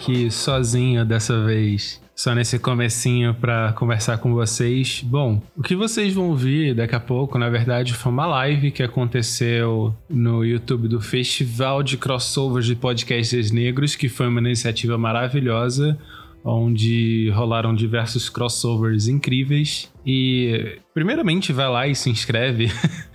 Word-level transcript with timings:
Aqui 0.00 0.30
sozinho 0.30 1.04
dessa 1.04 1.44
vez. 1.44 2.00
Só 2.16 2.34
nesse 2.34 2.58
comecinho 2.58 3.34
para 3.34 3.74
conversar 3.74 4.16
com 4.16 4.32
vocês. 4.32 5.02
Bom, 5.04 5.42
o 5.54 5.62
que 5.62 5.76
vocês 5.76 6.14
vão 6.14 6.30
ouvir 6.30 6.74
daqui 6.74 6.94
a 6.94 7.00
pouco, 7.00 7.38
na 7.38 7.50
verdade, 7.50 7.92
foi 7.92 8.10
uma 8.10 8.24
live 8.24 8.70
que 8.70 8.82
aconteceu 8.82 9.94
no 10.08 10.42
YouTube 10.42 10.88
do 10.88 11.02
Festival 11.02 11.82
de 11.82 11.98
Crossovers 11.98 12.64
de 12.64 12.74
Podcasts 12.74 13.50
Negros, 13.50 13.94
que 13.94 14.08
foi 14.08 14.28
uma 14.28 14.40
iniciativa 14.40 14.96
maravilhosa, 14.96 15.98
onde 16.42 17.28
rolaram 17.34 17.74
diversos 17.74 18.30
crossovers 18.30 19.06
incríveis. 19.06 19.92
E, 20.06 20.78
primeiramente, 20.94 21.52
vai 21.52 21.68
lá 21.68 21.86
e 21.86 21.94
se 21.94 22.08
inscreve. 22.08 22.72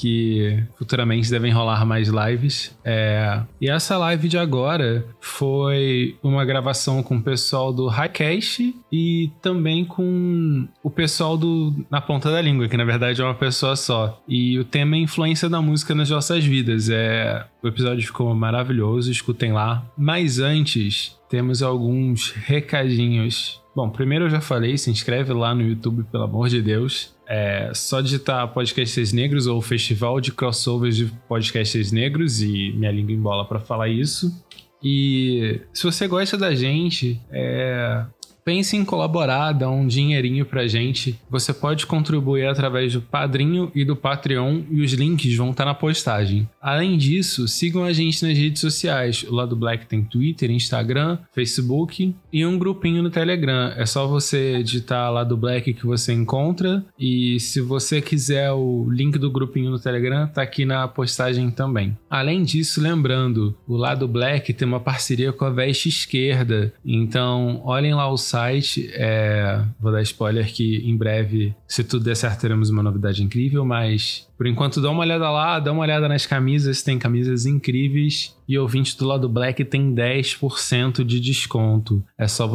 que 0.00 0.62
futuramente 0.76 1.28
devem 1.28 1.52
rolar 1.52 1.84
mais 1.84 2.08
lives. 2.08 2.76
É... 2.84 3.42
E 3.60 3.68
essa 3.68 3.98
live 3.98 4.28
de 4.28 4.38
agora 4.38 5.04
foi 5.20 6.16
uma 6.22 6.44
gravação 6.44 7.02
com 7.02 7.16
o 7.16 7.22
pessoal 7.22 7.72
do 7.72 7.88
Highcast 7.88 8.74
e 8.92 9.32
também 9.42 9.84
com 9.84 10.68
o 10.84 10.88
pessoal 10.90 11.36
do 11.36 11.74
Na 11.90 12.00
Ponta 12.00 12.30
da 12.30 12.40
Língua, 12.40 12.68
que 12.68 12.76
na 12.76 12.84
verdade 12.84 13.20
é 13.20 13.24
uma 13.24 13.34
pessoa 13.34 13.74
só. 13.74 14.22
E 14.28 14.56
o 14.58 14.64
tema 14.64 14.94
é 14.94 15.00
influência 15.00 15.48
da 15.48 15.60
música 15.60 15.96
nas 15.96 16.10
nossas 16.10 16.44
vidas. 16.44 16.88
É... 16.88 17.44
O 17.60 17.66
episódio 17.66 18.06
ficou 18.06 18.32
maravilhoso, 18.36 19.10
escutem 19.10 19.52
lá. 19.52 19.84
Mas 19.96 20.38
antes, 20.38 21.18
temos 21.28 21.60
alguns 21.60 22.30
recadinhos. 22.30 23.60
Bom, 23.74 23.90
primeiro 23.90 24.26
eu 24.26 24.30
já 24.30 24.40
falei, 24.40 24.78
se 24.78 24.90
inscreve 24.90 25.32
lá 25.32 25.54
no 25.54 25.62
YouTube, 25.62 26.04
pelo 26.04 26.24
amor 26.24 26.48
de 26.48 26.62
Deus. 26.62 27.17
É 27.28 27.70
só 27.74 28.00
digitar 28.00 28.48
Podcasts 28.48 29.12
Negros 29.12 29.46
ou 29.46 29.60
Festival 29.60 30.20
de 30.20 30.32
Crossovers 30.32 30.96
de 30.96 31.06
Podcasts 31.28 31.92
Negros 31.92 32.40
e 32.40 32.72
minha 32.72 32.90
língua 32.90 33.12
em 33.12 33.20
bola 33.20 33.44
para 33.44 33.60
falar 33.60 33.88
isso. 33.88 34.34
E 34.82 35.60
se 35.72 35.84
você 35.84 36.06
gosta 36.06 36.38
da 36.38 36.54
gente, 36.54 37.20
é, 37.30 38.04
pense 38.48 38.74
em 38.74 38.82
colaborar, 38.82 39.52
dar 39.52 39.68
um 39.68 39.86
dinheirinho 39.86 40.46
pra 40.46 40.66
gente. 40.66 41.20
Você 41.28 41.52
pode 41.52 41.84
contribuir 41.84 42.46
através 42.46 42.94
do 42.94 43.02
Padrinho 43.02 43.70
e 43.74 43.84
do 43.84 43.94
Patreon 43.94 44.62
e 44.70 44.80
os 44.80 44.94
links 44.94 45.36
vão 45.36 45.50
estar 45.50 45.64
tá 45.64 45.68
na 45.68 45.74
postagem. 45.74 46.48
Além 46.58 46.96
disso, 46.96 47.46
sigam 47.46 47.84
a 47.84 47.92
gente 47.92 48.24
nas 48.26 48.38
redes 48.38 48.62
sociais. 48.62 49.22
O 49.28 49.34
Lado 49.34 49.54
Black 49.54 49.84
tem 49.84 50.02
Twitter, 50.02 50.50
Instagram, 50.50 51.18
Facebook 51.34 52.14
e 52.32 52.44
um 52.44 52.58
grupinho 52.58 53.02
no 53.02 53.10
Telegram. 53.10 53.72
É 53.76 53.86
só 53.86 54.06
você 54.06 54.62
digitar 54.62 55.12
Lado 55.12 55.36
Black 55.36 55.72
que 55.74 55.86
você 55.86 56.12
encontra 56.12 56.84
e 56.98 57.38
se 57.40 57.60
você 57.60 58.00
quiser 58.00 58.52
o 58.52 58.88
link 58.90 59.18
do 59.18 59.30
grupinho 59.30 59.70
no 59.70 59.78
Telegram, 59.78 60.26
tá 60.26 60.42
aqui 60.42 60.64
na 60.64 60.86
postagem 60.88 61.50
também. 61.50 61.96
Além 62.08 62.42
disso, 62.42 62.80
lembrando, 62.80 63.56
o 63.66 63.76
Lado 63.76 64.06
Black 64.08 64.52
tem 64.52 64.66
uma 64.66 64.80
parceria 64.80 65.32
com 65.32 65.44
a 65.44 65.50
Veste 65.50 65.88
Esquerda. 65.88 66.72
Então, 66.84 67.60
olhem 67.64 67.94
lá 67.94 68.10
o 68.10 68.16
site 68.16 68.38
site. 68.38 68.90
É, 68.94 69.64
vou 69.80 69.92
dar 69.92 70.02
spoiler 70.02 70.46
que 70.52 70.76
em 70.84 70.96
breve, 70.96 71.54
se 71.66 71.84
tudo 71.84 72.04
der 72.04 72.16
certo, 72.16 72.40
teremos 72.40 72.70
uma 72.70 72.82
novidade 72.82 73.22
incrível, 73.22 73.64
mas 73.64 74.26
por 74.36 74.46
enquanto 74.46 74.80
dá 74.80 74.90
uma 74.90 75.00
olhada 75.00 75.30
lá, 75.30 75.58
dá 75.58 75.72
uma 75.72 75.82
olhada 75.82 76.08
nas 76.08 76.26
camisas, 76.26 76.82
tem 76.82 76.98
camisas 76.98 77.44
incríveis. 77.46 78.36
E 78.48 78.58
ouvinte 78.58 78.96
do 78.96 79.04
lado 79.04 79.28
Black 79.28 79.62
tem 79.64 79.94
10% 79.94 81.04
de 81.04 81.20
desconto. 81.20 82.02
É 82.16 82.26
só 82.26 82.48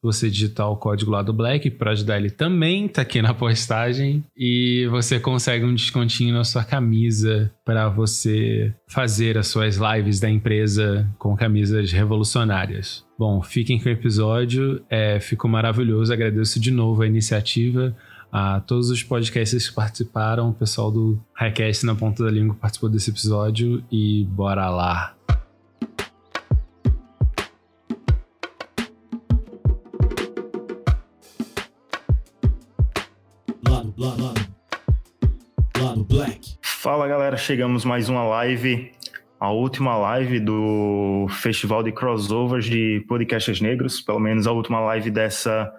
você 0.00 0.30
digitar 0.30 0.70
o 0.70 0.76
código 0.76 1.10
lado 1.10 1.32
Black 1.32 1.70
para 1.70 1.90
ajudar 1.90 2.18
ele 2.18 2.30
também, 2.30 2.86
tá 2.86 3.02
aqui 3.02 3.20
na 3.20 3.34
postagem. 3.34 4.24
E 4.36 4.86
você 4.90 5.18
consegue 5.18 5.64
um 5.64 5.74
descontinho 5.74 6.34
na 6.34 6.44
sua 6.44 6.62
camisa 6.62 7.50
para 7.64 7.88
você 7.88 8.72
fazer 8.86 9.36
as 9.36 9.48
suas 9.48 9.76
lives 9.76 10.20
da 10.20 10.30
empresa 10.30 11.08
com 11.18 11.36
camisas 11.36 11.90
revolucionárias. 11.90 13.04
Bom, 13.18 13.42
fiquem 13.42 13.78
com 13.78 13.88
o 13.88 13.92
episódio, 13.92 14.80
é, 14.88 15.20
ficou 15.20 15.50
maravilhoso. 15.50 16.12
Agradeço 16.12 16.58
de 16.58 16.70
novo 16.70 17.02
a 17.02 17.06
iniciativa, 17.06 17.94
a 18.32 18.60
todos 18.60 18.90
os 18.90 19.02
podcasts 19.02 19.68
que 19.68 19.74
participaram, 19.74 20.50
o 20.50 20.54
pessoal 20.54 20.90
do 20.90 21.20
Highcast 21.34 21.84
na 21.84 21.94
Ponta 21.94 22.24
da 22.24 22.30
Língua 22.30 22.54
participou 22.54 22.88
desse 22.88 23.10
episódio 23.10 23.82
e 23.90 24.24
bora 24.30 24.68
lá! 24.70 25.14
Lado, 33.68 33.94
lado, 33.96 34.34
lado 35.78 36.04
black. 36.04 36.58
Fala 36.62 37.06
galera, 37.08 37.36
chegamos 37.36 37.84
mais 37.84 38.08
uma 38.08 38.22
live 38.22 38.92
a 39.40 39.50
última 39.50 39.96
live 39.96 40.38
do 40.38 41.26
Festival 41.30 41.82
de 41.82 41.90
Crossovers 41.90 42.66
de 42.66 43.02
Podcasts 43.08 43.58
Negros, 43.58 44.02
pelo 44.02 44.20
menos 44.20 44.46
a 44.46 44.52
última 44.52 44.80
live 44.80 45.10
dessa 45.10 45.72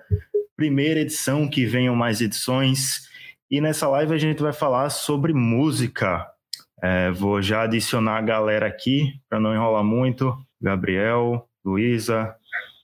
primeira 0.62 1.00
edição, 1.00 1.50
que 1.50 1.66
venham 1.66 1.96
mais 1.96 2.22
edições. 2.22 3.10
E 3.50 3.60
nessa 3.60 3.90
live 3.90 4.14
a 4.14 4.18
gente 4.20 4.44
vai 4.44 4.54
falar 4.54 4.92
sobre 4.92 5.34
música. 5.34 6.28
É, 6.84 7.10
vou 7.10 7.42
já 7.42 7.64
adicionar 7.64 8.20
a 8.20 8.22
galera 8.22 8.68
aqui, 8.68 9.12
para 9.28 9.40
não 9.40 9.56
enrolar 9.56 9.84
muito. 9.84 10.38
Gabriel, 10.62 11.48
Luísa, 11.66 12.36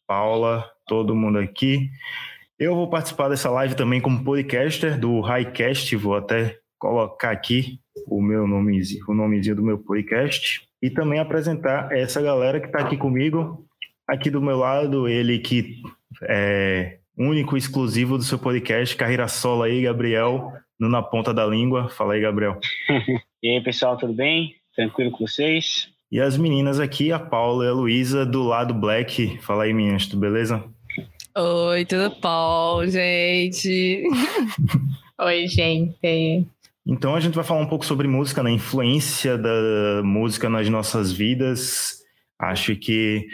Paula, 0.07 0.67
todo 0.87 1.15
mundo 1.15 1.37
aqui. 1.37 1.87
Eu 2.57 2.73
vou 2.73 2.89
participar 2.89 3.29
dessa 3.29 3.51
live 3.51 3.75
também 3.75 4.01
como 4.01 4.23
podcaster 4.23 4.99
do 4.99 5.21
Highcast, 5.21 5.95
vou 5.97 6.15
até 6.15 6.57
colocar 6.79 7.29
aqui 7.29 7.79
o 8.07 8.19
meu 8.23 8.47
nomezinho, 8.47 9.05
o 9.07 9.13
nomezinho 9.13 9.55
do 9.55 9.63
meu 9.63 9.77
podcast 9.77 10.67
e 10.81 10.89
também 10.89 11.19
apresentar 11.19 11.91
essa 11.91 12.19
galera 12.23 12.59
que 12.59 12.65
está 12.65 12.79
aqui 12.79 12.97
comigo. 12.97 13.67
Aqui 14.07 14.31
do 14.31 14.41
meu 14.41 14.57
lado, 14.57 15.07
ele 15.07 15.37
que 15.37 15.79
é 16.23 16.97
único 17.17 17.57
exclusivo 17.57 18.17
do 18.17 18.23
seu 18.23 18.37
podcast, 18.37 18.95
Carreira 18.95 19.27
Solo 19.27 19.63
aí, 19.63 19.81
Gabriel, 19.81 20.53
no 20.79 20.87
Na 20.87 21.01
Ponta 21.01 21.33
da 21.33 21.45
Língua. 21.45 21.89
Fala 21.89 22.13
aí, 22.13 22.21
Gabriel. 22.21 22.59
e 23.41 23.49
aí, 23.49 23.61
pessoal, 23.61 23.97
tudo 23.97 24.13
bem? 24.13 24.55
Tranquilo 24.75 25.11
com 25.11 25.25
vocês? 25.25 25.89
E 26.11 26.21
as 26.21 26.37
meninas 26.37 26.79
aqui, 26.79 27.11
a 27.11 27.19
Paula 27.19 27.65
e 27.65 27.67
a 27.67 27.73
Luísa, 27.73 28.25
do 28.25 28.43
lado 28.43 28.73
Black. 28.73 29.39
Fala 29.41 29.63
aí, 29.63 29.73
meninas, 29.73 30.05
tudo 30.05 30.19
beleza? 30.19 30.63
Oi, 31.35 31.85
tudo 31.85 32.15
bom, 32.21 32.85
gente? 32.85 34.03
Oi, 35.19 35.47
gente. 35.47 36.47
Então 36.85 37.15
a 37.15 37.19
gente 37.19 37.35
vai 37.35 37.43
falar 37.43 37.59
um 37.59 37.67
pouco 37.67 37.85
sobre 37.85 38.07
música, 38.07 38.41
na 38.41 38.49
né? 38.49 38.55
influência 38.55 39.37
da 39.37 40.01
música 40.03 40.49
nas 40.49 40.69
nossas 40.69 41.11
vidas. 41.11 41.97
Acho 42.39 42.75
que 42.75 43.27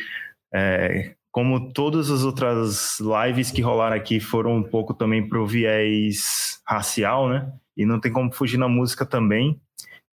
é, 0.54 1.14
como 1.34 1.74
todas 1.74 2.12
as 2.12 2.24
outras 2.24 3.00
lives 3.00 3.50
que 3.50 3.60
rolaram 3.60 3.96
aqui 3.96 4.20
foram 4.20 4.56
um 4.56 4.62
pouco 4.62 4.94
também 4.94 5.28
pro 5.28 5.48
viés 5.48 6.62
racial, 6.64 7.28
né? 7.28 7.52
E 7.76 7.88
não 7.88 8.00
tem 8.00 8.12
como 8.12 8.32
fugir 8.32 8.60
na 8.60 8.68
música 8.68 9.04
também. 9.04 9.60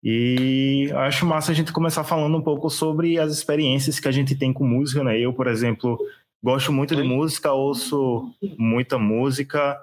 E 0.03 0.91
acho 0.95 1.23
massa 1.27 1.51
a 1.51 1.55
gente 1.55 1.71
começar 1.71 2.03
falando 2.03 2.35
um 2.35 2.41
pouco 2.41 2.71
sobre 2.71 3.19
as 3.19 3.31
experiências 3.31 3.99
que 3.99 4.07
a 4.07 4.11
gente 4.11 4.35
tem 4.35 4.51
com 4.51 4.65
música, 4.65 5.03
né? 5.03 5.19
Eu, 5.19 5.31
por 5.31 5.45
exemplo, 5.45 5.99
gosto 6.43 6.73
muito 6.73 6.95
de 6.95 7.03
música, 7.03 7.53
ouço 7.53 8.33
muita 8.57 8.97
música, 8.97 9.77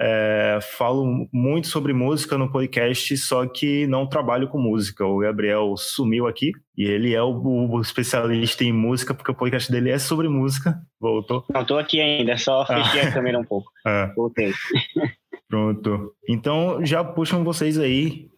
é, 0.00 0.58
falo 0.78 1.28
muito 1.32 1.66
sobre 1.66 1.92
música 1.92 2.38
no 2.38 2.50
podcast, 2.50 3.16
só 3.18 3.46
que 3.46 3.86
não 3.86 4.06
trabalho 4.06 4.48
com 4.48 4.58
música. 4.58 5.04
O 5.04 5.18
Gabriel 5.18 5.74
sumiu 5.76 6.26
aqui 6.26 6.52
e 6.76 6.84
ele 6.84 7.14
é 7.14 7.22
o, 7.22 7.34
o 7.34 7.80
especialista 7.80 8.64
em 8.64 8.72
música, 8.72 9.12
porque 9.12 9.30
o 9.30 9.34
podcast 9.34 9.70
dele 9.70 9.90
é 9.90 9.98
sobre 9.98 10.28
música. 10.28 10.80
Voltou? 10.98 11.44
Não, 11.52 11.64
tô 11.64 11.76
aqui 11.76 12.00
ainda, 12.00 12.36
só 12.38 12.64
fechei 12.64 13.00
ah. 13.02 13.08
a 13.08 13.12
câmera 13.12 13.38
um 13.38 13.44
pouco. 13.44 13.70
É. 13.84 14.12
Voltei. 14.14 14.52
Pronto. 15.48 16.14
Então, 16.28 16.86
já 16.86 17.02
puxam 17.02 17.42
vocês 17.42 17.78
aí. 17.80 18.28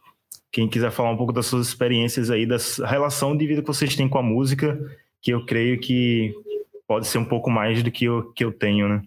Quem 0.51 0.67
quiser 0.67 0.91
falar 0.91 1.11
um 1.11 1.19
pouco 1.19 1.35
das 1.35 1.45
suas 1.45 1.69
experiências 1.69 2.31
aí, 2.31 2.47
da 2.47 2.57
relação 2.87 3.37
de 3.37 3.47
vida 3.47 3.61
que 3.61 3.67
vocês 3.67 3.95
têm 3.95 4.09
com 4.09 4.17
a 4.17 4.23
música, 4.23 4.79
que 5.21 5.33
eu 5.33 5.45
creio 5.45 5.79
que 5.79 6.33
pode 6.89 7.07
ser 7.07 7.19
um 7.19 7.25
pouco 7.25 7.51
mais 7.51 7.83
do 7.83 7.91
que 7.91 8.07
eu, 8.07 8.33
que 8.33 8.43
eu 8.43 8.53
tenho, 8.53 8.89
né? 8.89 9.03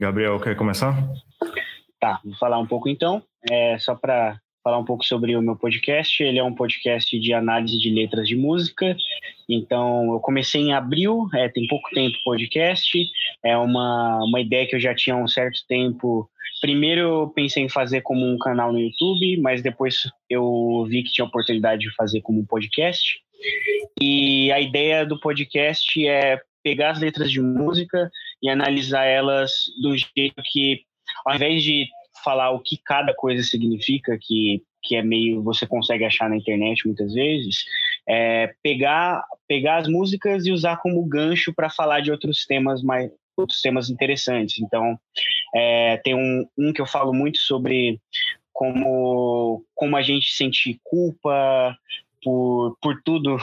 Gabriel, 0.00 0.40
quer 0.40 0.56
começar? 0.56 0.96
Tá, 2.00 2.20
vou 2.24 2.34
falar 2.36 2.58
um 2.58 2.66
pouco 2.66 2.88
então, 2.88 3.22
é, 3.50 3.78
só 3.78 3.94
para 3.94 4.40
falar 4.62 4.78
um 4.78 4.84
pouco 4.84 5.04
sobre 5.04 5.34
o 5.34 5.42
meu 5.42 5.56
podcast. 5.56 6.22
Ele 6.22 6.38
é 6.38 6.44
um 6.44 6.54
podcast 6.54 7.18
de 7.18 7.32
análise 7.32 7.78
de 7.78 7.90
letras 7.90 8.28
de 8.28 8.36
música. 8.36 8.96
Então, 9.48 10.12
eu 10.12 10.20
comecei 10.20 10.60
em 10.60 10.74
abril, 10.74 11.26
é, 11.34 11.48
tem 11.48 11.66
pouco 11.66 11.88
tempo 11.90 12.16
podcast. 12.24 12.90
É 13.42 13.56
uma, 13.56 14.22
uma 14.24 14.40
ideia 14.40 14.66
que 14.66 14.76
eu 14.76 14.80
já 14.80 14.94
tinha 14.94 15.16
há 15.16 15.18
um 15.18 15.26
certo 15.26 15.60
tempo. 15.66 16.28
Primeiro, 16.60 17.00
eu 17.00 17.28
pensei 17.28 17.62
em 17.62 17.68
fazer 17.68 18.02
como 18.02 18.26
um 18.26 18.36
canal 18.38 18.72
no 18.72 18.78
YouTube, 18.78 19.40
mas 19.40 19.62
depois 19.62 20.02
eu 20.28 20.86
vi 20.88 21.02
que 21.02 21.12
tinha 21.12 21.24
oportunidade 21.24 21.80
de 21.80 21.94
fazer 21.94 22.20
como 22.20 22.40
um 22.40 22.46
podcast. 22.46 23.20
E 24.00 24.52
a 24.52 24.60
ideia 24.60 25.06
do 25.06 25.18
podcast 25.18 26.06
é 26.06 26.40
pegar 26.62 26.90
as 26.90 27.00
letras 27.00 27.30
de 27.30 27.40
música 27.40 28.10
e 28.42 28.50
analisar 28.50 29.04
elas 29.04 29.64
do 29.80 29.96
jeito 29.96 30.42
que 30.52 30.82
ao 31.24 31.34
invés 31.34 31.62
de 31.62 31.88
falar 32.24 32.50
o 32.50 32.60
que 32.60 32.76
cada 32.76 33.14
coisa 33.14 33.42
significa, 33.42 34.18
que, 34.20 34.62
que 34.82 34.96
é 34.96 35.02
meio 35.02 35.42
você 35.42 35.66
consegue 35.66 36.04
achar 36.04 36.28
na 36.28 36.36
internet 36.36 36.86
muitas 36.86 37.14
vezes, 37.14 37.64
é, 38.08 38.52
pegar, 38.62 39.24
pegar 39.46 39.78
as 39.78 39.88
músicas 39.88 40.46
e 40.46 40.52
usar 40.52 40.78
como 40.78 41.04
gancho 41.06 41.52
para 41.54 41.70
falar 41.70 42.00
de 42.00 42.10
outros 42.10 42.44
temas 42.44 42.82
mais 42.82 43.10
outros 43.36 43.60
temas 43.60 43.88
interessantes. 43.88 44.58
Então, 44.58 44.98
é, 45.54 45.96
tem 45.98 46.12
um, 46.12 46.44
um 46.58 46.72
que 46.72 46.80
eu 46.80 46.86
falo 46.86 47.12
muito 47.14 47.38
sobre 47.38 48.00
como, 48.52 49.64
como 49.74 49.96
a 49.96 50.02
gente 50.02 50.32
sente 50.32 50.80
culpa 50.82 51.76
por, 52.22 52.76
por 52.80 53.00
tudo 53.04 53.38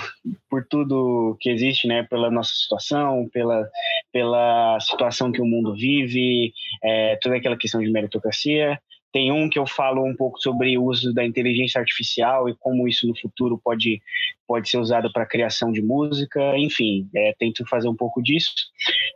por 0.49 0.65
tudo 0.67 1.37
que 1.39 1.49
existe, 1.49 1.87
né? 1.87 2.03
Pela 2.03 2.31
nossa 2.31 2.53
situação, 2.53 3.29
pela, 3.31 3.67
pela 4.11 4.79
situação 4.79 5.31
que 5.31 5.41
o 5.41 5.45
mundo 5.45 5.73
vive, 5.73 6.53
é, 6.83 7.17
toda 7.21 7.35
aquela 7.35 7.57
questão 7.57 7.81
de 7.81 7.91
meritocracia. 7.91 8.79
Tem 9.11 9.31
um 9.31 9.49
que 9.49 9.57
eu 9.57 9.65
falo 9.65 10.03
um 10.03 10.13
pouco 10.13 10.37
sobre 10.41 10.77
o 10.77 10.83
uso 10.83 11.13
da 11.13 11.25
inteligência 11.25 11.79
artificial 11.79 12.49
e 12.49 12.55
como 12.59 12.85
isso 12.85 13.07
no 13.07 13.17
futuro 13.17 13.57
pode, 13.63 14.01
pode 14.45 14.69
ser 14.69 14.77
usado 14.77 15.09
para 15.13 15.25
criação 15.25 15.71
de 15.71 15.81
música. 15.81 16.57
Enfim, 16.57 17.07
é, 17.15 17.33
tento 17.39 17.65
fazer 17.65 17.87
um 17.87 17.95
pouco 17.95 18.21
disso. 18.21 18.51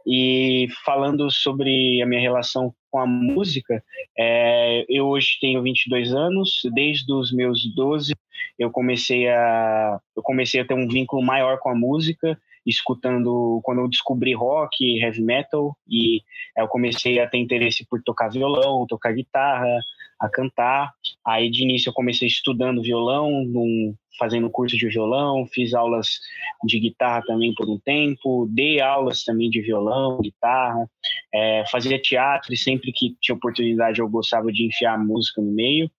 E 0.07 0.69
falando 0.85 1.29
sobre 1.29 2.01
a 2.01 2.05
minha 2.05 2.21
relação 2.21 2.73
com 2.89 3.00
a 3.00 3.05
música, 3.05 3.83
é, 4.17 4.85
eu 4.88 5.07
hoje 5.07 5.38
tenho 5.41 5.62
22 5.62 6.13
anos, 6.13 6.62
desde 6.73 7.12
os 7.12 7.33
meus 7.33 7.69
12 7.75 8.13
eu 8.57 8.71
comecei 8.71 9.27
a 9.27 10.00
eu 10.15 10.24
comecei 10.24 10.62
a 10.62 10.65
ter 10.65 10.74
um 10.74 10.88
vínculo 10.88 11.21
maior 11.21 11.59
com 11.59 11.69
a 11.69 11.75
música 11.75 12.39
escutando 12.65 13.59
quando 13.63 13.81
eu 13.81 13.88
descobri 13.88 14.33
rock, 14.33 15.00
heavy 15.00 15.21
metal 15.21 15.75
e 15.88 16.21
eu 16.57 16.68
comecei 16.68 17.19
a 17.19 17.27
ter 17.27 17.38
interesse 17.38 17.86
por 17.86 18.01
tocar 18.03 18.30
violão, 18.30 18.86
tocar 18.88 19.13
guitarra, 19.13 19.80
a 20.19 20.30
cantar. 20.30 20.94
Aí 21.25 21.50
de 21.50 21.63
início 21.63 21.89
eu 21.89 21.94
comecei 21.94 22.27
estudando 22.27 22.81
violão, 22.81 23.44
num, 23.45 23.94
fazendo 24.18 24.50
curso 24.50 24.77
de 24.77 24.88
violão, 24.88 25.45
fiz 25.48 25.74
aulas 25.74 26.19
de 26.66 26.80
guitarra 26.80 27.24
também 27.25 27.54
por 27.54 27.69
um 27.69 27.80
tempo, 27.80 28.48
dei 28.51 28.81
aulas 28.81 29.24
também 29.24 29.50
de 29.50 29.62
violão, 29.62 30.19
guitarra, 30.21 30.89
é, 31.33 31.63
fazia 31.71 32.01
teatro 32.01 32.54
e 32.54 32.57
sempre 32.57 32.92
que 32.92 33.16
tinha 33.21 33.36
oportunidade 33.36 34.00
eu 34.00 34.10
gostava 34.10 34.51
de 34.51 34.66
enfiar 34.66 34.98
música 34.98 35.42
no 35.42 35.51
meio. 35.51 35.89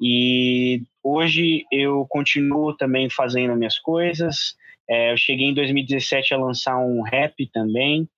E 0.00 0.82
hoje 1.02 1.64
eu 1.70 2.06
continuo 2.08 2.76
também 2.76 3.08
fazendo 3.08 3.56
minhas 3.56 3.78
coisas, 3.78 4.54
é, 4.88 5.12
eu 5.12 5.16
cheguei 5.16 5.46
em 5.46 5.54
2017 5.54 6.34
a 6.34 6.38
lançar 6.38 6.76
um 6.78 7.02
rap 7.02 7.46
também 7.52 8.08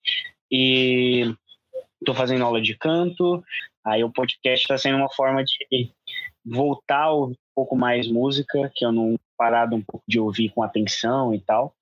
e 0.51 1.33
estou 2.01 2.15
fazendo 2.15 2.45
aula 2.45 2.61
de 2.61 2.77
canto. 2.77 3.43
Aí 3.85 4.03
o 4.03 4.11
podcast 4.11 4.63
está 4.65 4.79
sendo 4.79 4.97
uma 4.97 5.13
forma 5.13 5.45
de 5.45 5.93
voltar 6.45 7.15
um 7.15 7.35
pouco 7.55 7.77
mais 7.77 8.09
música, 8.09 8.71
que 8.75 8.85
eu 8.85 8.93
não 8.93 9.17
parado 9.37 9.75
um 9.77 9.83
pouco 9.83 10.05
de 10.07 10.19
ouvir 10.21 10.51
com 10.51 10.63
atenção 10.63 11.35
e 11.35 11.41
tal. 11.41 11.75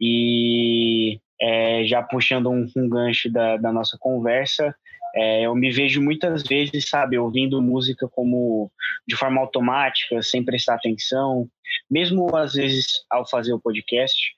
E 0.00 1.20
é, 1.40 1.84
já 1.84 2.02
puxando 2.02 2.50
um, 2.50 2.66
um 2.76 2.88
gancho 2.88 3.30
da, 3.30 3.56
da 3.56 3.72
nossa 3.72 3.96
conversa, 3.98 4.74
é, 5.14 5.46
eu 5.46 5.54
me 5.54 5.70
vejo 5.70 6.02
muitas 6.02 6.42
vezes, 6.42 6.88
sabe, 6.88 7.16
ouvindo 7.16 7.62
música 7.62 8.06
como 8.06 8.70
de 9.08 9.16
forma 9.16 9.40
automática, 9.40 10.22
sem 10.22 10.44
prestar 10.44 10.74
atenção, 10.74 11.48
mesmo 11.90 12.36
às 12.36 12.52
vezes 12.52 13.04
ao 13.10 13.26
fazer 13.26 13.54
o 13.54 13.60
podcast. 13.60 14.34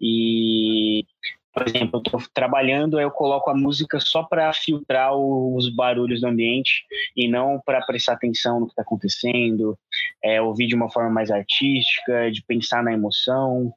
E, 0.00 1.04
por 1.52 1.68
exemplo, 1.68 1.98
eu 1.98 2.02
estou 2.02 2.22
trabalhando, 2.32 2.98
eu 2.98 3.10
coloco 3.10 3.50
a 3.50 3.54
música 3.54 4.00
só 4.00 4.22
para 4.22 4.52
filtrar 4.54 5.14
os 5.14 5.68
barulhos 5.68 6.22
do 6.22 6.26
ambiente 6.26 6.84
e 7.14 7.28
não 7.28 7.60
para 7.60 7.84
prestar 7.84 8.14
atenção 8.14 8.58
no 8.58 8.66
que 8.66 8.72
está 8.72 8.82
acontecendo, 8.82 9.78
é, 10.22 10.40
ouvir 10.40 10.66
de 10.66 10.74
uma 10.74 10.90
forma 10.90 11.10
mais 11.10 11.30
artística, 11.30 12.30
de 12.30 12.42
pensar 12.42 12.82
na 12.82 12.92
emoção. 12.92 13.72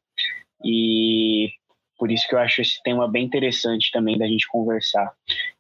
E 0.64 1.52
por 1.98 2.12
isso 2.12 2.28
que 2.28 2.36
eu 2.36 2.40
acho 2.40 2.62
esse 2.62 2.82
tema 2.82 3.10
bem 3.10 3.26
interessante 3.26 3.92
também 3.92 4.18
da 4.18 4.28
gente 4.28 4.48
conversar. 4.48 5.12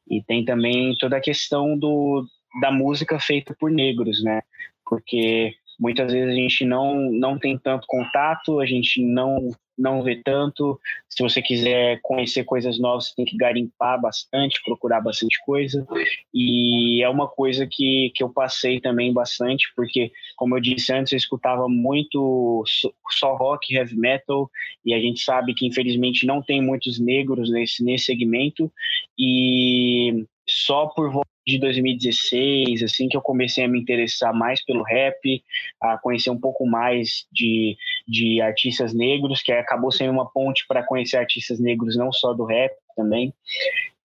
E 0.09 0.23
tem 0.23 0.45
também 0.45 0.95
toda 0.97 1.17
a 1.17 1.21
questão 1.21 1.77
do, 1.77 2.25
da 2.61 2.71
música 2.71 3.19
feita 3.19 3.53
por 3.59 3.69
negros, 3.69 4.23
né? 4.23 4.41
Porque 4.85 5.53
muitas 5.77 6.13
vezes 6.13 6.29
a 6.29 6.35
gente 6.35 6.63
não, 6.63 7.11
não 7.11 7.37
tem 7.37 7.57
tanto 7.57 7.85
contato, 7.87 8.61
a 8.61 8.65
gente 8.65 9.03
não 9.03 9.51
não 9.77 10.01
vê 10.03 10.21
tanto. 10.23 10.79
Se 11.09 11.21
você 11.21 11.41
quiser 11.41 11.99
conhecer 12.01 12.43
coisas 12.43 12.79
novas, 12.79 13.07
você 13.07 13.15
tem 13.15 13.25
que 13.25 13.37
garimpar 13.37 13.99
bastante, 13.99 14.61
procurar 14.63 15.01
bastante 15.01 15.37
coisa. 15.45 15.85
E 16.33 17.03
é 17.03 17.09
uma 17.09 17.27
coisa 17.27 17.67
que, 17.69 18.11
que 18.15 18.23
eu 18.23 18.29
passei 18.29 18.79
também 18.79 19.13
bastante, 19.13 19.67
porque, 19.75 20.11
como 20.35 20.55
eu 20.55 20.61
disse 20.61 20.93
antes, 20.93 21.13
eu 21.13 21.17
escutava 21.17 21.67
muito 21.67 22.63
só 23.11 23.35
rock, 23.35 23.73
heavy 23.75 23.97
metal, 23.97 24.49
e 24.83 24.93
a 24.93 24.99
gente 24.99 25.21
sabe 25.21 25.53
que, 25.53 25.65
infelizmente, 25.67 26.25
não 26.25 26.41
tem 26.41 26.61
muitos 26.61 26.99
negros 26.99 27.51
nesse, 27.51 27.83
nesse 27.83 28.05
segmento. 28.05 28.71
E 29.17 30.25
só 30.47 30.87
por 30.87 31.11
de 31.45 31.59
2016, 31.59 32.81
assim 32.81 33.07
que 33.07 33.15
eu 33.15 33.21
comecei 33.21 33.63
a 33.63 33.67
me 33.67 33.79
interessar 33.79 34.33
mais 34.33 34.63
pelo 34.63 34.83
rap, 34.83 35.43
a 35.81 35.97
conhecer 35.97 36.29
um 36.31 36.39
pouco 36.39 36.65
mais 36.65 37.27
de, 37.31 37.77
de 38.07 38.41
artistas 38.41 38.93
negros, 38.93 39.41
que 39.43 39.51
acabou 39.51 39.91
sendo 39.91 40.11
uma 40.11 40.29
ponte 40.29 40.65
para 40.67 40.85
conhecer 40.85 41.17
artistas 41.17 41.59
negros 41.59 41.95
não 41.95 42.11
só 42.11 42.33
do 42.33 42.45
rap 42.45 42.73
também. 42.95 43.33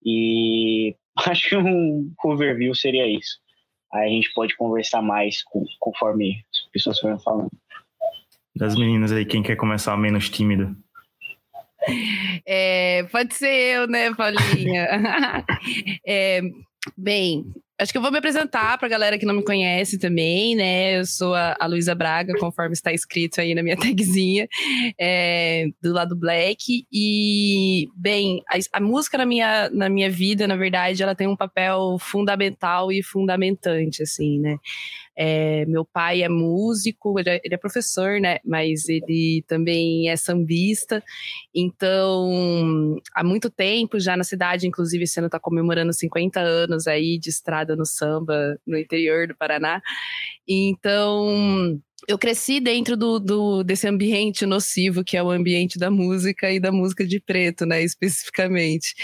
E 0.04 0.94
acho 1.26 1.48
que 1.48 1.56
um 1.56 2.12
overview 2.24 2.74
seria 2.74 3.06
isso. 3.06 3.38
Aí 3.92 4.08
a 4.08 4.12
gente 4.12 4.32
pode 4.34 4.56
conversar 4.56 5.02
mais 5.02 5.42
com, 5.42 5.64
conforme 5.78 6.44
as 6.52 6.70
pessoas 6.70 7.00
forem 7.00 7.18
falando. 7.18 7.50
Das 8.54 8.76
meninas 8.76 9.10
aí, 9.10 9.24
quem 9.24 9.42
quer 9.42 9.56
começar 9.56 9.96
menos 9.96 10.28
tímida? 10.28 10.74
É, 12.46 13.04
pode 13.04 13.34
ser 13.34 13.76
eu, 13.76 13.86
né, 13.86 14.14
Paulinha? 14.14 14.86
é, 16.06 16.42
bem, 16.96 17.44
acho 17.80 17.92
que 17.92 17.98
eu 17.98 18.02
vou 18.02 18.10
me 18.10 18.18
apresentar 18.18 18.76
para 18.78 18.86
a 18.86 18.90
galera 18.90 19.18
que 19.18 19.26
não 19.26 19.34
me 19.34 19.44
conhece 19.44 19.98
também, 19.98 20.54
né? 20.54 20.98
Eu 20.98 21.06
sou 21.06 21.34
a, 21.34 21.56
a 21.58 21.66
Luísa 21.66 21.94
Braga, 21.94 22.34
conforme 22.38 22.72
está 22.72 22.92
escrito 22.92 23.40
aí 23.40 23.54
na 23.54 23.62
minha 23.62 23.76
tagzinha, 23.78 24.46
é, 24.98 25.66
do 25.82 25.92
lado 25.92 26.14
Black. 26.16 26.86
E, 26.92 27.88
bem, 27.96 28.42
a, 28.48 28.78
a, 28.78 28.80
música 28.80 29.18
na 29.18 29.26
minha, 29.26 29.70
na 29.70 29.88
minha 29.88 30.10
vida, 30.10 30.46
na 30.46 30.56
verdade, 30.56 31.02
ela 31.02 31.14
tem 31.14 31.26
um 31.26 31.36
papel 31.36 31.96
fundamental 31.98 32.92
e 32.92 33.02
fundamentante, 33.02 34.02
assim, 34.02 34.38
né? 34.38 34.56
É, 35.22 35.66
meu 35.66 35.84
pai 35.84 36.22
é 36.22 36.30
músico, 36.30 37.20
ele 37.20 37.28
é, 37.28 37.40
ele 37.44 37.54
é, 37.54 37.58
professor, 37.58 38.18
né? 38.18 38.38
Mas 38.42 38.88
ele 38.88 39.44
também 39.46 40.08
é 40.08 40.16
sambista. 40.16 41.04
Então, 41.54 42.96
há 43.14 43.22
muito 43.22 43.50
tempo 43.50 44.00
já 44.00 44.16
na 44.16 44.24
cidade, 44.24 44.66
inclusive 44.66 45.04
esse 45.04 45.20
ano 45.20 45.26
está 45.26 45.38
comemorando 45.38 45.92
50 45.92 46.40
anos 46.40 46.86
aí 46.86 47.18
de 47.18 47.28
estrada 47.28 47.76
no 47.76 47.84
samba 47.84 48.58
no 48.66 48.78
interior 48.78 49.28
do 49.28 49.36
Paraná. 49.36 49.82
Então, 50.48 51.78
eu 52.08 52.18
cresci 52.18 52.60
dentro 52.60 52.96
do, 52.96 53.18
do, 53.18 53.62
desse 53.62 53.86
ambiente 53.86 54.46
nocivo 54.46 55.04
que 55.04 55.16
é 55.16 55.22
o 55.22 55.30
ambiente 55.30 55.78
da 55.78 55.90
música 55.90 56.50
e 56.50 56.60
da 56.60 56.72
música 56.72 57.06
de 57.06 57.20
preto, 57.20 57.66
né, 57.66 57.82
especificamente. 57.82 58.94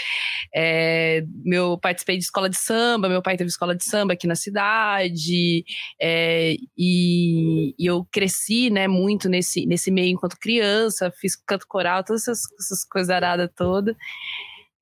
É, 0.53 1.23
meu 1.43 1.77
participei 1.77 2.17
de 2.17 2.23
escola 2.23 2.49
de 2.49 2.57
samba, 2.57 3.09
meu 3.09 3.21
pai 3.21 3.37
teve 3.37 3.49
escola 3.49 3.75
de 3.75 3.83
samba 3.83 4.13
aqui 4.13 4.27
na 4.27 4.35
cidade 4.35 5.63
é, 5.99 6.55
e, 6.77 7.73
e, 7.77 7.85
eu 7.85 8.05
cresci, 8.11 8.69
né, 8.69 8.87
muito 8.87 9.29
nesse, 9.29 9.65
nesse 9.65 9.91
meio 9.91 10.11
enquanto 10.11 10.37
criança, 10.39 11.11
fiz 11.19 11.35
canto 11.35 11.67
coral, 11.67 12.03
todas 12.03 12.23
essas, 12.23 12.41
essas 12.59 12.83
coisas 12.83 13.09
aradas 13.09 13.49
todas. 13.55 13.95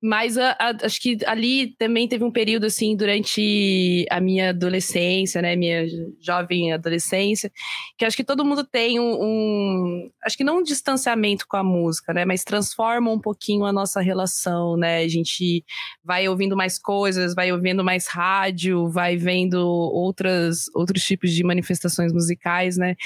Mas 0.02 0.36
a, 0.36 0.50
a, 0.52 0.74
acho 0.84 1.00
que 1.00 1.18
ali 1.26 1.74
também 1.78 2.06
teve 2.06 2.22
um 2.22 2.30
período, 2.30 2.66
assim, 2.66 2.94
durante 2.94 4.04
a 4.10 4.20
minha 4.20 4.50
adolescência, 4.50 5.40
né? 5.40 5.56
Minha 5.56 5.86
jovem 6.20 6.72
adolescência, 6.72 7.50
que 7.96 8.04
acho 8.04 8.16
que 8.16 8.24
todo 8.24 8.44
mundo 8.44 8.62
tem 8.64 9.00
um, 9.00 9.14
um, 9.22 10.10
Acho 10.24 10.36
que 10.36 10.44
não 10.44 10.58
um 10.58 10.62
distanciamento 10.62 11.46
com 11.48 11.56
a 11.56 11.64
música, 11.64 12.12
né? 12.12 12.24
Mas 12.24 12.44
transforma 12.44 13.10
um 13.10 13.20
pouquinho 13.20 13.64
a 13.64 13.72
nossa 13.72 14.00
relação, 14.00 14.76
né? 14.76 14.98
A 14.98 15.08
gente 15.08 15.64
vai 16.04 16.28
ouvindo 16.28 16.56
mais 16.56 16.78
coisas, 16.78 17.34
vai 17.34 17.50
ouvindo 17.50 17.82
mais 17.82 18.06
rádio, 18.06 18.88
vai 18.90 19.16
vendo 19.16 19.56
outras, 19.66 20.64
outros 20.74 21.02
tipos 21.04 21.32
de 21.32 21.42
manifestações 21.42 22.12
musicais, 22.12 22.76
né? 22.76 22.96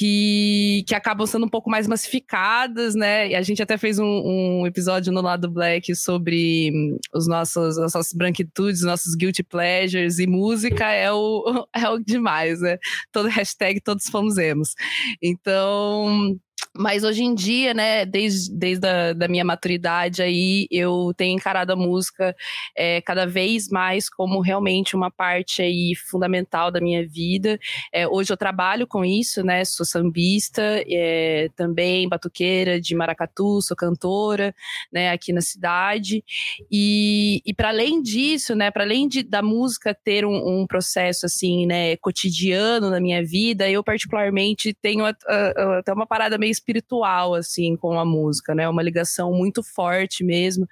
Que, 0.00 0.82
que 0.86 0.94
acabam 0.94 1.26
sendo 1.26 1.44
um 1.44 1.48
pouco 1.48 1.68
mais 1.68 1.86
massificadas, 1.86 2.94
né? 2.94 3.28
E 3.28 3.34
a 3.34 3.42
gente 3.42 3.62
até 3.62 3.76
fez 3.76 3.98
um, 3.98 4.06
um 4.06 4.66
episódio 4.66 5.12
no 5.12 5.20
lado 5.20 5.46
Black 5.46 5.94
sobre 5.94 6.70
hum, 6.72 6.98
os 7.14 7.28
nossos, 7.28 7.76
as 7.76 7.92
nossas 7.92 8.14
branquitudes, 8.14 8.80
nossos 8.80 9.14
guilty 9.14 9.42
pleasures, 9.42 10.18
e 10.18 10.26
música 10.26 10.90
é 10.90 11.12
o, 11.12 11.66
é 11.76 11.86
o 11.90 11.98
demais, 11.98 12.62
né? 12.62 12.78
Todo 13.12 13.28
hashtag 13.28 13.78
todos 13.82 14.06
fomos 14.06 14.38
emos. 14.38 14.74
Então, 15.20 16.34
Mas 16.76 17.02
hoje 17.02 17.24
em 17.24 17.34
dia, 17.34 17.74
né, 17.74 18.06
desde, 18.06 18.56
desde 18.56 18.86
a 18.86 19.12
da 19.12 19.26
minha 19.26 19.44
maturidade 19.44 20.22
aí, 20.22 20.68
eu 20.70 21.12
tenho 21.16 21.34
encarado 21.34 21.72
a 21.72 21.76
música 21.76 22.34
é, 22.76 23.00
cada 23.00 23.26
vez 23.26 23.68
mais 23.68 24.08
como 24.08 24.40
realmente 24.40 24.94
uma 24.94 25.10
parte 25.10 25.62
aí 25.62 25.94
fundamental 25.96 26.70
da 26.70 26.80
minha 26.80 27.06
vida. 27.06 27.58
É, 27.92 28.06
hoje 28.06 28.32
eu 28.32 28.36
trabalho 28.36 28.86
com 28.86 29.04
isso, 29.04 29.42
né, 29.42 29.64
sou 29.64 29.84
sambista, 29.84 30.62
é, 30.88 31.48
também 31.56 32.08
batuqueira 32.08 32.80
de 32.80 32.94
maracatu, 32.94 33.60
sou 33.60 33.76
cantora, 33.76 34.54
né, 34.92 35.10
aqui 35.10 35.32
na 35.32 35.40
cidade. 35.40 36.22
E, 36.70 37.42
e 37.44 37.52
para 37.52 37.70
além 37.70 38.00
disso, 38.00 38.54
né, 38.54 38.70
para 38.70 38.84
além 38.84 39.08
de, 39.08 39.24
da 39.24 39.42
música 39.42 39.92
ter 39.92 40.24
um, 40.24 40.60
um, 40.60 40.66
processo 40.68 41.26
assim, 41.26 41.66
né, 41.66 41.96
cotidiano 41.96 42.90
na 42.90 43.00
minha 43.00 43.24
vida, 43.24 43.68
eu 43.68 43.82
particularmente 43.82 44.72
tenho 44.72 45.04
até 45.04 45.92
uma 45.92 46.06
parada 46.06 46.38
meio 46.38 46.59
espiritual, 46.60 47.34
assim, 47.34 47.76
com 47.76 47.98
a 47.98 48.04
música, 48.04 48.54
né? 48.54 48.68
Uma 48.68 48.82
ligação 48.82 49.32
muito 49.32 49.62
forte 49.62 50.22
mesmo. 50.22 50.66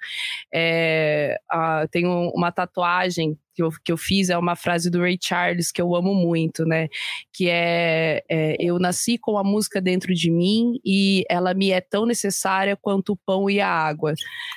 É, 0.53 1.37
a, 1.49 1.87
tenho 1.91 2.31
uma 2.33 2.51
tatuagem 2.51 3.37
que 3.59 3.63
eu, 3.63 3.69
que 3.83 3.91
eu 3.91 3.97
fiz 3.97 4.29
é 4.29 4.37
uma 4.37 4.55
frase 4.55 4.89
do 4.89 5.01
Ray 5.01 5.17
Charles 5.21 5.71
que 5.71 5.81
eu 5.81 5.93
amo 5.93 6.13
muito, 6.13 6.65
né? 6.65 6.87
Que 7.33 7.49
é, 7.49 8.23
é, 8.29 8.55
Eu 8.59 8.79
nasci 8.79 9.17
com 9.17 9.37
a 9.37 9.43
música 9.43 9.81
dentro 9.81 10.13
de 10.13 10.31
mim 10.31 10.79
e 10.85 11.25
ela 11.29 11.53
me 11.53 11.71
é 11.71 11.81
tão 11.81 12.05
necessária 12.05 12.77
quanto 12.77 13.13
o 13.13 13.17
pão 13.17 13.49
e 13.49 13.59
a 13.59 13.69
água, 13.69 14.13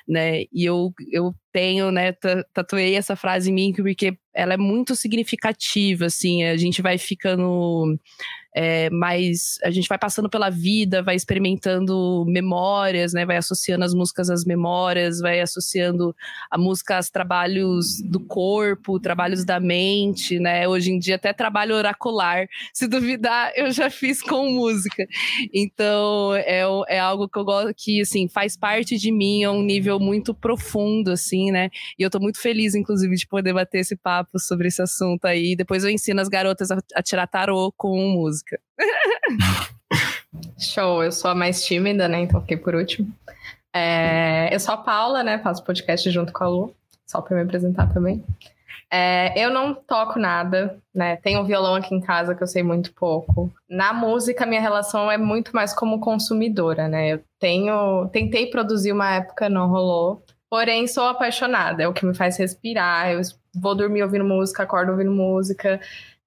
né? 0.07 0.43
E 0.53 0.65
eu, 0.65 0.93
eu 1.11 1.35
tenho, 1.53 1.91
né? 1.91 2.13
Tatuei 2.55 2.95
essa 2.95 3.17
frase 3.17 3.51
em 3.51 3.55
mim 3.55 3.73
porque 3.73 4.17
ela 4.33 4.55
é 4.55 4.57
muito 4.57 4.95
significativa, 4.95 6.07
assim. 6.07 6.45
A 6.45 6.57
gente 6.57 6.81
vai 6.81 6.97
ficando 6.97 7.99
é, 8.55 8.91
mas 8.91 9.59
a 9.63 9.71
gente 9.71 9.89
vai 9.89 9.97
passando 9.97 10.29
pela 10.29 10.51
vida, 10.51 11.03
vai 11.03 11.17
experimentando 11.17 12.25
memórias, 12.29 13.15
né? 13.15 13.25
Vai 13.25 13.39
associando 13.39 13.85
as 13.85 13.95
músicas 13.95 14.29
às 14.29 14.45
memórias, 14.45 15.21
vai 15.21 15.41
associando 15.41 16.15
a 16.51 16.59
música 16.59 16.97
aos 16.97 17.09
trabalhos 17.09 18.03
do 18.03 18.21
corpo, 18.21 19.01
trabalhos 19.01 19.45
da 19.45 19.59
mente, 19.59 20.39
né? 20.39 20.69
Hoje 20.69 20.93
em 20.93 20.99
dia 20.99 21.15
até 21.17 21.33
trabalho 21.33 21.75
oracular. 21.75 22.47
Se 22.75 22.87
duvidar, 22.87 23.53
eu 23.57 23.71
já 23.71 23.89
fiz 23.89 24.21
com 24.21 24.51
música. 24.51 25.07
Então 25.53 26.35
é, 26.35 26.63
é 26.89 26.99
algo 26.99 27.29
que 27.29 27.39
eu 27.39 27.45
gosto 27.45 27.73
que 27.75 28.03
assim 28.03 28.29
faz 28.29 28.55
parte 28.55 28.99
de 28.99 29.11
mim, 29.11 29.43
é 29.43 29.51
um 29.51 29.63
nível 29.63 29.99
muito 29.99 30.35
profundo, 30.35 31.13
assim, 31.13 31.51
né? 31.51 31.71
E 31.99 32.03
eu 32.03 32.11
tô 32.11 32.21
muito 32.21 32.39
feliz, 32.39 32.75
inclusive, 32.75 33.17
de 33.17 33.27
poder 33.27 33.55
bater 33.55 33.79
esse 33.79 33.97
papo 33.97 34.39
sobre 34.39 34.69
esse 34.69 34.83
assunto 34.83 35.25
aí. 35.25 35.57
Depois 35.57 35.85
eu 35.85 35.91
ensino 35.91 36.21
as 36.21 36.29
garotas 36.29 36.71
a, 36.71 36.79
a 36.95 37.03
tirar 37.03 37.27
tarô 37.27 37.73
com 37.75 37.97
música 38.13 38.42
música. 38.43 38.61
Show, 40.59 41.05
eu 41.05 41.13
sou 41.13 41.31
a 41.31 41.35
mais 41.35 41.65
tímida, 41.65 42.09
né? 42.09 42.21
Então 42.21 42.41
fiquei 42.41 42.57
por 42.57 42.75
último. 42.75 43.13
É, 43.75 44.55
eu 44.55 44.61
sou 44.61 44.75
a 44.75 44.79
Paula, 44.79 45.23
né? 45.23 45.39
Faço 45.39 45.65
podcast 45.65 46.11
junto 46.11 46.33
com 46.33 46.45
a 46.45 46.49
Lu, 46.49 46.75
só 47.07 47.21
para 47.21 47.37
me 47.37 47.43
apresentar 47.43 47.93
também. 47.93 48.23
É, 48.91 49.33
eu 49.43 49.51
não 49.51 49.75
toco 49.75 50.19
nada, 50.19 50.79
né? 50.95 51.17
Tenho 51.17 51.41
um 51.41 51.45
violão 51.45 51.75
aqui 51.75 51.95
em 51.95 52.01
casa 52.01 52.35
que 52.35 52.43
eu 52.43 52.47
sei 52.47 52.63
muito 52.63 52.93
pouco. 52.93 53.51
Na 53.69 53.93
música, 53.93 54.45
minha 54.45 54.61
relação 54.61 55.11
é 55.11 55.17
muito 55.17 55.55
mais 55.55 55.73
como 55.73 56.01
consumidora, 56.01 56.89
né? 56.89 57.15
Eu 57.15 57.25
tenho, 57.39 58.09
tentei 58.09 58.51
produzir 58.51 58.93
uma 58.93 59.15
época, 59.15 59.49
não 59.49 59.69
rolou. 59.69 60.23
Porém, 60.51 60.87
sou 60.87 61.05
apaixonada, 61.05 61.83
é 61.83 61.89
o 61.89 61.95
que 61.95 62.05
me 62.05 62.15
faz 62.15 62.37
respirar. 62.37 63.11
Eu 63.11 63.23
vou 63.55 63.75
dormir 63.75 64.03
ouvindo 64.03 64.25
música, 64.25 64.63
acordo 64.63 64.93
ouvindo 64.93 65.11
música. 65.11 65.81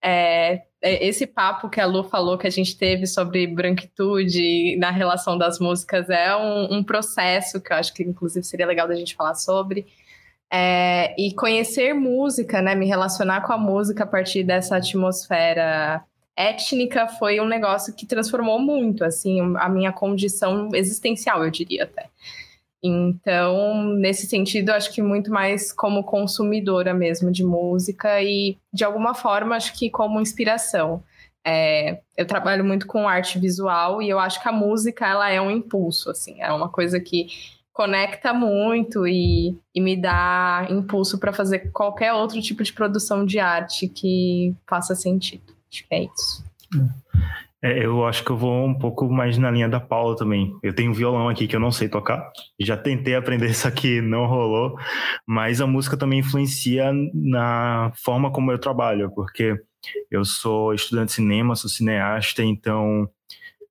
É, 0.07 0.61
é, 0.83 1.03
esse 1.03 1.25
papo 1.25 1.67
que 1.67 1.81
a 1.81 1.85
Lu 1.87 2.03
falou 2.03 2.37
que 2.37 2.45
a 2.45 2.51
gente 2.51 2.77
teve 2.77 3.07
sobre 3.07 3.47
branquitude 3.47 4.77
na 4.77 4.91
relação 4.91 5.35
das 5.35 5.57
músicas 5.57 6.11
é 6.11 6.35
um, 6.35 6.75
um 6.75 6.83
processo 6.83 7.59
que 7.59 7.73
eu 7.73 7.77
acho 7.77 7.91
que 7.91 8.03
inclusive 8.03 8.45
seria 8.45 8.67
legal 8.67 8.87
da 8.87 8.93
gente 8.93 9.15
falar 9.15 9.33
sobre. 9.33 9.87
É, 10.53 11.19
e 11.19 11.33
conhecer 11.33 11.95
música, 11.95 12.61
né, 12.61 12.75
me 12.75 12.85
relacionar 12.85 13.41
com 13.41 13.51
a 13.51 13.57
música 13.57 14.03
a 14.03 14.07
partir 14.07 14.43
dessa 14.43 14.77
atmosfera 14.77 16.03
étnica 16.37 17.07
foi 17.07 17.39
um 17.39 17.47
negócio 17.47 17.91
que 17.91 18.05
transformou 18.05 18.59
muito, 18.59 19.03
assim, 19.03 19.41
a 19.57 19.67
minha 19.67 19.91
condição 19.91 20.69
existencial, 20.73 21.43
eu 21.43 21.49
diria 21.49 21.85
até. 21.85 22.09
Então, 22.87 23.83
nesse 23.95 24.27
sentido, 24.27 24.69
acho 24.69 24.93
que 24.93 25.01
muito 25.01 25.31
mais 25.31 25.73
como 25.73 26.03
consumidora 26.03 26.93
mesmo 26.93 27.31
de 27.31 27.43
música 27.43 28.21
e, 28.21 28.57
de 28.71 28.83
alguma 28.83 29.15
forma, 29.15 29.55
acho 29.55 29.73
que 29.73 29.89
como 29.89 30.21
inspiração. 30.21 31.03
É, 31.43 32.01
eu 32.15 32.27
trabalho 32.27 32.63
muito 32.63 32.85
com 32.85 33.07
arte 33.07 33.39
visual 33.39 34.01
e 34.01 34.09
eu 34.09 34.19
acho 34.19 34.41
que 34.41 34.47
a 34.47 34.51
música 34.51 35.07
ela 35.07 35.29
é 35.29 35.41
um 35.41 35.49
impulso, 35.49 36.09
assim, 36.11 36.41
é 36.41 36.51
uma 36.51 36.69
coisa 36.69 36.99
que 36.99 37.27
conecta 37.73 38.33
muito 38.33 39.07
e, 39.07 39.57
e 39.73 39.81
me 39.81 39.99
dá 39.99 40.67
impulso 40.69 41.19
para 41.19 41.33
fazer 41.33 41.71
qualquer 41.71 42.13
outro 42.13 42.41
tipo 42.41 42.63
de 42.63 42.71
produção 42.71 43.25
de 43.25 43.39
arte 43.39 43.87
que 43.87 44.55
faça 44.67 44.95
sentido. 44.95 45.53
Acho 45.71 45.87
que 45.87 45.93
é 45.93 46.03
isso. 46.03 46.45
É. 47.65 47.83
Eu 47.83 48.05
acho 48.05 48.23
que 48.23 48.29
eu 48.29 48.37
vou 48.37 48.67
um 48.67 48.77
pouco 48.77 49.09
mais 49.09 49.39
na 49.39 49.49
linha 49.49 49.67
da 49.67 49.79
Paula 49.79 50.15
também. 50.15 50.55
Eu 50.61 50.73
tenho 50.73 50.91
um 50.91 50.93
violão 50.93 51.27
aqui 51.27 51.47
que 51.47 51.55
eu 51.55 51.59
não 51.59 51.71
sei 51.71 51.89
tocar. 51.89 52.31
Já 52.59 52.77
tentei 52.77 53.15
aprender 53.15 53.49
isso 53.49 53.67
aqui, 53.67 54.01
não 54.01 54.27
rolou. 54.27 54.77
Mas 55.25 55.59
a 55.59 55.65
música 55.65 55.97
também 55.97 56.19
influencia 56.19 56.91
na 57.11 57.91
forma 57.95 58.31
como 58.31 58.51
eu 58.51 58.59
trabalho, 58.59 59.11
porque 59.15 59.59
eu 60.11 60.23
sou 60.23 60.75
estudante 60.75 61.07
de 61.07 61.13
cinema, 61.13 61.55
sou 61.55 61.69
cineasta, 61.69 62.43
então 62.43 63.09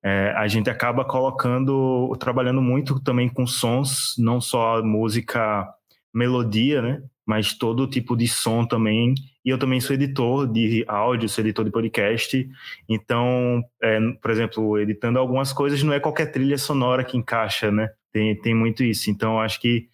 é, 0.03 0.33
a 0.35 0.47
gente 0.47 0.69
acaba 0.69 1.05
colocando, 1.05 2.13
trabalhando 2.19 2.61
muito 2.61 2.99
também 2.99 3.29
com 3.29 3.47
sons, 3.47 4.13
não 4.17 4.41
só 4.41 4.83
música, 4.83 5.67
melodia, 6.15 6.81
né? 6.81 7.03
Mas 7.25 7.53
todo 7.53 7.87
tipo 7.87 8.15
de 8.15 8.27
som 8.27 8.65
também 8.65 9.13
e 9.45 9.49
eu 9.51 9.59
também 9.59 9.79
sou 9.79 9.93
editor 9.93 10.47
de 10.47 10.83
áudio, 10.87 11.29
sou 11.29 11.43
editor 11.43 11.63
de 11.63 11.69
podcast. 11.69 12.49
Então, 12.89 13.63
é, 13.81 13.99
por 14.19 14.31
exemplo, 14.31 14.79
editando 14.79 15.19
algumas 15.19 15.53
coisas, 15.53 15.83
não 15.83 15.93
é 15.93 15.99
qualquer 15.99 16.31
trilha 16.31 16.57
sonora 16.57 17.03
que 17.03 17.15
encaixa, 17.15 17.71
né? 17.71 17.91
Tem, 18.11 18.35
tem 18.35 18.55
muito 18.55 18.83
isso. 18.83 19.11
Então, 19.11 19.39
acho 19.39 19.61
que 19.61 19.87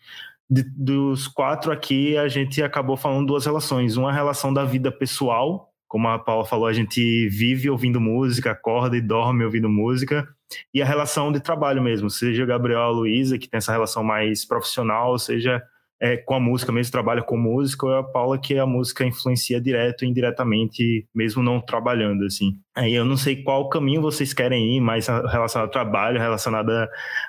de, 0.49 0.63
dos 0.63 1.27
quatro 1.27 1.69
aqui, 1.69 2.15
a 2.15 2.29
gente 2.29 2.63
acabou 2.63 2.95
falando 2.95 3.27
duas 3.27 3.45
relações. 3.45 3.97
Uma 3.97 4.13
relação 4.13 4.53
da 4.53 4.63
vida 4.63 4.89
pessoal, 4.89 5.69
como 5.85 6.07
a 6.07 6.17
Paula 6.17 6.45
falou, 6.45 6.67
a 6.67 6.73
gente 6.73 7.27
vive 7.27 7.69
ouvindo 7.69 7.99
música, 7.99 8.51
acorda 8.51 8.95
e 8.95 9.01
dorme 9.01 9.43
ouvindo 9.43 9.67
música. 9.67 10.25
E 10.73 10.81
a 10.81 10.85
relação 10.85 11.29
de 11.29 11.41
trabalho 11.41 11.81
mesmo, 11.81 12.09
seja 12.09 12.43
o 12.43 12.47
Gabriel 12.47 12.79
a 12.79 12.89
Luísa, 12.89 13.37
que 13.37 13.49
tem 13.49 13.57
essa 13.57 13.73
relação 13.73 14.01
mais 14.01 14.45
profissional, 14.45 15.19
seja 15.19 15.61
é, 16.01 16.17
com 16.17 16.34
a 16.34 16.39
música, 16.39 16.72
mesmo 16.72 16.91
trabalha 16.91 17.22
com 17.22 17.38
música, 17.38 17.86
ou 17.86 17.93
é 17.93 18.00
a 18.00 18.03
Paula 18.03 18.39
que 18.39 18.58
a 18.58 18.65
música 18.65 19.05
influencia 19.05 19.62
direto 19.62 20.03
e 20.03 20.08
indiretamente, 20.08 21.08
mesmo 21.13 21.43
não 21.43 21.62
trabalhando, 21.62 22.25
assim. 22.25 22.60
Aí 22.75 22.96
eu 22.96 23.05
não 23.05 23.15
sei 23.15 23.43
qual 23.43 23.70
caminho 23.70 24.01
vocês 24.01 24.34
querem 24.34 24.75
ir, 24.75 24.81
mais 24.81 25.08
relacionado 25.08 25.67
ao 25.67 25.72
trabalho, 25.72 26.20
relacionado 26.20 26.72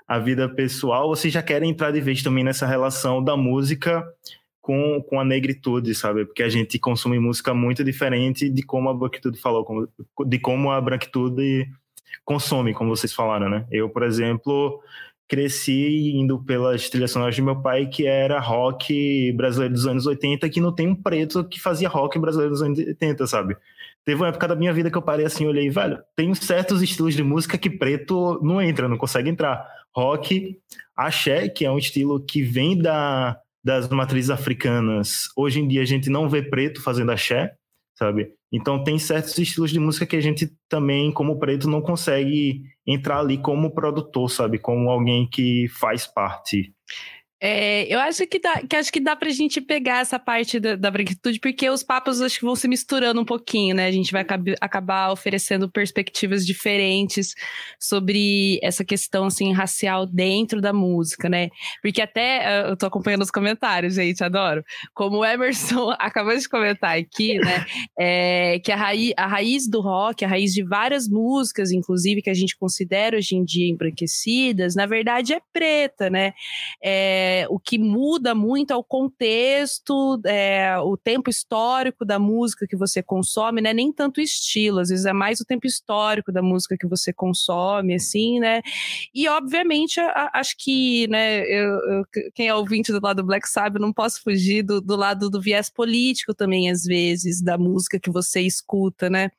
à 0.08 0.18
vida 0.18 0.48
pessoal, 0.48 1.08
vocês 1.08 1.34
já 1.34 1.42
querem 1.42 1.68
entrar 1.68 1.90
de 1.90 2.00
vez 2.00 2.22
também 2.22 2.42
nessa 2.42 2.66
relação 2.66 3.22
da 3.22 3.36
música 3.36 4.02
com, 4.62 5.02
com 5.02 5.20
a 5.20 5.24
negritude, 5.24 5.94
sabe? 5.94 6.24
Porque 6.24 6.42
a 6.42 6.48
gente 6.48 6.78
consome 6.78 7.18
música 7.18 7.52
muito 7.52 7.84
diferente 7.84 8.48
de 8.48 8.62
como 8.62 8.88
a 8.88 8.94
branquitude 8.94 9.38
falou, 9.38 9.86
de 10.26 10.38
como 10.38 10.70
a 10.70 10.80
branquitude 10.80 11.68
consome, 12.24 12.72
como 12.72 12.88
vocês 12.88 13.12
falaram, 13.12 13.50
né? 13.50 13.66
Eu, 13.70 13.90
por 13.90 14.02
exemplo, 14.02 14.80
cresci 15.32 16.12
indo 16.14 16.44
pelas 16.44 16.90
trilhas 16.90 17.10
sonoras 17.10 17.34
de 17.34 17.40
meu 17.40 17.56
pai, 17.56 17.86
que 17.86 18.06
era 18.06 18.38
rock 18.38 19.32
brasileiro 19.32 19.72
dos 19.72 19.86
anos 19.86 20.06
80, 20.06 20.46
que 20.50 20.60
não 20.60 20.74
tem 20.74 20.86
um 20.86 20.94
preto 20.94 21.42
que 21.48 21.58
fazia 21.58 21.88
rock 21.88 22.18
brasileiro 22.18 22.52
dos 22.52 22.60
anos 22.60 22.78
80, 22.78 23.26
sabe? 23.26 23.56
Teve 24.04 24.20
uma 24.20 24.28
época 24.28 24.46
da 24.46 24.54
minha 24.54 24.74
vida 24.74 24.90
que 24.90 24.98
eu 24.98 25.00
parei 25.00 25.24
assim, 25.24 25.46
olhei, 25.46 25.70
velho, 25.70 25.98
tem 26.14 26.34
certos 26.34 26.82
estilos 26.82 27.14
de 27.14 27.22
música 27.22 27.56
que 27.56 27.70
preto 27.70 28.38
não 28.42 28.60
entra, 28.60 28.86
não 28.86 28.98
consegue 28.98 29.30
entrar. 29.30 29.66
Rock, 29.96 30.58
axé, 30.94 31.48
que 31.48 31.64
é 31.64 31.70
um 31.70 31.78
estilo 31.78 32.22
que 32.22 32.42
vem 32.42 32.76
da, 32.76 33.38
das 33.64 33.88
matrizes 33.88 34.28
africanas. 34.28 35.30
Hoje 35.34 35.60
em 35.60 35.66
dia 35.66 35.80
a 35.80 35.86
gente 35.86 36.10
não 36.10 36.28
vê 36.28 36.42
preto 36.42 36.82
fazendo 36.82 37.10
axé, 37.10 37.54
sabe? 37.98 38.34
Então 38.52 38.84
tem 38.84 38.98
certos 38.98 39.38
estilos 39.38 39.70
de 39.70 39.80
música 39.80 40.04
que 40.04 40.16
a 40.16 40.20
gente 40.20 40.52
também, 40.68 41.10
como 41.10 41.38
preto, 41.38 41.70
não 41.70 41.80
consegue 41.80 42.64
entrar 42.86 43.18
ali 43.18 43.38
como 43.38 43.74
produtor, 43.74 44.30
sabe? 44.30 44.58
Como 44.58 44.90
alguém 44.90 45.28
que 45.28 45.66
faz 45.68 46.06
parte. 46.06 46.74
É, 47.44 47.92
eu 47.92 47.98
acho 47.98 48.24
que 48.24 48.38
dá, 48.38 48.62
que 48.62 48.76
acho 48.76 48.92
que 48.92 49.00
dá 49.00 49.16
pra 49.16 49.28
gente 49.30 49.60
pegar 49.60 49.98
essa 49.98 50.16
parte 50.16 50.60
da, 50.60 50.76
da 50.76 50.88
branquitude, 50.92 51.40
porque 51.40 51.68
os 51.68 51.82
papos 51.82 52.20
acho 52.22 52.38
que 52.38 52.44
vão 52.44 52.54
se 52.54 52.68
misturando 52.68 53.20
um 53.20 53.24
pouquinho, 53.24 53.74
né? 53.74 53.86
A 53.86 53.90
gente 53.90 54.12
vai 54.12 54.24
acabar 54.60 55.10
oferecendo 55.10 55.68
perspectivas 55.68 56.46
diferentes 56.46 57.34
sobre 57.80 58.60
essa 58.62 58.84
questão 58.84 59.24
assim 59.24 59.52
racial 59.52 60.06
dentro 60.06 60.60
da 60.60 60.72
música, 60.72 61.28
né? 61.28 61.48
Porque 61.82 62.00
até 62.00 62.44
eh, 62.44 62.70
eu 62.70 62.76
tô 62.76 62.86
acompanhando 62.86 63.22
os 63.22 63.30
comentários, 63.32 63.94
gente, 63.94 64.22
adoro. 64.22 64.64
Como 64.94 65.16
o 65.16 65.24
Emerson 65.24 65.90
acabou 65.98 66.38
de 66.38 66.48
comentar 66.48 66.96
aqui, 66.96 67.40
né? 67.40 67.66
É, 67.98 68.60
que 68.60 68.70
a 68.70 68.76
raiz, 68.76 69.12
a 69.16 69.26
raiz 69.26 69.68
do 69.68 69.80
rock, 69.80 70.24
a 70.24 70.28
raiz 70.28 70.52
de 70.52 70.62
várias 70.62 71.08
músicas, 71.08 71.72
inclusive 71.72 72.22
que 72.22 72.30
a 72.30 72.34
gente 72.34 72.56
considera 72.56 73.16
hoje 73.16 73.34
em 73.34 73.44
dia 73.44 73.68
embranquecidas, 73.68 74.76
na 74.76 74.86
verdade 74.86 75.34
é 75.34 75.40
preta, 75.52 76.08
né? 76.08 76.32
É, 76.80 77.31
é, 77.32 77.46
o 77.48 77.58
que 77.58 77.78
muda 77.78 78.34
muito 78.34 78.72
é 78.72 78.76
o 78.76 78.84
contexto, 78.84 80.20
é, 80.26 80.78
o 80.78 80.96
tempo 80.96 81.30
histórico 81.30 82.04
da 82.04 82.18
música 82.18 82.66
que 82.66 82.76
você 82.76 83.02
consome, 83.02 83.60
né? 83.60 83.72
Nem 83.72 83.92
tanto 83.92 84.20
estilo, 84.20 84.80
às 84.80 84.90
vezes 84.90 85.06
é 85.06 85.12
mais 85.12 85.40
o 85.40 85.44
tempo 85.44 85.66
histórico 85.66 86.30
da 86.30 86.42
música 86.42 86.76
que 86.78 86.86
você 86.86 87.12
consome, 87.12 87.94
assim, 87.94 88.38
né? 88.38 88.60
E, 89.14 89.26
obviamente, 89.28 89.98
a, 90.00 90.30
acho 90.34 90.54
que, 90.58 91.06
né, 91.08 91.42
eu, 91.44 91.70
eu, 91.70 92.04
quem 92.34 92.48
é 92.48 92.54
ouvinte 92.54 92.92
do 92.92 93.00
lado 93.02 93.22
do 93.22 93.26
Black 93.26 93.48
sabe, 93.48 93.78
não 93.78 93.92
posso 93.92 94.22
fugir 94.22 94.62
do, 94.62 94.80
do 94.80 94.96
lado 94.96 95.30
do 95.30 95.40
viés 95.40 95.70
político 95.70 96.34
também, 96.34 96.70
às 96.70 96.84
vezes, 96.84 97.42
da 97.42 97.56
música 97.56 97.98
que 97.98 98.10
você 98.10 98.40
escuta, 98.42 99.08
né? 99.08 99.30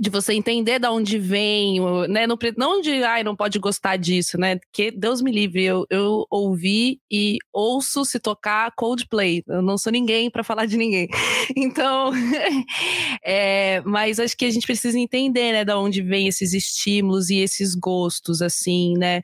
De 0.00 0.08
você 0.08 0.32
entender 0.32 0.78
de 0.78 0.88
onde 0.88 1.18
vem, 1.18 1.78
né? 2.08 2.26
Não, 2.26 2.38
não 2.56 2.80
de, 2.80 3.02
ai, 3.02 3.22
não 3.22 3.36
pode 3.36 3.58
gostar 3.58 3.96
disso, 3.96 4.38
né? 4.38 4.58
Que 4.72 4.90
Deus 4.90 5.20
me 5.20 5.30
livre, 5.30 5.64
eu, 5.64 5.86
eu 5.90 6.26
ouvi 6.30 6.98
e 7.10 7.36
ouço 7.52 8.04
se 8.04 8.18
tocar 8.18 8.72
Coldplay. 8.74 9.42
Eu 9.46 9.60
não 9.60 9.76
sou 9.76 9.92
ninguém 9.92 10.30
para 10.30 10.42
falar 10.42 10.66
de 10.66 10.76
ninguém. 10.76 11.08
Então, 11.54 12.12
é, 13.24 13.82
mas 13.82 14.18
acho 14.18 14.36
que 14.36 14.44
a 14.44 14.50
gente 14.50 14.66
precisa 14.66 14.98
entender, 14.98 15.52
né, 15.52 15.64
de 15.64 15.72
onde 15.72 16.00
vem 16.02 16.28
esses 16.28 16.54
estímulos 16.54 17.30
e 17.30 17.38
esses 17.38 17.74
gostos, 17.74 18.40
assim, 18.40 18.94
né? 18.96 19.22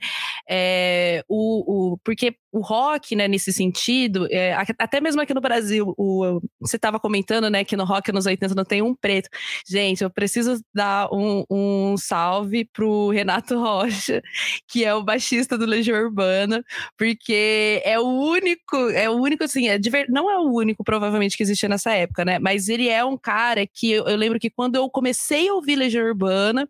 É, 0.49 1.25
o, 1.29 1.93
o, 1.93 1.99
porque 2.05 2.35
o 2.51 2.61
rock, 2.61 3.15
né, 3.15 3.29
nesse 3.29 3.53
sentido, 3.53 4.27
é, 4.31 4.55
até 4.79 5.01
mesmo 5.01 5.21
aqui 5.21 5.35
no 5.35 5.41
Brasil, 5.41 5.95
o, 5.97 6.41
você 6.61 6.77
estava 6.77 6.99
comentando, 6.99 7.51
né, 7.51 7.65
que 7.65 7.77
no 7.77 7.85
rock 7.85 8.11
nos 8.13 8.27
80 8.27 8.55
não 8.55 8.65
tem 8.65 8.81
um 8.83 8.95
preto. 8.95 9.29
Gente, 9.69 10.03
eu 10.03 10.11
preciso 10.11 10.63
dar 10.75 11.09
um, 11.13 11.45
um 11.51 11.97
salve 11.97 12.65
pro 12.65 13.11
Renato 13.11 13.59
Rocha, 13.61 14.23
que 14.67 14.85
é 14.85 14.95
o 14.95 15.03
baixista 15.03 15.59
do 15.59 15.67
Legião 15.67 15.99
Urbana, 16.03 16.65
porque 16.97 17.83
é 17.85 17.99
o 18.01 18.07
único, 18.07 18.77
é 18.91 19.09
o 19.11 19.15
único, 19.15 19.45
assim, 19.45 19.69
é 19.69 19.79
ver, 19.79 20.07
não 20.09 20.31
é 20.31 20.39
o 20.39 20.51
único, 20.51 20.83
provavelmente, 20.83 21.37
que 21.37 21.43
existia 21.43 21.69
nessa 21.69 21.93
época, 21.93 22.25
né, 22.25 22.39
mas 22.39 22.69
ele 22.69 22.89
é 22.89 23.05
um 23.05 23.17
cara 23.17 23.67
que 23.67 23.91
eu, 23.93 24.07
eu 24.07 24.17
lembro 24.17 24.41
que 24.41 24.51
quando 24.51 24.77
eu 24.77 24.89
comecei 24.89 25.49
a 25.49 25.55
ouvir 25.55 25.77
Legião 25.77 26.05
Urbana, 26.07 26.69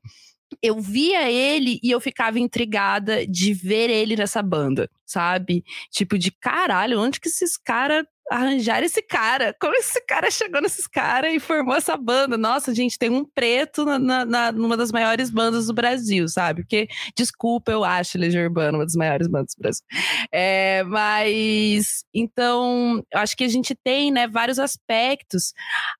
eu 0.62 0.80
via 0.80 1.30
ele 1.30 1.78
e 1.82 1.90
eu 1.90 2.00
ficava 2.00 2.38
intrigada 2.38 3.26
de 3.26 3.52
ver 3.52 3.90
ele 3.90 4.16
nessa 4.16 4.42
banda, 4.42 4.90
sabe? 5.04 5.64
Tipo, 5.90 6.18
de 6.18 6.30
caralho, 6.30 7.00
onde 7.00 7.20
que 7.20 7.28
esses 7.28 7.56
caras 7.56 8.04
arranjar 8.30 8.82
esse 8.82 9.02
cara. 9.02 9.54
Como 9.60 9.74
esse 9.74 10.00
cara 10.04 10.30
chegou 10.30 10.60
nesses 10.60 10.86
caras 10.86 11.32
e 11.34 11.40
formou 11.40 11.74
essa 11.74 11.96
banda? 11.96 12.36
Nossa, 12.36 12.74
gente, 12.74 12.98
tem 12.98 13.10
um 13.10 13.24
preto 13.24 13.84
na, 13.84 14.24
na, 14.24 14.52
numa 14.52 14.76
das 14.76 14.92
maiores 14.92 15.30
bandas 15.30 15.66
do 15.66 15.74
Brasil, 15.74 16.28
sabe? 16.28 16.62
Porque, 16.62 16.88
desculpa, 17.16 17.72
eu 17.72 17.84
acho 17.84 18.18
Legião 18.18 18.44
Urbana 18.44 18.78
uma 18.78 18.84
das 18.84 18.94
maiores 18.94 19.28
bandas 19.28 19.54
do 19.54 19.62
Brasil. 19.62 19.84
É, 20.32 20.82
mas, 20.84 22.04
então, 22.12 23.02
eu 23.12 23.20
acho 23.20 23.36
que 23.36 23.44
a 23.44 23.48
gente 23.48 23.74
tem, 23.74 24.10
né, 24.10 24.26
vários 24.28 24.58
aspectos 24.58 25.52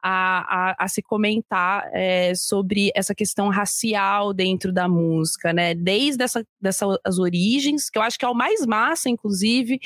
a, 0.02 0.70
a, 0.70 0.85
a 0.85 0.88
se 0.88 1.02
comentar 1.02 1.88
é, 1.92 2.35
sobre 2.35 2.90
essa 2.94 3.14
questão 3.14 3.49
racial 3.49 4.32
dentro 4.32 4.73
da 4.73 4.88
música, 4.88 5.52
né? 5.52 5.75
Desde 5.75 6.23
essa, 6.23 6.44
dessas 6.61 6.99
as 7.04 7.18
origens, 7.18 7.90
que 7.90 7.99
eu 7.99 8.02
acho 8.02 8.18
que 8.18 8.25
é 8.25 8.28
o 8.28 8.35
mais 8.35 8.64
massa, 8.66 9.08
inclusive, 9.08 9.80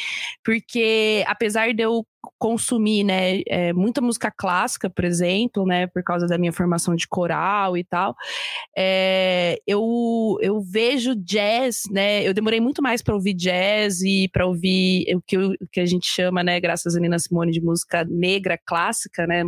porque 0.44 1.24
apesar 1.26 1.72
de 1.72 1.82
eu 1.82 2.06
consumir, 2.38 3.04
né, 3.04 3.40
é, 3.46 3.72
muita 3.72 4.00
música 4.00 4.30
clássica, 4.30 4.88
por 4.88 5.04
exemplo, 5.04 5.66
né, 5.66 5.86
por 5.86 6.02
causa 6.02 6.26
da 6.26 6.38
minha 6.38 6.52
formação 6.52 6.94
de 6.94 7.06
coral 7.06 7.76
e 7.76 7.84
tal, 7.84 8.14
é, 8.76 9.58
eu, 9.66 10.38
eu 10.40 10.60
vejo 10.60 11.14
jazz, 11.16 11.82
né, 11.90 12.26
eu 12.26 12.34
demorei 12.34 12.60
muito 12.60 12.82
mais 12.82 13.02
para 13.02 13.14
ouvir 13.14 13.34
jazz 13.34 14.00
e 14.02 14.28
para 14.32 14.46
ouvir 14.46 15.06
o 15.14 15.22
que, 15.22 15.36
o 15.36 15.56
que 15.70 15.80
a 15.80 15.86
gente 15.86 16.06
chama, 16.06 16.42
né, 16.42 16.60
graças 16.60 16.96
a 16.96 17.00
Nina 17.00 17.18
Simone, 17.18 17.52
de 17.52 17.60
música 17.60 18.04
negra 18.04 18.58
clássica, 18.64 19.26
né, 19.26 19.44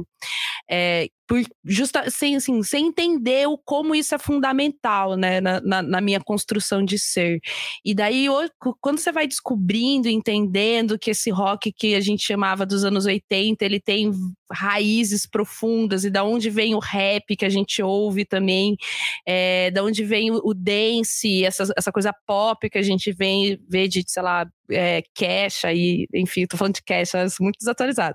é, 0.71 1.09
por 1.27 1.41
justa, 1.65 2.11
sem, 2.11 2.37
assim, 2.37 2.63
sem 2.63 2.87
entender 2.89 3.49
o, 3.49 3.57
como 3.57 3.95
isso 3.95 4.15
é 4.15 4.19
fundamental 4.19 5.17
né, 5.17 5.41
na, 5.41 5.61
na, 5.61 5.83
na, 5.83 6.01
minha 6.01 6.21
construção 6.21 6.85
de 6.85 6.99
ser. 6.99 7.41
E 7.85 7.95
daí, 7.95 8.27
quando 8.81 8.99
você 8.99 9.11
vai 9.11 9.27
descobrindo, 9.27 10.09
entendendo 10.09 10.99
que 10.99 11.11
esse 11.11 11.31
rock 11.31 11.73
que 11.73 11.95
a 11.95 12.01
gente 12.01 12.23
chamava 12.23 12.64
dos 12.65 12.85
anos 12.85 13.07
80, 13.07 13.65
ele 13.65 13.81
tem 13.81 14.11
raízes 14.51 15.27
profundas, 15.27 16.05
e 16.05 16.11
da 16.11 16.25
onde 16.25 16.51
vem 16.51 16.75
o 16.75 16.79
rap 16.79 17.37
que 17.37 17.45
a 17.45 17.49
gente 17.49 17.83
ouve 17.83 18.25
também, 18.25 18.77
é, 19.27 19.71
da 19.71 19.83
onde 19.83 20.05
vem 20.05 20.31
o, 20.31 20.41
o 20.45 20.55
dance, 20.55 21.45
essa, 21.45 21.73
essa 21.77 21.93
coisa 21.93 22.13
pop 22.27 22.69
que 22.69 22.79
a 22.79 22.83
gente 22.83 23.13
vem, 23.13 23.59
vê 23.69 23.89
de, 23.89 24.05
sei 24.07 24.23
lá, 24.23 24.47
é, 24.71 25.03
Cash 25.15 25.65
aí, 25.65 26.07
enfim, 26.15 26.47
tô 26.47 26.57
falando 26.57 26.75
de 26.75 26.83
Cash, 26.83 27.13
muito 27.41 27.59
desatualizado. 27.59 28.15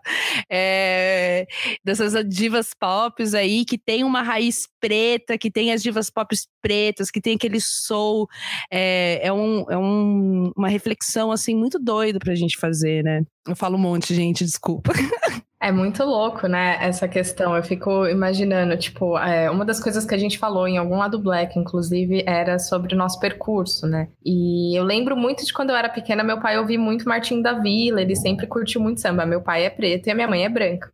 É, 0.49 1.45
dessas 1.83 2.13
divas 2.27 2.71
pop 2.77 3.23
aí 3.35 3.65
que 3.65 3.77
tem 3.77 4.03
uma 4.03 4.21
raiz 4.21 4.67
preta, 4.79 5.37
que 5.37 5.51
tem 5.51 5.71
as 5.71 5.81
divas 5.81 6.09
pop 6.09 6.35
pretas, 6.61 7.11
que 7.11 7.21
tem 7.21 7.35
aquele 7.35 7.59
soul. 7.59 8.27
É, 8.71 9.19
é, 9.23 9.33
um, 9.33 9.65
é 9.69 9.77
um, 9.77 10.51
uma 10.55 10.69
reflexão, 10.69 11.31
assim, 11.31 11.55
muito 11.55 11.79
doida 11.79 12.19
pra 12.19 12.35
gente 12.35 12.57
fazer, 12.57 13.03
né? 13.03 13.21
Eu 13.47 13.55
falo 13.55 13.75
um 13.75 13.81
monte, 13.81 14.13
gente, 14.13 14.43
desculpa. 14.43 14.91
É 15.61 15.73
muito 15.73 16.05
louco, 16.05 16.47
né, 16.47 16.77
essa 16.79 17.05
questão. 17.05 17.53
Eu 17.53 17.61
fico 17.61 18.07
imaginando, 18.07 18.77
tipo, 18.77 19.17
é, 19.17 19.51
uma 19.51 19.65
das 19.65 19.77
coisas 19.77 20.05
que 20.05 20.15
a 20.15 20.17
gente 20.17 20.37
falou 20.37 20.65
em 20.65 20.77
algum 20.77 20.97
lado 20.97 21.19
Black, 21.19 21.59
inclusive, 21.59 22.23
era 22.25 22.57
sobre 22.57 22.95
o 22.95 22.97
nosso 22.97 23.19
percurso, 23.19 23.85
né? 23.85 24.07
E 24.25 24.73
eu 24.79 24.85
lembro 24.85 25.17
muito 25.17 25.45
de 25.45 25.51
quando 25.51 25.71
eu 25.71 25.75
era 25.75 25.89
pequena, 25.89 26.23
meu 26.23 26.39
pai 26.39 26.57
ouvia 26.57 26.79
muito 26.79 27.09
Martim 27.09 27.41
da 27.41 27.51
Vila, 27.51 28.01
ele 28.01 28.15
sempre 28.15 28.47
curtiu 28.47 28.79
muito 28.79 29.01
samba. 29.01 29.25
Meu 29.25 29.41
pai 29.41 29.65
é 29.65 29.69
preto 29.69 30.07
e 30.07 30.11
a 30.11 30.15
minha 30.15 30.29
mãe 30.29 30.45
é 30.45 30.49
branca. 30.49 30.89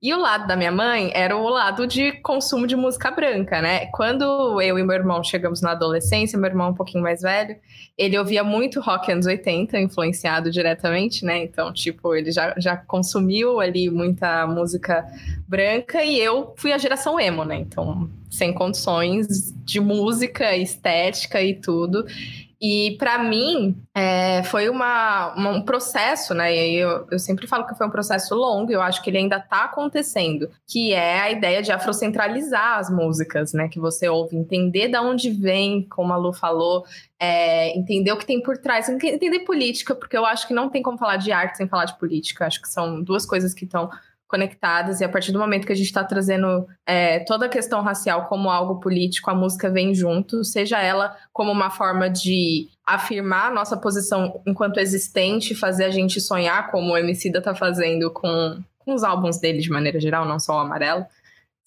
E 0.00 0.12
o 0.12 0.18
lado 0.18 0.46
da 0.46 0.54
minha 0.54 0.70
mãe 0.70 1.10
era 1.14 1.34
o 1.34 1.48
lado 1.48 1.86
de 1.86 2.12
consumo 2.20 2.66
de 2.66 2.76
música 2.76 3.10
branca, 3.10 3.62
né? 3.62 3.86
Quando 3.86 4.60
eu 4.60 4.78
e 4.78 4.82
meu 4.84 4.94
irmão 4.94 5.24
chegamos 5.24 5.62
na 5.62 5.72
adolescência, 5.72 6.38
meu 6.38 6.50
irmão 6.50 6.66
é 6.66 6.70
um 6.70 6.74
pouquinho 6.74 7.02
mais 7.02 7.22
velho, 7.22 7.56
ele 7.96 8.18
ouvia 8.18 8.44
muito 8.44 8.80
rock 8.80 9.10
anos 9.10 9.24
80, 9.24 9.78
influenciado 9.80 10.50
diretamente, 10.50 11.24
né? 11.24 11.42
Então, 11.42 11.72
tipo, 11.72 12.14
ele 12.14 12.30
já, 12.30 12.54
já 12.58 12.76
consumiu 12.76 13.60
ali 13.60 13.88
muito 13.88 14.03
muita 14.04 14.46
música 14.46 15.06
branca 15.48 16.02
e 16.04 16.18
eu 16.18 16.54
fui 16.56 16.72
a 16.72 16.78
geração 16.78 17.18
emo, 17.18 17.44
né? 17.44 17.56
Então, 17.56 18.08
sem 18.30 18.52
condições 18.52 19.52
de 19.64 19.80
música, 19.80 20.56
estética 20.56 21.42
e 21.42 21.54
tudo. 21.54 22.04
E 22.60 22.96
para 22.98 23.18
mim 23.18 23.76
é, 23.94 24.42
foi 24.44 24.68
uma, 24.68 25.34
uma, 25.34 25.50
um 25.50 25.62
processo, 25.62 26.34
né? 26.34 26.54
E 26.54 26.76
eu, 26.76 27.06
eu 27.10 27.18
sempre 27.18 27.46
falo 27.46 27.66
que 27.66 27.74
foi 27.74 27.86
um 27.86 27.90
processo 27.90 28.34
longo, 28.34 28.72
eu 28.72 28.80
acho 28.80 29.02
que 29.02 29.10
ele 29.10 29.18
ainda 29.18 29.36
está 29.36 29.64
acontecendo, 29.64 30.48
que 30.66 30.92
é 30.92 31.20
a 31.20 31.30
ideia 31.30 31.62
de 31.62 31.72
afrocentralizar 31.72 32.78
as 32.78 32.90
músicas, 32.90 33.52
né? 33.52 33.68
Que 33.68 33.78
você 33.78 34.08
ouve, 34.08 34.36
entender 34.36 34.88
de 34.88 34.98
onde 34.98 35.30
vem, 35.30 35.86
como 35.88 36.12
a 36.12 36.16
Lu 36.16 36.32
falou, 36.32 36.84
é, 37.18 37.76
entender 37.76 38.12
o 38.12 38.16
que 38.16 38.26
tem 38.26 38.42
por 38.42 38.58
trás, 38.58 38.88
entender 38.88 39.40
política, 39.40 39.94
porque 39.94 40.16
eu 40.16 40.24
acho 40.24 40.46
que 40.46 40.54
não 40.54 40.68
tem 40.68 40.82
como 40.82 40.98
falar 40.98 41.16
de 41.16 41.32
arte 41.32 41.56
sem 41.56 41.68
falar 41.68 41.84
de 41.84 41.98
política. 41.98 42.46
Acho 42.46 42.60
que 42.60 42.68
são 42.68 43.02
duas 43.02 43.26
coisas 43.26 43.54
que 43.54 43.64
estão 43.64 43.90
conectadas, 44.26 45.00
e 45.00 45.04
a 45.04 45.08
partir 45.08 45.32
do 45.32 45.38
momento 45.38 45.66
que 45.66 45.72
a 45.72 45.76
gente 45.76 45.86
está 45.86 46.02
trazendo 46.02 46.66
é, 46.86 47.20
toda 47.20 47.46
a 47.46 47.48
questão 47.48 47.82
racial 47.82 48.26
como 48.26 48.50
algo 48.50 48.80
político, 48.80 49.30
a 49.30 49.34
música 49.34 49.70
vem 49.70 49.94
junto, 49.94 50.44
seja 50.44 50.80
ela 50.80 51.16
como 51.32 51.52
uma 51.52 51.70
forma 51.70 52.08
de 52.08 52.68
afirmar 52.86 53.52
nossa 53.52 53.76
posição 53.76 54.40
enquanto 54.46 54.78
existente, 54.78 55.54
fazer 55.54 55.84
a 55.84 55.90
gente 55.90 56.20
sonhar, 56.20 56.70
como 56.70 56.92
o 56.92 56.98
Emicida 56.98 57.38
está 57.38 57.54
fazendo 57.54 58.10
com, 58.10 58.62
com 58.78 58.94
os 58.94 59.04
álbuns 59.04 59.38
dele 59.38 59.60
de 59.60 59.70
maneira 59.70 60.00
geral, 60.00 60.24
não 60.24 60.40
só 60.40 60.56
o 60.56 60.60
Amarelo, 60.60 61.06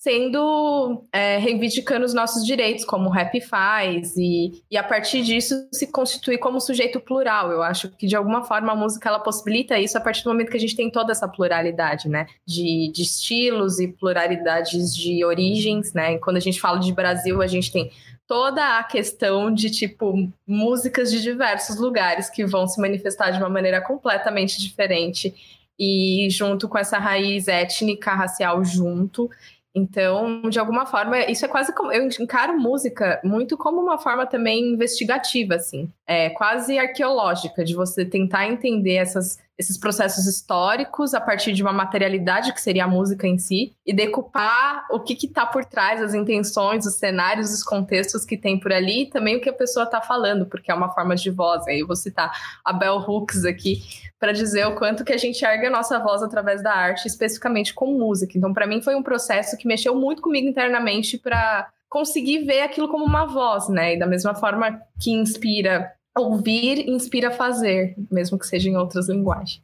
sendo 0.08 1.04
é, 1.12 1.38
reivindicando 1.38 2.06
os 2.06 2.14
nossos 2.14 2.46
direitos, 2.46 2.86
como 2.86 3.10
o 3.10 3.12
rap 3.12 3.42
faz, 3.42 4.16
e, 4.16 4.64
e 4.72 4.78
a 4.78 4.84
partir 4.84 5.22
disso 5.22 5.68
se 5.70 5.92
constituir 5.92 6.38
como 6.38 6.62
sujeito 6.62 6.98
plural. 6.98 7.52
Eu 7.52 7.62
acho 7.62 7.90
que 7.90 8.08
de 8.08 8.16
alguma 8.16 8.42
forma 8.42 8.72
a 8.72 8.76
música 8.76 9.10
ela 9.10 9.20
possibilita 9.20 9.78
isso 9.78 9.98
a 9.98 10.02
partir 10.02 10.24
do 10.24 10.30
momento 10.30 10.50
que 10.50 10.56
a 10.56 10.60
gente 10.62 10.78
tem 10.78 10.90
toda 10.90 11.12
essa 11.12 11.28
pluralidade, 11.28 12.08
né? 12.08 12.26
De, 12.48 12.90
de 12.94 13.02
estilos 13.02 13.82
e 13.82 13.90
pluralidades 13.90 14.96
de 14.96 15.26
origens, 15.26 15.92
né? 15.94 16.14
E 16.14 16.20
quando 16.20 16.38
a 16.38 16.42
gente 16.42 16.62
fala 16.62 16.80
de 16.80 16.94
Brasil, 16.94 17.42
a 17.42 17.48
gente 17.48 17.70
tem 17.70 17.92
toda 18.26 18.78
a 18.78 18.84
questão 18.86 19.54
de 19.54 19.70
tipo 19.70 20.32
músicas 20.48 21.12
de 21.12 21.22
diversos 21.22 21.78
lugares 21.78 22.30
que 22.30 22.46
vão 22.46 22.66
se 22.66 22.80
manifestar 22.80 23.32
de 23.32 23.40
uma 23.40 23.50
maneira 23.50 23.82
completamente 23.82 24.58
diferente 24.58 25.36
e 25.80 26.28
junto 26.32 26.68
com 26.68 26.78
essa 26.78 26.98
raiz 26.98 27.48
étnica, 27.48 28.14
racial 28.14 28.64
junto. 28.64 29.30
Então, 29.76 30.50
de 30.50 30.60
alguma 30.60 30.86
forma, 30.86 31.20
isso 31.26 31.46
é 31.46 31.48
quase 31.48 31.74
como. 31.74 31.92
Eu 31.92 32.08
encaro 32.08 32.60
música 32.60 33.22
muito 33.24 33.56
como 33.58 33.80
uma 33.80 33.98
forma 33.98 34.26
também 34.26 34.74
investigativa, 34.74 35.56
assim. 35.56 35.92
É 36.06 36.30
quase 36.32 36.80
arqueológica, 36.80 37.64
de 37.64 37.76
você 37.76 38.04
tentar 38.04 38.48
entender 38.48 38.96
essas 38.96 39.38
esses 39.58 39.78
processos 39.78 40.28
históricos 40.28 41.14
a 41.14 41.22
partir 41.22 41.52
de 41.54 41.64
uma 41.64 41.74
materialidade 41.74 42.54
que 42.54 42.62
seria 42.62 42.86
a 42.86 42.88
música 42.88 43.26
em 43.26 43.40
si 43.40 43.74
e 43.86 43.92
decupar 43.92 44.86
o 44.92 45.00
que 45.00 45.14
está 45.26 45.46
por 45.46 45.66
trás, 45.66 46.02
as 46.02 46.14
intenções, 46.14 46.86
os 46.86 46.96
cenários, 46.96 47.52
os 47.52 47.64
contextos 47.64 48.24
que 48.24 48.38
tem 48.38 48.60
por 48.60 48.72
ali 48.72 49.04
e 49.04 49.10
também 49.10 49.38
o 49.38 49.42
que 49.42 49.50
a 49.50 49.54
pessoa 49.54 49.86
está 49.86 50.00
falando, 50.00 50.46
porque 50.46 50.72
é 50.72 50.76
uma 50.76 50.94
forma 50.94 51.16
de 51.16 51.32
voz. 51.32 51.68
Aí 51.68 51.80
eu 51.80 51.88
vou 51.88 51.96
citar 51.96 52.32
a 52.64 52.72
Bell 52.72 52.98
Hooks 52.98 53.46
aqui 53.46 53.82
para 54.20 54.32
dizer 54.32 54.68
o 54.68 54.76
quanto 54.76 55.04
que 55.04 55.14
a 55.14 55.18
gente 55.18 55.44
ergue 55.44 55.66
a 55.66 55.72
nossa 55.72 56.00
voz 56.00 56.22
através 56.22 56.62
da 56.62 56.74
arte, 56.74 57.08
especificamente 57.08 57.74
com 57.74 57.98
música. 57.98 58.38
Então, 58.38 58.54
para 58.54 58.68
mim 58.68 58.82
foi 58.82 58.96
um 58.96 59.04
processo 59.04 59.58
que 59.58 59.68
mexeu 59.68 59.96
muito 59.96 60.22
comigo 60.22 60.48
internamente 60.48 61.18
para 61.18 61.68
conseguir 61.90 62.44
ver 62.44 62.62
aquilo 62.62 62.90
como 62.90 63.06
uma 63.06 63.26
voz, 63.26 63.70
né? 63.70 63.96
E 63.96 64.00
da 64.00 64.06
mesma 64.06 64.36
forma 64.36 64.80
que 65.02 65.12
inspira 65.12 65.92
ouvir 66.20 66.88
inspira 66.90 67.30
a 67.30 67.32
fazer, 67.32 67.96
mesmo 68.12 68.38
que 68.38 68.48
seja 68.48 68.70
em 68.70 68.76
outras 68.76 69.10
linguagens. 69.10 69.62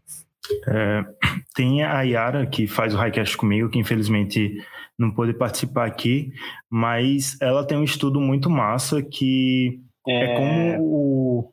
É, 0.68 1.04
tem 1.56 1.84
a 1.84 2.02
Yara, 2.02 2.46
que 2.46 2.68
faz 2.68 2.94
o 2.94 2.98
Highcast 2.98 3.38
comigo, 3.38 3.70
que 3.70 3.80
infelizmente 3.80 4.58
não 4.98 5.12
pôde 5.12 5.34
participar 5.34 5.86
aqui, 5.86 6.32
mas 6.70 7.38
ela 7.42 7.66
tem 7.66 7.78
um 7.78 7.84
estudo 7.84 8.20
muito 8.20 8.50
massa 8.50 9.02
que 9.02 9.82
é, 10.08 10.24
é 10.24 10.38
como 10.38 10.82
o, 10.82 11.53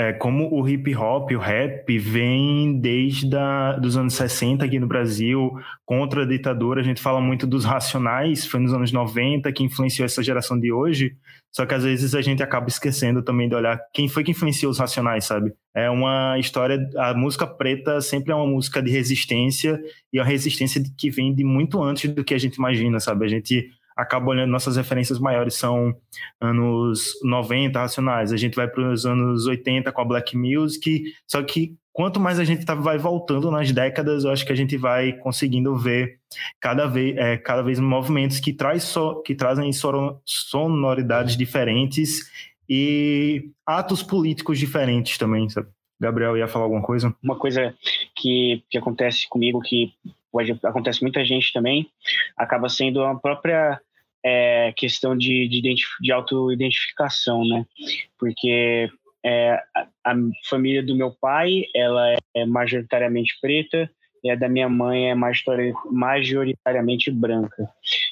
é, 0.00 0.14
como 0.14 0.48
o 0.50 0.66
hip 0.66 0.96
hop, 0.96 1.30
o 1.32 1.38
rap, 1.38 1.98
vem 1.98 2.80
desde 2.80 3.36
a, 3.36 3.72
dos 3.72 3.98
anos 3.98 4.14
60 4.14 4.64
aqui 4.64 4.78
no 4.78 4.86
Brasil, 4.86 5.52
contra 5.84 6.22
a 6.22 6.26
ditadura. 6.26 6.80
A 6.80 6.82
gente 6.82 7.02
fala 7.02 7.20
muito 7.20 7.46
dos 7.46 7.66
racionais, 7.66 8.46
foi 8.46 8.60
nos 8.60 8.72
anos 8.72 8.92
90 8.92 9.52
que 9.52 9.62
influenciou 9.62 10.06
essa 10.06 10.22
geração 10.22 10.58
de 10.58 10.72
hoje. 10.72 11.16
Só 11.52 11.66
que 11.66 11.74
às 11.74 11.84
vezes 11.84 12.14
a 12.14 12.22
gente 12.22 12.42
acaba 12.42 12.66
esquecendo 12.68 13.22
também 13.22 13.46
de 13.46 13.54
olhar 13.54 13.78
quem 13.92 14.08
foi 14.08 14.24
que 14.24 14.30
influenciou 14.30 14.72
os 14.72 14.78
racionais, 14.78 15.26
sabe? 15.26 15.52
É 15.74 15.90
uma 15.90 16.38
história. 16.38 16.78
A 16.96 17.12
música 17.12 17.46
preta 17.46 18.00
sempre 18.00 18.32
é 18.32 18.34
uma 18.34 18.46
música 18.46 18.82
de 18.82 18.90
resistência 18.90 19.78
e 20.10 20.18
é 20.18 20.22
uma 20.22 20.26
resistência 20.26 20.82
que 20.96 21.10
vem 21.10 21.34
de 21.34 21.44
muito 21.44 21.82
antes 21.82 22.10
do 22.10 22.24
que 22.24 22.32
a 22.32 22.38
gente 22.38 22.54
imagina, 22.54 22.98
sabe? 23.00 23.26
A 23.26 23.28
gente 23.28 23.68
acaba 24.00 24.30
olhando 24.30 24.50
nossas 24.50 24.76
referências 24.76 25.18
maiores 25.18 25.54
são 25.54 25.94
anos 26.40 27.12
90 27.22 27.78
racionais, 27.78 28.32
a 28.32 28.36
gente 28.36 28.56
vai 28.56 28.66
para 28.66 28.90
os 28.90 29.04
anos 29.04 29.46
80 29.46 29.92
com 29.92 30.00
a 30.00 30.04
black 30.04 30.36
music, 30.36 31.04
só 31.26 31.42
que 31.42 31.76
quanto 31.92 32.18
mais 32.18 32.38
a 32.38 32.44
gente 32.44 32.64
tá, 32.64 32.74
vai 32.74 32.98
voltando 32.98 33.50
nas 33.50 33.70
décadas, 33.72 34.24
eu 34.24 34.30
acho 34.30 34.46
que 34.46 34.52
a 34.52 34.56
gente 34.56 34.76
vai 34.76 35.12
conseguindo 35.12 35.76
ver 35.76 36.18
cada 36.60 36.86
vez, 36.86 37.16
é, 37.16 37.36
cada 37.36 37.62
vez 37.62 37.78
movimentos 37.78 38.40
que, 38.40 38.52
traz 38.52 38.84
so, 38.84 39.22
que 39.22 39.34
trazem 39.34 39.70
sonoridades 40.24 41.36
diferentes 41.36 42.30
e 42.68 43.50
atos 43.66 44.02
políticos 44.02 44.58
diferentes 44.58 45.18
também, 45.18 45.48
sabe? 45.48 45.68
Gabriel 46.00 46.36
ia 46.38 46.48
falar 46.48 46.64
alguma 46.64 46.82
coisa? 46.82 47.14
Uma 47.22 47.36
coisa 47.36 47.74
que, 48.16 48.64
que 48.70 48.78
acontece 48.78 49.28
comigo, 49.28 49.60
que 49.60 49.92
acontece 50.64 51.02
muita 51.02 51.24
gente 51.24 51.52
também, 51.52 51.90
acaba 52.36 52.68
sendo 52.68 53.04
a 53.04 53.14
própria 53.14 53.78
é, 54.24 54.72
questão 54.76 55.16
de, 55.16 55.48
de, 55.48 55.74
de 56.00 56.12
auto-identificação, 56.12 57.44
né? 57.44 57.66
Porque 58.18 58.90
é, 59.24 59.52
a, 59.74 59.86
a, 60.04 60.14
família 60.48 60.82
do 60.82 60.96
meu 60.96 61.10
pai, 61.20 61.64
ela 61.74 62.14
é 62.34 62.44
majoritariamente 62.44 63.34
preta, 63.40 63.90
e 64.22 64.30
a 64.30 64.34
da 64.34 64.48
minha 64.48 64.68
mãe 64.68 65.10
é 65.10 65.14
majoritariamente 65.14 67.10
branca. 67.10 67.68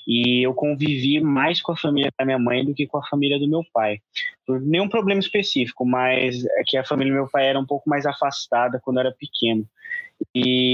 E 0.07 0.43
eu 0.43 0.55
convivi 0.55 1.21
mais 1.21 1.61
com 1.61 1.73
a 1.73 1.77
família 1.77 2.11
da 2.19 2.25
minha 2.25 2.39
mãe 2.39 2.65
do 2.65 2.75
que 2.75 2.87
com 2.87 2.97
a 2.97 3.07
família 3.07 3.39
do 3.39 3.49
meu 3.49 3.63
pai. 3.73 4.01
Por 4.47 4.61
nenhum 4.61 4.89
problema 4.89 5.21
específico, 5.21 5.85
mas 5.85 6.45
é 6.45 6.63
que 6.67 6.79
a 6.79 6.85
família 6.85 7.13
do 7.13 7.17
meu 7.17 7.29
pai 7.31 7.47
era 7.47 7.61
um 7.61 7.67
pouco 7.67 7.89
mais 7.91 8.07
afastada 8.07 8.81
quando 8.83 9.01
era 9.01 9.13
pequeno. 9.13 9.69
E 10.35 10.73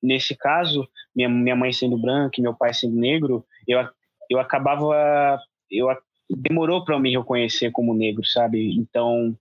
nesse 0.00 0.36
caso, 0.36 0.88
minha, 1.14 1.28
minha 1.28 1.56
mãe 1.56 1.72
sendo 1.72 1.98
branca 1.98 2.36
e 2.38 2.42
meu 2.42 2.54
pai 2.54 2.72
sendo 2.72 2.96
negro, 2.96 3.44
eu, 3.66 3.80
eu 4.28 4.38
acabava. 4.38 5.38
Eu, 5.70 5.88
demorou 6.30 6.84
para 6.84 6.94
eu 6.94 7.00
me 7.00 7.16
reconhecer 7.16 7.70
como 7.70 7.94
negro, 7.94 8.24
sabe? 8.26 8.74
Então, 8.76 9.36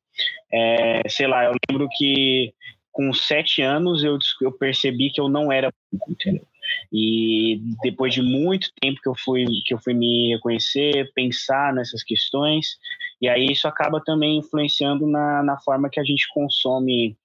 é, 0.52 1.02
sei 1.10 1.28
lá, 1.28 1.46
eu 1.46 1.54
lembro 1.70 1.88
que 1.98 2.54
com 2.92 3.14
sete 3.14 3.62
anos 3.62 4.04
eu, 4.04 4.18
eu 4.42 4.52
percebi 4.52 5.12
que 5.12 5.22
eu 5.22 5.30
não 5.30 5.52
era 5.52 5.72
entendeu? 6.10 6.46
E 6.92 7.62
depois 7.82 8.14
de 8.14 8.22
muito 8.22 8.70
tempo 8.82 9.00
que 9.02 9.08
eu 9.08 9.16
fui 9.16 9.46
que 9.66 9.74
eu 9.74 9.80
fui 9.80 9.94
me 9.94 10.34
reconhecer, 10.34 11.12
pensar 11.14 11.74
nessas 11.74 12.04
questões, 12.04 12.78
e 13.22 13.30
aí 13.30 13.46
isso 13.52 13.68
acaba 13.68 14.02
também 14.04 14.38
influenciando 14.38 15.08
na, 15.08 15.44
na 15.44 15.58
forma 15.60 15.90
que 15.90 16.00
a 16.00 16.04
gente 16.04 16.28
consome 16.34 17.16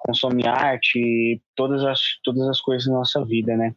consome 0.00 0.46
arte, 0.46 1.40
todas 1.54 1.82
as 1.84 2.00
todas 2.22 2.46
as 2.48 2.60
coisas 2.60 2.86
da 2.86 2.92
nossa 2.92 3.24
vida, 3.24 3.56
né? 3.56 3.74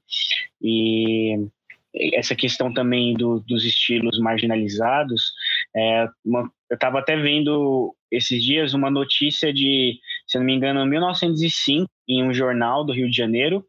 E 0.62 1.48
essa 1.96 2.36
questão 2.36 2.74
também 2.74 3.14
do, 3.14 3.40
dos 3.42 3.64
estilos 3.66 4.20
marginalizados, 4.20 5.32
é, 5.76 6.08
uma, 6.26 6.50
eu 6.70 6.76
estava 6.76 7.00
até 7.00 7.16
vendo 7.16 7.96
esses 8.12 8.44
dias 8.44 8.74
uma 8.74 8.90
notícia 8.90 9.54
de, 9.54 10.00
se 10.28 10.38
não 10.38 10.46
me 10.46 10.54
engano, 10.54 10.86
1905, 10.86 11.90
em 12.08 12.24
um 12.24 12.34
jornal 12.34 12.84
do 12.84 12.94
Rio 12.94 13.10
de 13.10 13.16
Janeiro, 13.16 13.66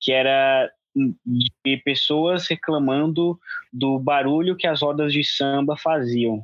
que 0.00 0.12
era 0.12 0.70
de 1.24 1.76
pessoas 1.84 2.48
reclamando 2.48 3.38
do 3.72 3.98
barulho 3.98 4.56
que 4.56 4.66
as 4.66 4.82
rodas 4.82 5.12
de 5.12 5.22
samba 5.22 5.76
faziam. 5.76 6.42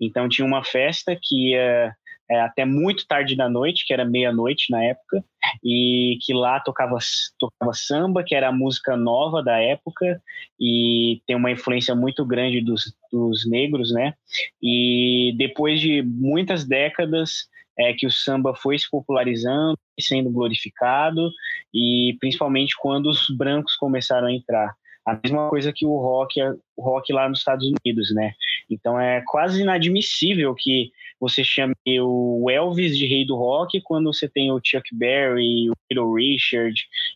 Então 0.00 0.28
tinha 0.28 0.46
uma 0.46 0.64
festa 0.64 1.16
que 1.20 1.52
ia 1.52 1.94
é, 2.32 2.40
até 2.40 2.64
muito 2.64 3.06
tarde 3.06 3.36
da 3.36 3.46
noite, 3.46 3.84
que 3.86 3.92
era 3.92 4.06
meia-noite 4.06 4.70
na 4.70 4.82
época, 4.82 5.22
e 5.62 6.16
que 6.22 6.32
lá 6.32 6.58
tocava, 6.60 6.96
tocava 7.38 7.74
samba, 7.74 8.24
que 8.24 8.34
era 8.34 8.48
a 8.48 8.52
música 8.52 8.96
nova 8.96 9.42
da 9.42 9.58
época, 9.58 10.18
e 10.58 11.20
tem 11.26 11.36
uma 11.36 11.50
influência 11.50 11.94
muito 11.94 12.24
grande 12.24 12.62
dos, 12.62 12.96
dos 13.12 13.46
negros, 13.46 13.92
né? 13.92 14.14
E 14.62 15.34
depois 15.36 15.78
de 15.78 16.00
muitas 16.02 16.64
décadas 16.64 17.48
é, 17.78 17.92
que 17.92 18.06
o 18.06 18.10
samba 18.10 18.54
foi 18.54 18.78
se 18.78 18.88
popularizando, 18.90 19.78
sendo 20.00 20.30
glorificado, 20.30 21.30
e 21.72 22.16
principalmente 22.18 22.74
quando 22.78 23.10
os 23.10 23.26
brancos 23.28 23.76
começaram 23.76 24.28
a 24.28 24.32
entrar. 24.32 24.74
A 25.04 25.18
mesma 25.22 25.48
coisa 25.48 25.72
que 25.72 25.84
o 25.84 25.96
rock, 25.96 26.40
o 26.76 26.82
rock 26.82 27.12
lá 27.12 27.28
nos 27.28 27.40
Estados 27.40 27.66
Unidos, 27.66 28.14
né? 28.14 28.34
Então 28.70 28.98
é 29.00 29.22
quase 29.26 29.62
inadmissível 29.62 30.54
que 30.54 30.92
você 31.20 31.44
chame 31.44 31.74
o 32.00 32.50
Elvis 32.50 32.96
de 32.96 33.06
rei 33.06 33.24
do 33.24 33.36
rock 33.36 33.80
quando 33.82 34.12
você 34.12 34.28
tem 34.28 34.50
o 34.50 34.60
Chuck 34.62 34.88
Berry, 34.92 35.70
o 35.70 35.74
Little 35.90 36.14
Richard 36.14 36.74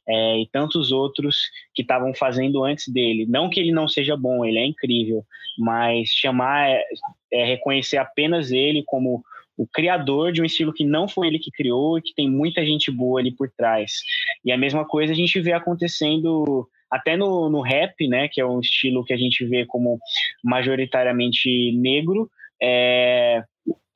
é, 0.09 0.40
e 0.40 0.49
tantos 0.53 0.92
outros 0.92 1.51
que 1.75 1.83
estavam 1.83 2.14
fazendo 2.14 2.64
antes 2.64 2.88
dele. 2.88 3.27
Não 3.29 3.51
que 3.51 3.59
ele 3.59 3.72
não 3.72 3.88
seja 3.88 4.16
bom, 4.16 4.44
ele 4.44 4.59
é 4.59 4.66
incrível, 4.66 5.25
mas 5.59 6.11
chamar 6.11 6.70
é, 6.70 6.85
é 7.33 7.44
reconhecer 7.44 7.96
apenas 7.96 8.53
ele 8.53 8.83
como 8.85 9.25
o 9.57 9.66
criador 9.66 10.33
de 10.33 10.42
um 10.42 10.44
estilo 10.44 10.72
que 10.72 10.85
não 10.85 11.09
foi 11.09 11.29
ele 11.29 11.38
que 11.38 11.51
criou 11.51 11.99
e 11.99 12.03
que 12.03 12.14
tem 12.14 12.31
muita 12.31 12.64
gente 12.64 12.90
boa 12.90 13.20
ali 13.20 13.33
por 13.33 13.51
trás. 13.57 14.03
E 14.44 14.53
a 14.53 14.59
mesma 14.59 14.85
coisa 14.85 15.12
a 15.12 15.16
gente 15.16 15.40
vê 15.40 15.53
acontecendo 15.53 16.68
até 16.96 17.16
no, 17.16 17.48
no 17.48 17.61
rap, 17.61 18.06
né, 18.09 18.28
que 18.28 18.40
é 18.40 18.46
um 18.46 18.61
estilo 18.61 19.04
que 19.04 19.12
a 19.12 19.16
gente 19.16 19.44
vê 19.44 19.64
como 19.66 19.98
majoritariamente 20.42 21.72
negro, 21.72 22.30
é, 22.62 23.42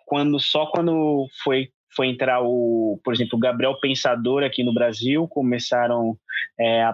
quando 0.07 0.39
só 0.39 0.67
quando 0.67 1.27
foi 1.43 1.69
foi 1.93 2.07
entrar 2.07 2.41
o, 2.41 3.01
por 3.03 3.13
exemplo, 3.13 3.37
o 3.37 3.41
Gabriel 3.41 3.75
Pensador 3.81 4.45
aqui 4.45 4.63
no 4.63 4.73
Brasil, 4.73 5.27
começaram 5.27 6.17
é, 6.57 6.83
a 6.85 6.93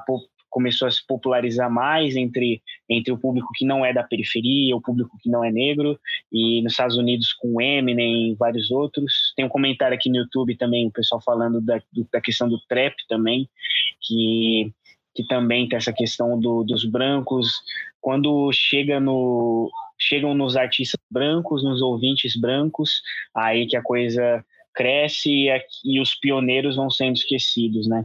começou 0.57 0.89
a 0.89 0.91
se 0.91 1.07
popularizar 1.07 1.71
mais 1.71 2.17
entre, 2.17 2.63
entre 2.89 3.13
o 3.13 3.19
público 3.19 3.51
que 3.55 3.67
não 3.67 3.85
é 3.85 3.93
da 3.93 4.03
periferia, 4.03 4.75
o 4.75 4.81
público 4.81 5.19
que 5.21 5.29
não 5.29 5.45
é 5.45 5.53
negro, 5.53 6.01
e 6.33 6.63
nos 6.63 6.73
Estados 6.73 6.97
Unidos 6.97 7.35
com 7.35 7.61
Eminem 7.61 8.33
e 8.33 8.35
vários 8.37 8.71
outros. 8.71 9.35
Tem 9.37 9.45
um 9.45 9.51
comentário 9.51 9.95
aqui 9.95 10.09
no 10.09 10.17
YouTube 10.17 10.57
também, 10.57 10.87
o 10.87 10.91
pessoal 10.91 11.21
falando 11.21 11.61
da, 11.61 11.79
da 12.11 12.23
questão 12.23 12.49
do 12.49 12.59
trap 12.71 12.95
também, 13.07 13.47
que 14.01 14.73
que 15.17 15.25
também 15.25 15.67
tem 15.67 15.79
essa 15.79 15.93
questão 15.93 16.39
do, 16.39 16.63
dos 16.63 16.85
brancos 16.85 17.63
quando 18.01 18.53
chega 18.53 19.01
no 19.01 19.71
chegam 19.99 20.35
nos 20.35 20.57
artistas 20.57 21.01
brancos, 21.11 21.65
nos 21.65 21.81
ouvintes 21.81 22.39
brancos, 22.39 23.01
aí 23.35 23.67
que 23.67 23.77
a 23.77 23.83
coisa 23.83 24.45
cresce 24.75 25.49
e, 25.49 25.65
e 25.85 25.99
os 25.99 26.15
pioneiros 26.15 26.77
vão 26.77 26.91
sendo 26.91 27.17
esquecidos, 27.17 27.89
né? 27.89 28.05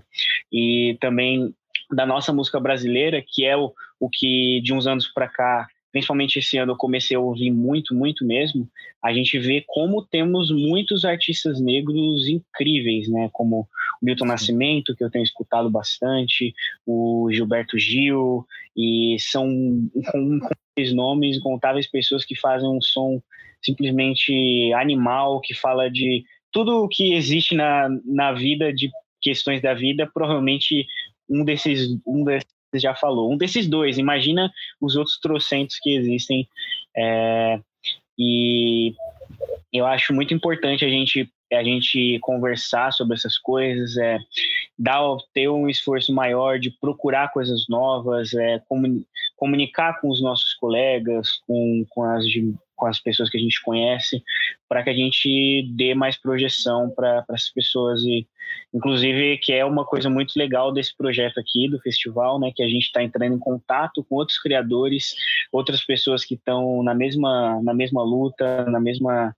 E 0.50 0.97
também 1.02 1.54
da 1.91 2.06
nossa 2.06 2.32
música 2.32 2.62
brasileira, 2.62 3.21
que 3.21 3.45
é 3.45 3.58
o, 3.58 3.74
o 4.00 4.10
que 4.10 4.62
de 4.62 4.74
uns 4.74 4.88
anos 4.88 5.06
para 5.08 5.28
cá 5.28 5.67
principalmente 5.92 6.40
esse 6.40 6.58
ano 6.58 6.74
eu 6.74 6.78
comecei 6.78 7.16
a 7.18 7.20
ouvir 7.20 7.52
muito, 7.52 7.94
muito 7.94 8.26
mesmo, 8.26 8.68
a 9.04 9.14
gente 9.14 9.38
vê 9.38 9.64
como 9.68 10.06
temos 10.06 10.50
muitos 10.50 11.04
artistas 11.04 11.60
negros 11.60 12.28
incríveis, 12.28 13.10
né? 13.10 13.30
Como 13.34 13.68
o 14.02 14.06
Milton 14.06 14.26
Nascimento, 14.26 14.96
que 14.96 15.04
eu 15.04 15.12
tenho 15.12 15.24
escutado 15.24 15.70
bastante, 15.70 16.54
o 16.86 17.30
Gilberto 17.32 17.78
Gil, 17.78 18.46
e 18.76 19.18
são 19.20 19.50
incontáveis 19.96 20.94
nomes, 20.94 21.38
incontáveis 21.38 21.90
pessoas 21.90 22.24
que 22.24 22.36
fazem 22.36 22.70
um 22.70 22.82
som 22.82 23.22
simplesmente 23.62 24.74
animal, 24.74 25.40
que 25.42 25.54
fala 25.54 25.90
de 25.90 26.24
tudo 26.52 26.84
o 26.84 26.88
que 26.88 27.14
existe 27.14 27.56
na, 27.56 27.90
na 28.06 28.32
vida, 28.34 28.74
de 28.74 28.90
questões 29.22 29.62
da 29.62 29.74
vida, 29.74 30.10
provavelmente 30.12 30.86
um 31.30 31.46
desses, 31.46 31.98
um 32.06 32.24
desses 32.24 32.50
já 32.80 32.96
falou. 32.96 33.32
Um 33.32 33.38
desses 33.38 33.68
dois, 33.68 33.98
imagina 33.98 34.52
os 34.80 34.96
outros 34.96 35.20
trocentos 35.20 35.78
que 35.82 35.96
existem. 35.96 36.48
É, 36.96 37.60
e 38.18 38.94
eu 39.74 39.86
acho 39.86 40.14
muito 40.14 40.34
importante 40.34 40.86
a 40.86 40.90
gente 40.90 41.32
a 41.54 41.64
gente 41.64 42.18
conversar 42.22 42.94
sobre 42.94 43.14
essas 43.14 43.38
coisas, 43.38 43.98
é 43.98 44.18
dar 44.80 45.02
ter 45.34 45.50
um 45.50 45.68
esforço 45.68 46.14
maior 46.14 46.58
de 46.58 46.72
procurar 46.72 47.34
coisas 47.34 47.66
novas, 47.68 48.34
é 48.34 48.62
comunicar 49.36 50.00
com 50.00 50.10
os 50.10 50.22
nossos 50.22 50.54
colegas, 50.54 51.42
com, 51.46 51.86
com 51.90 52.04
as 52.04 52.24
com 52.82 52.88
as 52.88 53.00
pessoas 53.00 53.30
que 53.30 53.38
a 53.38 53.40
gente 53.40 53.62
conhece, 53.62 54.24
para 54.68 54.82
que 54.82 54.90
a 54.90 54.94
gente 54.94 55.70
dê 55.76 55.94
mais 55.94 56.18
projeção 56.18 56.90
para 56.90 57.24
essas 57.30 57.52
pessoas 57.52 58.02
e 58.02 58.28
inclusive 58.74 59.38
que 59.38 59.54
é 59.54 59.66
uma 59.66 59.86
coisa 59.86 60.10
muito 60.10 60.34
legal 60.38 60.72
desse 60.72 60.96
projeto 60.96 61.40
aqui 61.40 61.70
do 61.70 61.80
festival, 61.80 62.40
né, 62.40 62.52
que 62.56 62.64
a 62.64 62.68
gente 62.68 62.86
está 62.86 63.04
entrando 63.04 63.36
em 63.36 63.40
contato 63.40 64.04
com 64.04 64.16
outros 64.16 64.40
criadores, 64.40 65.16
outras 65.52 65.84
pessoas 65.84 66.24
que 66.24 66.36
estão 66.36 66.84
na 66.84 66.94
mesma 66.94 67.62
na 67.64 67.74
mesma 67.74 68.04
luta, 68.04 68.66
na 68.66 68.80
mesma 68.80 69.36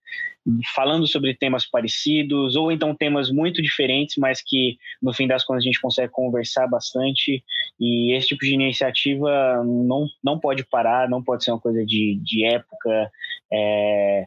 falando 0.76 1.08
sobre 1.08 1.34
temas 1.34 1.66
parecidos 1.66 2.56
ou 2.56 2.72
então 2.72 2.94
temas 2.94 3.32
muito 3.32 3.62
diferentes, 3.62 4.18
mas 4.18 4.42
que 4.42 4.78
no 5.02 5.14
fim 5.14 5.28
das 5.28 5.44
contas 5.44 5.64
a 5.64 5.66
gente 5.66 5.80
consegue 5.82 6.12
conversar 6.12 6.68
bastante. 6.68 7.44
E 7.80 8.14
esse 8.14 8.28
tipo 8.28 8.44
de 8.44 8.54
iniciativa 8.54 9.64
não, 9.64 10.06
não 10.24 10.40
pode 10.40 10.66
parar, 10.66 11.10
não 11.10 11.24
pode 11.24 11.44
ser 11.44 11.52
uma 11.52 11.60
coisa 11.60 11.86
de, 11.86 12.20
de 12.22 12.46
época 12.46 13.12
é, 13.52 14.26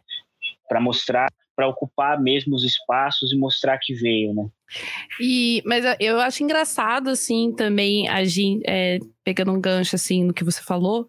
para 0.68 0.80
mostrar 0.80 1.30
para 1.56 1.66
ocupar 1.68 2.20
mesmo 2.20 2.54
os 2.54 2.62
espaços 2.62 3.32
e 3.32 3.36
mostrar 3.36 3.78
que 3.80 3.94
veio, 3.94 4.34
né? 4.34 4.46
E, 5.20 5.62
mas 5.64 5.84
eu 5.98 6.20
acho 6.20 6.42
engraçado, 6.42 7.08
assim, 7.08 7.52
também, 7.52 8.08
a 8.08 8.22
é, 8.66 8.98
pegando 9.24 9.52
um 9.52 9.60
gancho, 9.60 9.96
assim, 9.96 10.22
no 10.22 10.34
que 10.34 10.44
você 10.44 10.60
falou, 10.62 11.08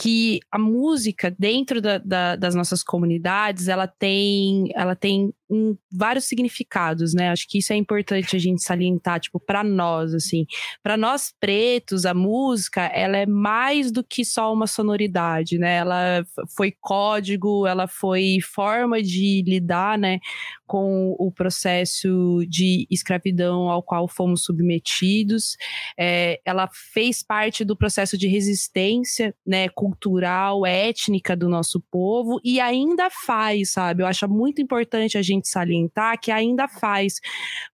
que 0.00 0.40
a 0.50 0.58
música 0.58 1.34
dentro 1.36 1.80
da, 1.80 1.98
da, 1.98 2.36
das 2.36 2.54
nossas 2.54 2.82
comunidades 2.82 3.68
ela 3.68 3.86
tem 3.86 4.68
ela 4.74 4.96
tem 4.96 5.32
um, 5.54 5.76
vários 5.92 6.24
significados, 6.24 7.14
né? 7.14 7.30
Acho 7.30 7.46
que 7.48 7.58
isso 7.58 7.72
é 7.72 7.76
importante 7.76 8.34
a 8.36 8.38
gente 8.38 8.62
salientar, 8.62 9.20
tipo, 9.20 9.38
para 9.38 9.62
nós, 9.62 10.14
assim, 10.14 10.46
para 10.82 10.96
nós 10.96 11.32
pretos, 11.38 12.04
a 12.04 12.14
música, 12.14 12.82
ela 12.86 13.16
é 13.16 13.26
mais 13.26 13.90
do 13.92 14.02
que 14.02 14.24
só 14.24 14.52
uma 14.52 14.66
sonoridade, 14.66 15.58
né? 15.58 15.76
Ela 15.76 16.26
foi 16.56 16.72
código, 16.80 17.66
ela 17.66 17.86
foi 17.86 18.38
forma 18.40 19.02
de 19.02 19.42
lidar, 19.46 19.98
né, 19.98 20.18
com 20.66 21.14
o 21.18 21.30
processo 21.30 22.42
de 22.48 22.86
escravidão 22.90 23.70
ao 23.70 23.82
qual 23.82 24.08
fomos 24.08 24.44
submetidos. 24.44 25.56
É, 25.98 26.40
ela 26.44 26.68
fez 26.72 27.22
parte 27.22 27.64
do 27.64 27.76
processo 27.76 28.16
de 28.16 28.26
resistência, 28.26 29.34
né, 29.46 29.68
cultural, 29.68 30.66
étnica 30.66 31.36
do 31.36 31.48
nosso 31.48 31.80
povo 31.90 32.40
e 32.42 32.60
ainda 32.60 33.08
faz, 33.10 33.72
sabe? 33.72 34.02
Eu 34.02 34.06
acho 34.06 34.28
muito 34.28 34.60
importante 34.60 35.18
a 35.18 35.22
gente 35.22 35.43
gente 35.44 35.48
salientar 35.48 36.18
que 36.18 36.30
ainda 36.30 36.66
faz. 36.66 37.20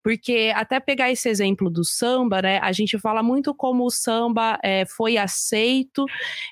Porque 0.03 0.53
até 0.55 0.81
pegar 0.81 1.11
esse 1.11 1.29
exemplo 1.29 1.71
do 1.71 1.85
samba, 1.85 2.43
né? 2.43 2.59
A 2.59 2.73
gente 2.73 2.99
fala 2.99 3.23
muito 3.23 3.55
como 3.55 3.85
o 3.85 3.91
samba 3.91 4.59
é, 4.63 4.85
foi 4.85 5.17
aceito, 5.17 6.05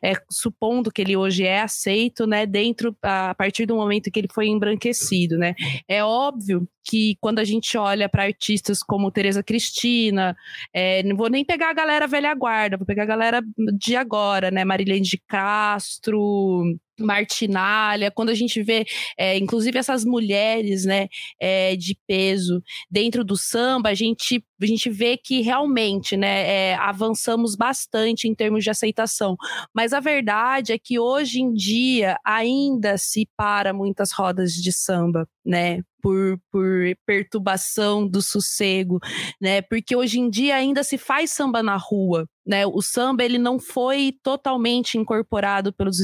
é, 0.02 0.12
supondo 0.30 0.90
que 0.90 1.02
ele 1.02 1.16
hoje 1.16 1.44
é 1.44 1.60
aceito, 1.60 2.26
né? 2.26 2.46
Dentro, 2.46 2.96
a 3.02 3.34
partir 3.34 3.66
do 3.66 3.76
momento 3.76 4.10
que 4.10 4.20
ele 4.20 4.28
foi 4.32 4.46
embranquecido, 4.46 5.36
né? 5.36 5.54
É 5.88 6.02
óbvio 6.04 6.66
que 6.84 7.16
quando 7.20 7.38
a 7.38 7.44
gente 7.44 7.76
olha 7.76 8.08
para 8.08 8.24
artistas 8.24 8.82
como 8.82 9.10
Tereza 9.10 9.42
Cristina, 9.42 10.34
é, 10.72 11.02
não 11.02 11.16
vou 11.16 11.28
nem 11.28 11.44
pegar 11.44 11.70
a 11.70 11.74
galera 11.74 12.06
velha 12.06 12.34
guarda, 12.34 12.78
vou 12.78 12.86
pegar 12.86 13.02
a 13.02 13.06
galera 13.06 13.42
de 13.78 13.94
agora, 13.94 14.50
né? 14.50 14.64
Marilene 14.64 15.02
de 15.02 15.18
Castro, 15.28 16.64
Martinalha, 16.98 18.10
quando 18.10 18.30
a 18.30 18.34
gente 18.34 18.62
vê, 18.62 18.84
é, 19.16 19.36
inclusive 19.36 19.78
essas 19.78 20.04
mulheres, 20.04 20.84
né, 20.84 21.08
é, 21.40 21.76
de 21.76 21.96
peso 22.06 22.62
dentro 22.90 23.24
do 23.24 23.36
samba, 23.36 23.90
a 23.90 23.94
gente, 23.94 24.44
a 24.60 24.66
gente 24.66 24.90
vê 24.90 25.16
que 25.16 25.40
realmente, 25.40 26.16
né, 26.16 26.70
é, 26.70 26.74
avançamos 26.76 27.56
bastante 27.56 28.28
em 28.28 28.34
termos 28.34 28.64
de 28.64 28.70
aceitação. 28.70 29.36
Mas 29.74 29.92
a 29.92 30.00
verdade 30.00 30.72
é 30.72 30.78
que 30.78 30.98
hoje 30.98 31.40
em 31.40 31.52
dia 31.52 32.16
ainda 32.24 32.96
se 32.98 33.28
para 33.36 33.72
muitas 33.72 34.12
rodas 34.12 34.52
de 34.52 34.72
samba, 34.72 35.26
né, 35.44 35.80
por, 36.02 36.38
por 36.50 36.64
perturbação 37.06 38.06
do 38.06 38.22
sossego, 38.22 38.98
né? 39.40 39.62
Porque 39.62 39.94
hoje 39.96 40.18
em 40.20 40.30
dia 40.30 40.56
ainda 40.56 40.82
se 40.82 40.96
faz 40.96 41.30
samba 41.30 41.62
na 41.62 41.76
rua, 41.76 42.26
né? 42.48 42.66
O 42.66 42.80
samba 42.80 43.22
ele 43.22 43.36
não 43.36 43.60
foi 43.60 44.14
totalmente 44.22 44.96
incorporado 44.96 45.70
pelos, 45.70 45.98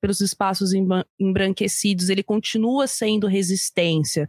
pelos 0.00 0.20
espaços 0.20 0.72
embranquecidos, 1.18 2.08
ele 2.08 2.24
continua 2.24 2.88
sendo 2.88 3.28
resistência, 3.28 4.26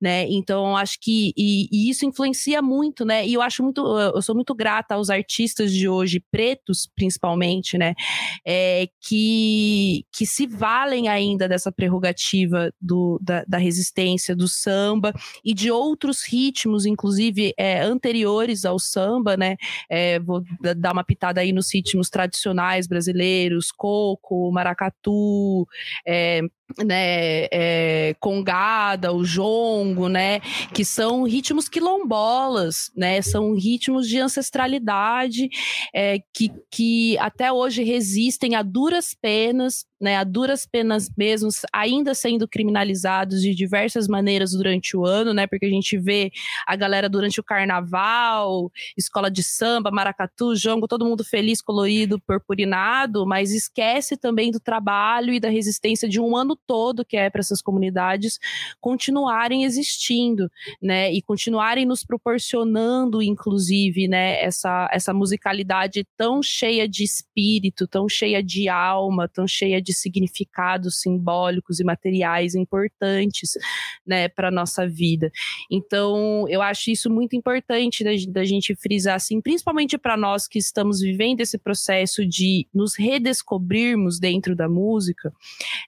né? 0.00 0.24
Então 0.28 0.76
acho 0.76 0.98
que 1.00 1.32
e, 1.36 1.68
e, 1.72 1.90
isso 1.90 2.06
influencia 2.06 2.62
muito, 2.62 3.04
né? 3.04 3.26
E 3.26 3.34
eu 3.34 3.42
acho 3.42 3.60
muito, 3.64 3.80
eu 4.14 4.22
sou 4.22 4.36
muito 4.36 4.54
grata 4.54 4.94
aos 4.94 5.10
artistas 5.10 5.72
de 5.72 5.88
hoje, 5.88 6.22
pretos 6.30 6.88
principalmente, 6.94 7.76
né? 7.76 7.94
É, 8.46 8.86
que 9.00 10.04
que 10.12 10.24
se 10.24 10.46
valem 10.46 11.08
ainda 11.08 11.48
dessa 11.48 11.72
prerrogativa 11.72 12.72
do, 12.80 13.18
da, 13.20 13.44
da 13.48 13.58
resistência 13.58 14.36
do 14.36 14.46
samba 14.46 15.12
e 15.44 15.52
de 15.52 15.72
outros 15.72 16.22
ritmos, 16.22 16.86
inclusive 16.86 17.52
é, 17.58 17.80
anteriores 17.80 18.64
ao 18.64 18.78
samba, 18.78 19.36
né? 19.36 19.56
É, 19.90 20.20
vou 20.20 20.44
dar 20.84 20.92
uma 20.92 21.02
pitada 21.02 21.40
aí 21.40 21.50
nos 21.50 21.72
ritmos 21.72 22.10
tradicionais 22.10 22.86
brasileiros, 22.86 23.72
coco, 23.72 24.52
maracatu, 24.52 25.66
é, 26.06 26.42
né, 26.82 27.46
é, 27.52 28.14
congada, 28.20 29.12
o 29.12 29.24
jongo, 29.24 30.08
né, 30.08 30.40
que 30.72 30.84
são 30.84 31.24
ritmos 31.24 31.68
quilombolas, 31.68 32.90
né, 32.96 33.20
são 33.22 33.54
ritmos 33.54 34.08
de 34.08 34.18
ancestralidade 34.18 35.48
é, 35.94 36.18
que, 36.32 36.50
que 36.70 37.18
até 37.18 37.52
hoje 37.52 37.82
resistem 37.82 38.54
a 38.54 38.62
duras 38.62 39.14
penas, 39.20 39.84
né, 40.00 40.16
a 40.16 40.24
duras 40.24 40.66
penas 40.66 41.10
mesmo, 41.16 41.48
ainda 41.72 42.14
sendo 42.14 42.48
criminalizados 42.48 43.40
de 43.40 43.54
diversas 43.54 44.08
maneiras 44.08 44.52
durante 44.52 44.96
o 44.96 45.04
ano, 45.04 45.32
né, 45.32 45.46
porque 45.46 45.66
a 45.66 45.70
gente 45.70 45.96
vê 45.96 46.30
a 46.66 46.76
galera 46.76 47.08
durante 47.08 47.40
o 47.40 47.44
carnaval, 47.44 48.70
escola 48.96 49.30
de 49.30 49.42
samba, 49.42 49.90
maracatu, 49.90 50.54
jongo, 50.54 50.88
todo 50.88 51.04
mundo 51.04 51.24
feliz, 51.24 51.62
colorido, 51.62 52.20
purpurinado, 52.20 53.26
mas 53.26 53.52
esquece 53.52 54.16
também 54.16 54.50
do 54.50 54.60
trabalho 54.60 55.32
e 55.32 55.40
da 55.40 55.48
resistência 55.48 56.08
de 56.08 56.20
um 56.20 56.36
ano 56.36 56.56
todo 56.66 57.04
que 57.04 57.16
é 57.16 57.30
para 57.30 57.40
essas 57.40 57.60
comunidades 57.60 58.38
continuarem 58.80 59.64
existindo, 59.64 60.50
né, 60.80 61.12
e 61.12 61.22
continuarem 61.22 61.84
nos 61.84 62.04
proporcionando, 62.04 63.22
inclusive, 63.22 64.08
né, 64.08 64.42
essa, 64.42 64.88
essa 64.92 65.12
musicalidade 65.12 66.06
tão 66.16 66.42
cheia 66.42 66.88
de 66.88 67.04
espírito, 67.04 67.86
tão 67.86 68.08
cheia 68.08 68.42
de 68.42 68.68
alma, 68.68 69.28
tão 69.28 69.46
cheia 69.46 69.80
de 69.80 69.92
significados 69.92 71.00
simbólicos 71.00 71.80
e 71.80 71.84
materiais 71.84 72.54
importantes, 72.54 73.52
né, 74.06 74.28
para 74.28 74.50
nossa 74.50 74.86
vida. 74.86 75.30
Então, 75.70 76.46
eu 76.48 76.62
acho 76.62 76.90
isso 76.90 77.10
muito 77.10 77.36
importante 77.36 78.04
da, 78.04 78.10
da 78.28 78.44
gente 78.44 78.74
frisar, 78.74 79.16
assim, 79.16 79.40
principalmente 79.40 79.98
para 79.98 80.16
nós 80.16 80.46
que 80.46 80.58
estamos 80.58 81.00
vivendo 81.00 81.40
esse 81.40 81.58
processo 81.58 82.26
de 82.26 82.66
nos 82.74 82.94
redescobrirmos 82.96 84.18
dentro 84.18 84.54
da 84.54 84.68
música, 84.68 85.32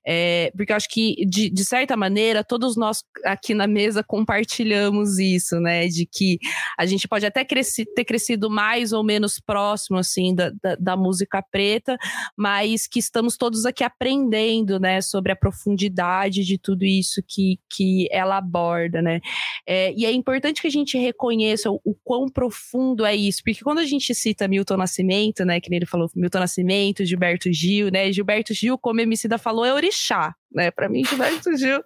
é, 0.07 0.51
porque 0.57 0.73
eu 0.73 0.77
acho 0.77 0.88
que, 0.88 1.14
de, 1.27 1.51
de 1.51 1.64
certa 1.64 1.97
maneira, 1.97 2.42
todos 2.42 2.77
nós 2.77 3.03
aqui 3.25 3.55
na 3.55 3.66
mesa 3.66 4.03
compartilhamos 4.03 5.19
isso, 5.19 5.61
né? 5.61 5.87
De 5.88 6.07
que 6.07 6.38
a 6.79 6.87
gente 6.87 7.07
pode 7.07 7.27
até 7.27 7.45
cresci, 7.45 7.85
ter 7.85 8.05
crescido 8.05 8.51
mais 8.51 8.92
ou 8.92 9.05
menos 9.05 9.38
próximo, 9.38 9.99
assim, 9.99 10.35
da, 10.35 10.51
da, 10.62 10.77
da, 10.77 10.97
música 10.97 11.42
preta, 11.42 11.97
mas 12.37 12.87
que 12.87 12.99
estamos 12.99 13.37
todos 13.37 13.66
aqui 13.66 13.85
aprendendo, 13.85 14.81
né? 14.81 15.01
Sobre 15.01 15.33
a 15.33 15.37
profundidade 15.37 16.45
de 16.45 16.59
tudo 16.59 16.85
isso 16.85 17.23
que, 17.27 17.59
que 17.71 18.09
ela 18.11 18.38
aborda, 18.38 19.03
né? 19.03 19.21
É, 19.66 19.92
e 19.95 20.07
é 20.07 20.12
importante 20.12 20.61
que 20.61 20.69
a 20.69 20.71
gente 20.71 20.97
reconheça 20.97 21.71
o, 21.71 21.81
o 21.85 21.95
quão 22.03 22.29
profundo 22.29 23.05
é 23.05 23.14
isso, 23.14 23.42
porque 23.45 23.62
quando 23.62 23.79
a 23.79 23.85
gente 23.85 24.14
cita 24.14 24.49
Milton 24.49 24.77
Nascimento, 24.77 25.45
né? 25.45 25.61
Que 25.61 25.75
ele 25.75 25.87
falou 25.87 26.11
Milton 26.14 26.40
Nascimento, 26.40 27.05
Gilberto 27.05 27.53
Gil, 27.53 27.90
né? 27.90 28.11
Gilberto 28.12 28.55
Gil, 28.55 28.79
como 28.79 29.01
Emicida 29.01 29.38
falou, 29.38 29.64
é 29.64 29.73
orixá, 29.73 30.35
né? 30.52 30.70
Para 30.70 30.88
mim, 30.88 31.04
Gilberto 31.06 31.56
Gil 31.56 31.82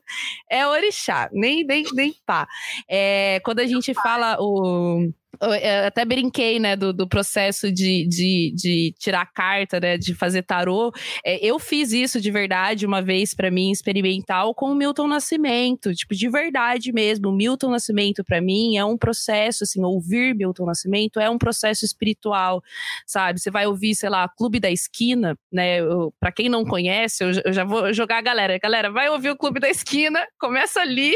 é 0.48 0.66
orixá, 0.66 1.28
nem, 1.32 1.64
nem, 1.64 1.84
nem 1.92 2.14
pá. 2.26 2.46
É, 2.88 3.40
quando 3.44 3.60
a 3.60 3.66
gente 3.66 3.92
fala 3.94 4.36
o 4.40 5.10
eu 5.40 5.86
até 5.86 6.04
brinquei, 6.04 6.58
né, 6.58 6.76
do, 6.76 6.92
do 6.92 7.08
processo 7.08 7.72
de, 7.72 8.06
de, 8.06 8.52
de 8.54 8.94
tirar 8.98 9.26
carta, 9.32 9.80
né, 9.80 9.96
de 9.96 10.14
fazer 10.14 10.42
tarô. 10.42 10.92
É, 11.24 11.44
eu 11.44 11.58
fiz 11.58 11.92
isso 11.92 12.20
de 12.20 12.30
verdade 12.30 12.86
uma 12.86 13.00
vez 13.00 13.34
para 13.34 13.50
mim, 13.50 13.70
experimental, 13.70 14.54
com 14.54 14.72
o 14.72 14.74
Milton 14.74 15.08
Nascimento, 15.08 15.94
tipo, 15.94 16.14
de 16.14 16.28
verdade 16.28 16.92
mesmo. 16.92 17.28
O 17.28 17.32
Milton 17.32 17.70
Nascimento, 17.70 18.24
para 18.24 18.40
mim, 18.40 18.76
é 18.76 18.84
um 18.84 18.96
processo, 18.96 19.64
assim, 19.64 19.82
ouvir 19.82 20.34
Milton 20.34 20.66
Nascimento 20.66 21.18
é 21.18 21.28
um 21.30 21.38
processo 21.38 21.84
espiritual, 21.84 22.62
sabe? 23.06 23.40
Você 23.40 23.50
vai 23.50 23.66
ouvir, 23.66 23.94
sei 23.94 24.08
lá, 24.08 24.28
Clube 24.28 24.60
da 24.60 24.70
Esquina, 24.70 25.36
né? 25.52 25.78
Para 26.18 26.32
quem 26.32 26.48
não 26.48 26.64
conhece, 26.64 27.24
eu, 27.24 27.30
eu 27.44 27.52
já 27.52 27.64
vou 27.64 27.92
jogar 27.92 28.18
a 28.18 28.22
galera. 28.22 28.58
Galera, 28.58 28.90
vai 28.90 29.08
ouvir 29.08 29.30
o 29.30 29.36
Clube 29.36 29.60
da 29.60 29.68
Esquina, 29.68 30.26
começa 30.38 30.80
ali, 30.80 31.14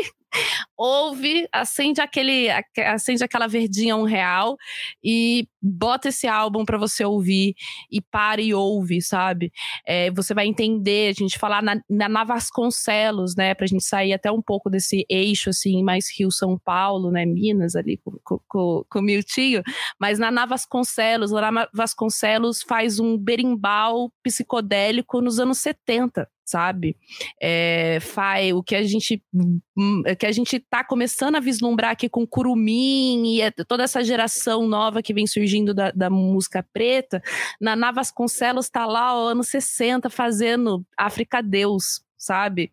ouve, 0.77 1.49
acende 1.53 2.01
aquele, 2.01 2.49
acende 2.87 3.23
aquela 3.23 3.47
verdinha 3.47 3.97
um 3.97 4.05
real 4.05 4.57
e 5.03 5.47
bota 5.62 6.09
esse 6.09 6.27
álbum 6.27 6.64
para 6.64 6.77
você 6.77 7.05
ouvir 7.05 7.55
e 7.90 8.01
para 8.01 8.40
e 8.40 8.53
ouve, 8.53 9.01
sabe? 9.01 9.53
É, 9.87 10.11
você 10.11 10.35
vai 10.35 10.47
entender, 10.47 11.11
a 11.11 11.12
gente 11.12 11.38
falar 11.38 11.62
na, 11.62 11.81
na 11.88 12.25
Vasconcelos, 12.25 13.35
né? 13.35 13.55
Pra 13.55 13.66
gente 13.66 13.85
sair 13.85 14.12
até 14.12 14.31
um 14.31 14.42
pouco 14.42 14.68
desse 14.68 15.07
eixo, 15.09 15.51
assim, 15.51 15.83
mais 15.83 16.07
Rio-São 16.16 16.59
Paulo, 16.59 17.11
né? 17.11 17.25
Minas 17.25 17.75
ali 17.77 17.97
com, 17.99 18.18
com, 18.23 18.40
com, 18.47 18.85
com 18.88 18.99
o 18.99 19.03
Miltinho. 19.03 19.62
Mas 19.99 20.18
na 20.18 20.47
Vasconcelos, 20.47 21.31
lá 21.31 21.51
na 21.51 21.68
Vasconcelos 21.73 22.62
faz 22.62 22.99
um 22.99 23.16
berimbau 23.16 24.12
psicodélico 24.23 25.20
nos 25.20 25.38
anos 25.38 25.59
70 25.59 26.29
sabe? 26.44 26.96
É, 27.40 27.98
faz 28.00 28.52
o 28.52 28.62
que 28.62 28.74
a 28.74 28.83
gente 28.83 29.22
hum, 29.33 30.02
que 30.18 30.26
a 30.26 30.33
gente 30.33 30.61
tá 30.61 30.85
começando 30.85 31.37
a 31.37 31.40
vislumbrar 31.40 31.92
aqui 31.92 32.09
com 32.09 32.26
Curumim 32.26 33.35
e 33.35 33.40
é 33.40 33.50
toda 33.50 33.85
essa 33.85 34.04
geração 34.04 34.68
nova 34.68 35.02
que 35.02 35.14
vem 35.14 35.26
surgindo 35.26 35.72
da, 35.72 35.90
da 35.90 36.11
música 36.11 36.64
preta, 36.72 37.22
na 37.61 37.74
Navasconcelos 37.74 38.68
tá 38.68 38.87
lá, 38.87 39.16
ó, 39.16 39.28
anos 39.28 39.48
60, 39.48 40.11
fazendo 40.11 40.85
África 40.96 41.42
Deus, 41.42 42.04
sabe? 42.25 42.71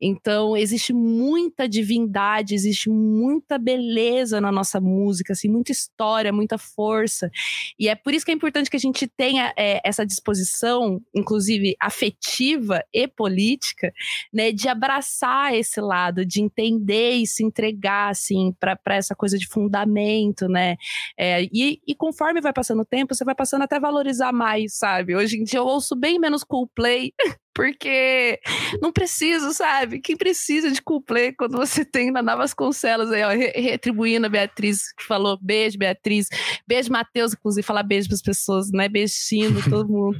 Então, 0.00 0.56
existe 0.56 0.92
muita 0.92 1.68
divindade, 1.68 2.54
existe 2.54 2.90
muita 2.90 3.58
beleza 3.58 4.40
na 4.40 4.52
nossa 4.52 4.80
música, 4.80 5.32
assim, 5.32 5.48
muita 5.48 5.72
história, 5.72 6.32
muita 6.32 6.58
força. 6.58 7.30
E 7.78 7.88
é 7.88 7.94
por 7.94 8.12
isso 8.14 8.24
que 8.24 8.30
é 8.30 8.34
importante 8.34 8.70
que 8.70 8.76
a 8.76 8.80
gente 8.80 9.06
tenha 9.06 9.52
é, 9.56 9.80
essa 9.84 10.04
disposição, 10.04 11.00
inclusive 11.14 11.74
afetiva 11.80 12.82
e 12.92 13.08
política, 13.08 13.92
né, 14.32 14.52
de 14.52 14.68
abraçar 14.68 15.54
esse 15.54 15.80
lado, 15.80 16.24
de 16.24 16.40
entender 16.40 17.12
e 17.12 17.26
se 17.26 17.44
entregar, 17.44 18.10
assim, 18.10 18.54
para 18.58 18.96
essa 18.96 19.14
coisa 19.14 19.38
de 19.38 19.46
fundamento, 19.46 20.48
né? 20.48 20.76
É, 21.18 21.42
e, 21.52 21.80
e 21.86 21.94
conforme 21.94 22.40
vai 22.40 22.52
passando 22.52 22.82
o 22.82 22.84
tempo, 22.84 23.14
você 23.14 23.24
vai 23.24 23.34
passando 23.34 23.62
até 23.62 23.80
valorizar 23.80 24.32
mais, 24.32 24.76
sabe? 24.76 25.16
Hoje 25.16 25.38
em 25.38 25.44
dia 25.44 25.58
eu 25.58 25.66
ouço 25.66 25.96
bem 25.96 26.18
menos 26.18 26.44
Coldplay 26.44 27.12
porque 27.54 28.40
não 28.80 28.92
preciso, 28.92 29.52
sabe? 29.52 30.00
Quem 30.00 30.16
precisa 30.16 30.70
de 30.70 30.80
cuplê 30.80 31.32
quando 31.32 31.56
você 31.56 31.84
tem 31.86 32.10
na 32.10 32.22
Navas 32.22 32.54
Concelas 32.54 33.10
aí, 33.10 33.22
ó, 33.22 33.30
retribuindo 33.30 34.26
a 34.26 34.30
Beatriz, 34.30 34.92
que 34.92 35.04
falou 35.04 35.38
beijo, 35.40 35.78
Beatriz. 35.78 36.28
Beijo, 36.66 36.92
Matheus, 36.92 37.32
inclusive, 37.32 37.66
falar 37.66 37.82
beijo 37.82 38.08
para 38.08 38.16
as 38.16 38.22
pessoas, 38.22 38.70
né? 38.70 38.88
Beijinho, 38.88 39.62
todo 39.68 39.88
mundo. 39.88 40.18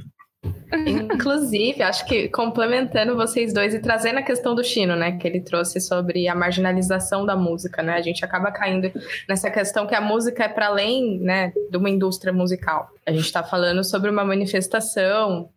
Inclusive, 0.87 1.83
acho 1.83 2.03
que 2.05 2.27
complementando 2.29 3.15
vocês 3.15 3.53
dois 3.53 3.75
e 3.75 3.79
trazendo 3.79 4.17
a 4.17 4.23
questão 4.23 4.55
do 4.55 4.63
Chino, 4.63 4.95
né, 4.95 5.11
que 5.11 5.27
ele 5.27 5.39
trouxe 5.39 5.79
sobre 5.79 6.27
a 6.27 6.33
marginalização 6.33 7.25
da 7.25 7.35
música, 7.35 7.83
né? 7.83 7.93
A 7.93 8.01
gente 8.01 8.25
acaba 8.25 8.51
caindo 8.51 8.91
nessa 9.29 9.51
questão 9.51 9.85
que 9.85 9.93
a 9.93 10.01
música 10.01 10.45
é 10.45 10.47
para 10.47 10.67
além, 10.67 11.19
né, 11.19 11.53
de 11.69 11.77
uma 11.77 11.89
indústria 11.89 12.33
musical. 12.33 12.89
A 13.05 13.11
gente 13.11 13.25
está 13.25 13.43
falando 13.43 13.83
sobre 13.83 14.09
uma 14.09 14.25
manifestação 14.25 15.49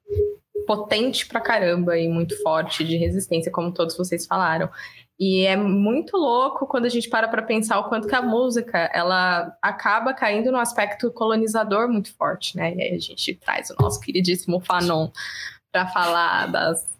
potente 0.66 1.27
pra 1.27 1.40
caramba 1.40 1.98
e 1.98 2.09
muito 2.09 2.40
forte 2.42 2.85
de 2.85 2.96
resistência, 2.96 3.50
como 3.50 3.72
todos 3.72 3.96
vocês 3.96 4.27
falaram. 4.27 4.68
E 5.18 5.46
é 5.46 5.57
muito 5.57 6.16
louco 6.16 6.66
quando 6.66 6.87
a 6.87 6.88
gente 6.88 7.09
para 7.09 7.29
para 7.29 7.42
pensar 7.42 7.79
o 7.79 7.88
quanto 7.88 8.09
que 8.09 8.14
a 8.14 8.22
música 8.22 8.90
ela 8.92 9.57
acaba 9.62 10.12
caindo 10.12 10.50
no 10.50 10.59
aspecto 10.59 11.11
colonizador 11.12 11.88
muito 11.88 12.12
forte, 12.16 12.57
né? 12.57 12.74
E 12.74 12.83
aí 12.83 12.94
a 12.94 12.98
gente 12.98 13.35
traz 13.35 13.70
o 13.70 13.77
nosso 13.81 14.00
queridíssimo 14.00 14.61
Fanon 14.61 15.11
para 15.70 15.87
falar 15.87 16.50
das 16.50 16.94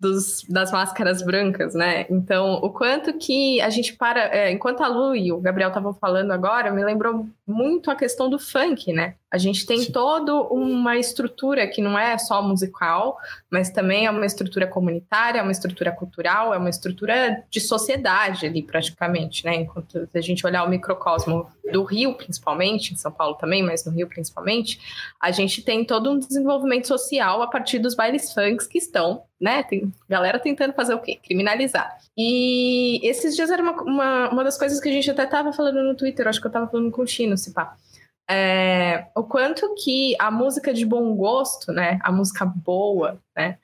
dos, 0.00 0.44
das 0.48 0.70
máscaras 0.70 1.22
brancas, 1.22 1.74
né? 1.74 2.06
Então, 2.08 2.54
o 2.54 2.70
quanto 2.70 3.18
que 3.18 3.60
a 3.60 3.68
gente 3.68 3.94
para. 3.96 4.34
É, 4.34 4.52
enquanto 4.52 4.82
a 4.82 4.88
Lu 4.88 5.14
e 5.14 5.32
o 5.32 5.40
Gabriel 5.40 5.68
estavam 5.68 5.92
falando 5.92 6.30
agora, 6.30 6.70
me 6.70 6.84
lembrou 6.84 7.26
muito 7.48 7.90
a 7.90 7.96
questão 7.96 8.28
do 8.28 8.38
funk, 8.38 8.92
né? 8.92 9.14
A 9.30 9.38
gente 9.38 9.66
tem 9.66 9.84
toda 9.86 10.34
uma 10.34 10.96
estrutura 10.96 11.66
que 11.66 11.82
não 11.82 11.98
é 11.98 12.16
só 12.16 12.42
musical, 12.42 13.16
mas 13.50 13.70
também 13.70 14.06
é 14.06 14.10
uma 14.10 14.24
estrutura 14.24 14.66
comunitária, 14.66 15.40
é 15.40 15.42
uma 15.42 15.52
estrutura 15.52 15.90
cultural, 15.90 16.52
é 16.52 16.58
uma 16.58 16.70
estrutura 16.70 17.44
de 17.50 17.60
sociedade 17.60 18.46
ali, 18.46 18.62
praticamente, 18.62 19.44
né? 19.44 19.56
Enquanto 19.56 20.08
a 20.14 20.20
gente 20.20 20.46
olhar 20.46 20.64
o 20.64 20.68
microcosmo 20.68 21.46
do 21.70 21.84
Rio, 21.84 22.14
principalmente, 22.14 22.92
em 22.92 22.96
São 22.96 23.12
Paulo 23.12 23.34
também, 23.34 23.62
mas 23.62 23.84
no 23.84 23.92
Rio 23.92 24.08
principalmente, 24.08 24.80
a 25.20 25.30
gente 25.30 25.62
tem 25.62 25.84
todo 25.84 26.10
um 26.10 26.18
desenvolvimento 26.18 26.88
social 26.88 27.42
a 27.42 27.46
partir 27.46 27.78
dos 27.78 27.94
bailes 27.94 28.32
funks 28.32 28.66
que 28.66 28.78
estão, 28.78 29.22
né? 29.40 29.62
Tem 29.62 29.92
galera 30.08 30.38
tentando 30.38 30.72
fazer 30.72 30.94
o 30.94 30.98
quê? 30.98 31.18
Criminalizar. 31.22 31.98
E 32.16 33.00
esses 33.06 33.36
dias 33.36 33.50
era 33.50 33.62
uma, 33.62 33.82
uma, 33.82 34.28
uma 34.30 34.44
das 34.44 34.58
coisas 34.58 34.80
que 34.80 34.88
a 34.88 34.92
gente 34.92 35.10
até 35.10 35.24
tava 35.24 35.52
falando 35.52 35.82
no 35.82 35.94
Twitter, 35.94 36.26
acho 36.26 36.40
que 36.40 36.46
eu 36.46 36.50
tava 36.50 36.66
falando 36.66 36.90
com 36.90 37.02
o 37.02 37.06
Chino, 37.06 37.37
se 37.38 37.52
pá 37.52 37.76
é, 38.30 39.06
o 39.16 39.22
quanto 39.22 39.74
que 39.82 40.14
a 40.18 40.30
música 40.30 40.74
de 40.74 40.84
bom 40.84 41.14
gosto, 41.16 41.72
né, 41.72 41.98
a 42.02 42.12
música 42.12 42.44
boa, 42.44 43.18
né, 43.34 43.56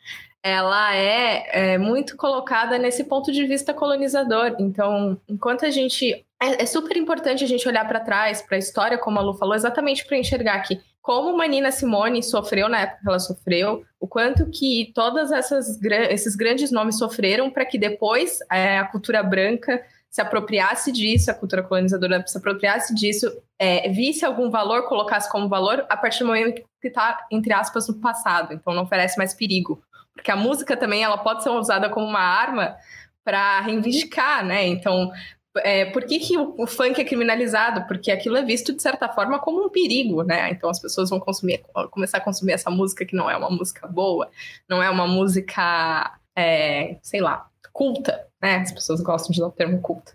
ela 0.43 0.95
é, 0.95 1.73
é, 1.73 1.79
muito 1.79 2.17
colocada 2.17 2.79
nesse 2.79 3.05
ponto 3.05 3.33
de 3.33 3.47
vista 3.47 3.73
colonizador. 3.73 4.57
Então, 4.59 5.19
enquanto 5.29 5.65
a 5.65 5.71
gente. 5.71 6.25
É, 6.43 6.63
é 6.63 6.67
super 6.67 6.97
importante 6.99 7.43
a 7.43 7.47
gente 7.47 7.67
olhar 7.67 7.89
para 7.89 8.01
trás, 8.01 8.43
para 8.43 8.57
a 8.57 8.59
história, 8.59 8.99
como 8.99 9.19
a 9.19 9.23
Lu 9.23 9.33
falou, 9.33 9.55
exatamente 9.55 10.05
para 10.05 10.19
enxergar 10.19 10.61
que 10.61 10.81
como 11.01 11.37
Manina 11.37 11.71
Simone 11.71 12.23
sofreu 12.23 12.69
na 12.69 12.81
época 12.81 13.01
que 13.01 13.09
ela 13.09 13.19
sofreu, 13.19 13.85
o 13.99 14.07
quanto 14.07 14.51
que 14.51 14.93
todos 14.95 15.31
esses 15.31 16.37
grandes 16.37 16.71
nomes 16.71 16.99
sofreram 16.99 17.51
para 17.51 17.65
que 17.65 17.79
depois 17.79 18.39
é, 18.51 18.79
a 18.79 18.85
cultura 18.85 19.23
branca 19.23 19.83
se 20.15 20.21
apropriasse 20.21 20.93
disso, 20.93 21.29
a 21.29 21.35
cultura 21.35 21.61
colonizadora 21.61 22.25
se 22.25 22.39
apropriasse 22.39 22.95
disso, 22.95 23.27
é, 23.59 23.89
visse 23.89 24.25
algum 24.25 24.49
valor, 24.49 24.87
colocasse 24.89 25.29
como 25.29 25.49
valor, 25.49 25.85
a 25.89 25.97
partir 25.97 26.21
do 26.21 26.27
momento 26.27 26.63
que 26.81 26.87
está, 26.87 27.27
entre 27.33 27.53
aspas, 27.53 27.89
no 27.89 27.95
passado. 27.95 28.55
Então 28.55 28.73
não 28.73 28.85
oferece 28.85 29.19
mais 29.19 29.35
perigo. 29.35 29.83
Porque 30.13 30.31
a 30.31 30.37
música 30.37 30.77
também 30.77 31.03
ela 31.03 31.19
pode 31.19 31.43
ser 31.43 31.51
usada 31.51 31.91
como 31.91 32.07
uma 32.07 32.21
arma 32.21 32.77
para 33.25 33.59
reivindicar, 33.63 34.47
né? 34.47 34.65
Então, 34.65 35.11
é, 35.57 35.87
por 35.87 36.05
que, 36.05 36.21
que 36.21 36.39
o, 36.39 36.55
o, 36.59 36.65
funk 36.65 37.01
é 37.01 37.05
criminalizado? 37.05 37.85
Porque 37.89 38.13
aquilo 38.13 38.37
é 38.37 38.45
visto, 38.45 38.73
de 38.73 38.81
certa 38.81 39.09
forma, 39.09 39.41
como 39.41 39.67
um 39.67 39.69
perigo, 39.69 40.23
né? 40.23 40.49
Então 40.49 40.71
as 40.71 40.79
pessoas 40.79 41.11
vão 41.11 41.19
consumir, 41.19 41.61
começar 41.91 42.19
a 42.19 42.25
consumir 42.25 42.53
essa 42.53 42.71
música 42.71 43.05
que 43.05 43.17
não 43.17 43.29
é 43.29 43.37
uma 43.37 43.51
música 43.51 43.89
boa, 43.89 44.31
não 44.69 44.81
é 44.81 44.89
uma 44.89 45.09
música, 45.09 46.17
é, 46.37 46.99
sei 47.03 47.21
lá, 47.21 47.51
culta, 47.73 48.29
né? 48.45 48.57
As 48.57 48.71
pessoas 48.71 49.01
gostam 49.01 49.33
de 49.33 49.41
usar 49.41 49.49
o 49.49 49.53
termo 49.53 49.81
culta. 49.81 50.13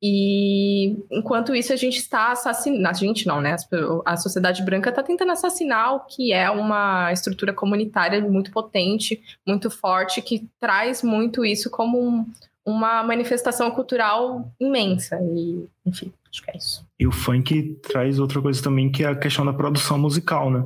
E 0.00 0.96
enquanto 1.10 1.54
isso, 1.54 1.72
a 1.72 1.76
gente 1.76 1.96
está 1.96 2.30
assassinando. 2.30 2.86
A 2.86 2.92
gente 2.92 3.26
não, 3.26 3.40
né? 3.40 3.56
A 4.04 4.16
sociedade 4.16 4.62
branca 4.62 4.90
está 4.90 5.02
tentando 5.02 5.32
assassinar 5.32 5.94
o 5.94 6.00
que 6.00 6.32
é 6.32 6.48
uma 6.48 7.12
estrutura 7.12 7.52
comunitária 7.52 8.20
muito 8.20 8.52
potente, 8.52 9.20
muito 9.44 9.68
forte, 9.68 10.22
que 10.22 10.46
traz 10.60 11.02
muito 11.02 11.44
isso 11.44 11.68
como 11.70 11.98
um, 11.98 12.26
uma 12.64 13.02
manifestação 13.02 13.70
cultural 13.70 14.48
imensa. 14.60 15.18
E, 15.20 15.66
enfim, 15.84 16.12
acho 16.30 16.42
que 16.42 16.50
é 16.52 16.56
isso. 16.56 16.86
E 17.00 17.06
o 17.06 17.12
funk 17.12 17.78
traz 17.82 18.20
outra 18.20 18.40
coisa 18.40 18.62
também, 18.62 18.92
que 18.92 19.02
é 19.02 19.08
a 19.08 19.16
questão 19.16 19.44
da 19.44 19.52
produção 19.52 19.98
musical, 19.98 20.50
né? 20.50 20.64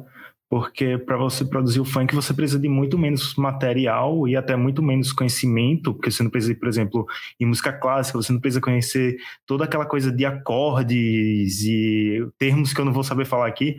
Porque 0.50 0.98
para 0.98 1.16
você 1.16 1.44
produzir 1.44 1.78
o 1.78 1.84
funk 1.84 2.12
você 2.12 2.34
precisa 2.34 2.58
de 2.58 2.68
muito 2.68 2.98
menos 2.98 3.36
material 3.36 4.26
e 4.26 4.34
até 4.34 4.56
muito 4.56 4.82
menos 4.82 5.12
conhecimento, 5.12 5.94
porque 5.94 6.10
você 6.10 6.24
não 6.24 6.30
precisa, 6.30 6.56
por 6.56 6.68
exemplo, 6.68 7.06
em 7.38 7.46
música 7.46 7.72
clássica, 7.72 8.20
você 8.20 8.32
não 8.32 8.40
precisa 8.40 8.60
conhecer 8.60 9.16
toda 9.46 9.64
aquela 9.64 9.86
coisa 9.86 10.10
de 10.10 10.24
acordes 10.26 11.62
e 11.62 12.26
termos 12.36 12.72
que 12.72 12.80
eu 12.80 12.84
não 12.84 12.92
vou 12.92 13.04
saber 13.04 13.26
falar 13.26 13.46
aqui, 13.46 13.76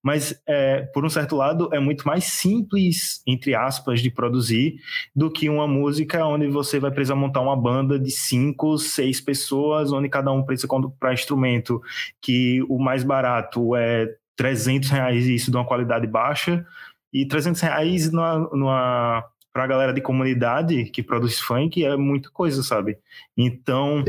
mas 0.00 0.40
é, 0.46 0.82
por 0.94 1.04
um 1.04 1.10
certo 1.10 1.34
lado 1.34 1.68
é 1.72 1.80
muito 1.80 2.06
mais 2.06 2.22
simples, 2.22 3.20
entre 3.26 3.56
aspas, 3.56 4.00
de 4.00 4.08
produzir 4.08 4.76
do 5.16 5.28
que 5.28 5.48
uma 5.48 5.66
música 5.66 6.24
onde 6.24 6.46
você 6.46 6.78
vai 6.78 6.92
precisar 6.92 7.16
montar 7.16 7.40
uma 7.40 7.56
banda 7.56 7.98
de 7.98 8.12
cinco, 8.12 8.78
seis 8.78 9.20
pessoas, 9.20 9.90
onde 9.90 10.08
cada 10.08 10.30
um 10.30 10.44
precisa 10.44 10.68
comprar 10.68 11.14
instrumento, 11.14 11.82
que 12.20 12.62
o 12.68 12.78
mais 12.78 13.02
barato 13.02 13.74
é 13.74 14.21
300 14.36 14.90
reais 14.90 15.26
isso 15.26 15.50
de 15.50 15.56
uma 15.56 15.66
qualidade 15.66 16.06
baixa, 16.06 16.66
e 17.12 17.26
300 17.26 17.60
reais 17.60 18.10
numa, 18.10 18.38
numa 18.52 19.24
para 19.52 19.64
a 19.64 19.66
galera 19.66 19.92
de 19.92 20.00
comunidade 20.00 20.86
que 20.86 21.02
produz 21.02 21.38
funk 21.38 21.84
é 21.84 21.94
muita 21.96 22.30
coisa, 22.30 22.62
sabe? 22.62 22.96
Então, 23.36 24.02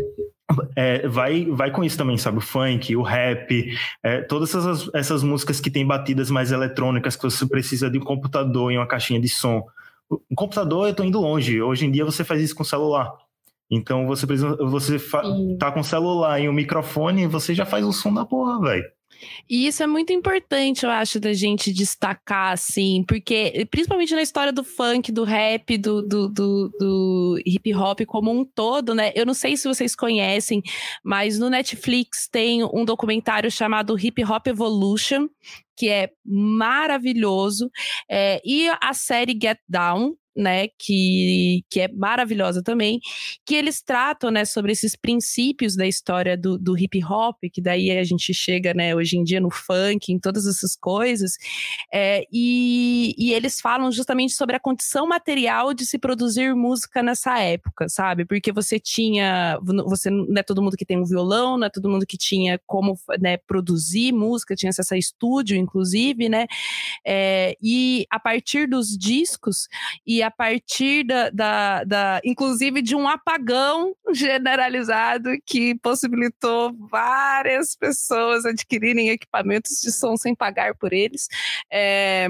é, 0.75 1.07
vai, 1.07 1.45
vai 1.45 1.69
com 1.69 1.83
isso 1.83 1.97
também, 1.97 2.17
sabe? 2.17 2.37
O 2.37 2.41
funk, 2.41 2.95
o 2.95 3.01
rap, 3.01 3.75
é, 4.01 4.21
todas 4.21 4.55
essas, 4.55 4.89
essas 4.93 5.21
músicas 5.21 5.59
que 5.59 5.69
têm 5.69 5.85
batidas 5.85 6.31
mais 6.31 6.51
eletrônicas, 6.51 7.15
que 7.15 7.23
você 7.23 7.45
precisa 7.45 7.89
de 7.89 7.97
um 7.97 8.03
computador 8.03 8.71
e 8.71 8.77
uma 8.77 8.87
caixinha 8.87 9.19
de 9.19 9.27
som. 9.27 9.65
Um 10.09 10.35
computador, 10.35 10.87
eu 10.87 10.95
tô 10.95 11.03
indo 11.03 11.19
longe. 11.19 11.61
Hoje 11.61 11.85
em 11.85 11.91
dia 11.91 12.05
você 12.05 12.23
faz 12.23 12.41
isso 12.41 12.55
com 12.55 12.63
celular. 12.63 13.11
Então 13.69 14.05
você 14.05 14.27
precisa, 14.27 14.55
você 14.57 14.97
tá 15.57 15.71
com 15.71 15.83
celular 15.83 16.39
e 16.39 16.47
um 16.47 16.53
microfone, 16.53 17.27
você 17.27 17.53
já 17.53 17.65
faz 17.65 17.85
o 17.85 17.91
som 17.91 18.13
da 18.13 18.25
porra, 18.25 18.61
velho. 18.61 18.85
E 19.49 19.67
isso 19.67 19.83
é 19.83 19.87
muito 19.87 20.11
importante, 20.13 20.83
eu 20.85 20.89
acho, 20.89 21.19
da 21.19 21.33
gente 21.33 21.71
destacar, 21.71 22.53
assim, 22.53 23.03
porque 23.07 23.67
principalmente 23.69 24.13
na 24.13 24.21
história 24.21 24.51
do 24.51 24.63
funk, 24.63 25.11
do 25.11 25.23
rap, 25.23 25.77
do, 25.77 26.01
do, 26.01 26.27
do, 26.27 26.69
do 26.79 27.39
hip 27.45 27.73
hop 27.73 28.01
como 28.05 28.31
um 28.31 28.45
todo, 28.45 28.95
né? 28.95 29.11
Eu 29.15 29.25
não 29.25 29.33
sei 29.33 29.57
se 29.57 29.67
vocês 29.67 29.95
conhecem, 29.95 30.61
mas 31.03 31.39
no 31.39 31.49
Netflix 31.49 32.27
tem 32.27 32.63
um 32.63 32.85
documentário 32.85 33.49
chamado 33.51 33.97
Hip 33.97 34.23
Hop 34.23 34.47
Evolution, 34.47 35.27
que 35.75 35.89
é 35.89 36.09
maravilhoso, 36.25 37.69
é, 38.09 38.41
e 38.45 38.67
a 38.81 38.93
série 38.93 39.37
Get 39.39 39.59
Down, 39.67 40.15
né, 40.35 40.67
que, 40.79 41.63
que 41.69 41.81
é 41.81 41.87
maravilhosa 41.87 42.63
também, 42.63 42.99
que 43.45 43.55
eles 43.55 43.81
tratam, 43.81 44.31
né, 44.31 44.45
sobre 44.45 44.71
esses 44.71 44.95
princípios 44.95 45.75
da 45.75 45.85
história 45.85 46.35
do, 46.35 46.57
do 46.57 46.77
hip 46.77 47.03
hop, 47.03 47.37
que 47.51 47.61
daí 47.61 47.91
a 47.91 48.03
gente 48.03 48.33
chega, 48.33 48.73
né, 48.73 48.95
hoje 48.95 49.17
em 49.17 49.23
dia 49.23 49.39
no 49.39 49.51
funk, 49.51 50.11
em 50.11 50.19
todas 50.19 50.47
essas 50.47 50.75
coisas, 50.75 51.33
é, 51.93 52.25
e, 52.31 53.13
e 53.17 53.33
eles 53.33 53.59
falam 53.61 53.91
justamente 53.91 54.33
sobre 54.33 54.55
a 54.55 54.59
condição 54.59 55.07
material 55.07 55.73
de 55.73 55.85
se 55.85 55.99
produzir 55.99 56.55
música 56.55 57.03
nessa 57.03 57.39
época, 57.39 57.87
sabe? 57.87 58.25
Porque 58.25 58.51
você 58.51 58.79
tinha, 58.79 59.59
você 59.85 60.09
não 60.09 60.37
é 60.37 60.43
todo 60.43 60.61
mundo 60.61 60.77
que 60.77 60.85
tem 60.85 60.97
um 60.97 61.05
violão, 61.05 61.57
não 61.57 61.67
é 61.67 61.69
todo 61.69 61.89
mundo 61.89 62.05
que 62.05 62.17
tinha 62.17 62.59
como, 62.65 62.97
né, 63.19 63.37
produzir 63.37 64.11
música, 64.11 64.55
tinha 64.55 64.69
acesso 64.69 64.93
a 64.93 64.97
estúdio, 64.97 65.57
inclusive, 65.63 66.29
né, 66.29 66.45
é, 67.05 67.57
e 67.61 68.05
a 68.09 68.19
partir 68.19 68.67
dos 68.67 68.97
discos 68.97 69.67
e 70.05 70.21
a 70.21 70.29
partir 70.29 71.03
da, 71.05 71.29
da, 71.29 71.83
da, 71.83 72.21
inclusive 72.23 72.81
de 72.81 72.95
um 72.95 73.07
apagão 73.07 73.95
generalizado 74.13 75.29
que 75.45 75.75
possibilitou 75.79 76.73
várias 76.89 77.75
pessoas 77.75 78.45
adquirirem 78.45 79.09
equipamentos 79.09 79.79
de 79.81 79.91
som 79.91 80.15
sem 80.15 80.35
pagar 80.35 80.75
por 80.75 80.93
eles. 80.93 81.27
É, 81.71 82.27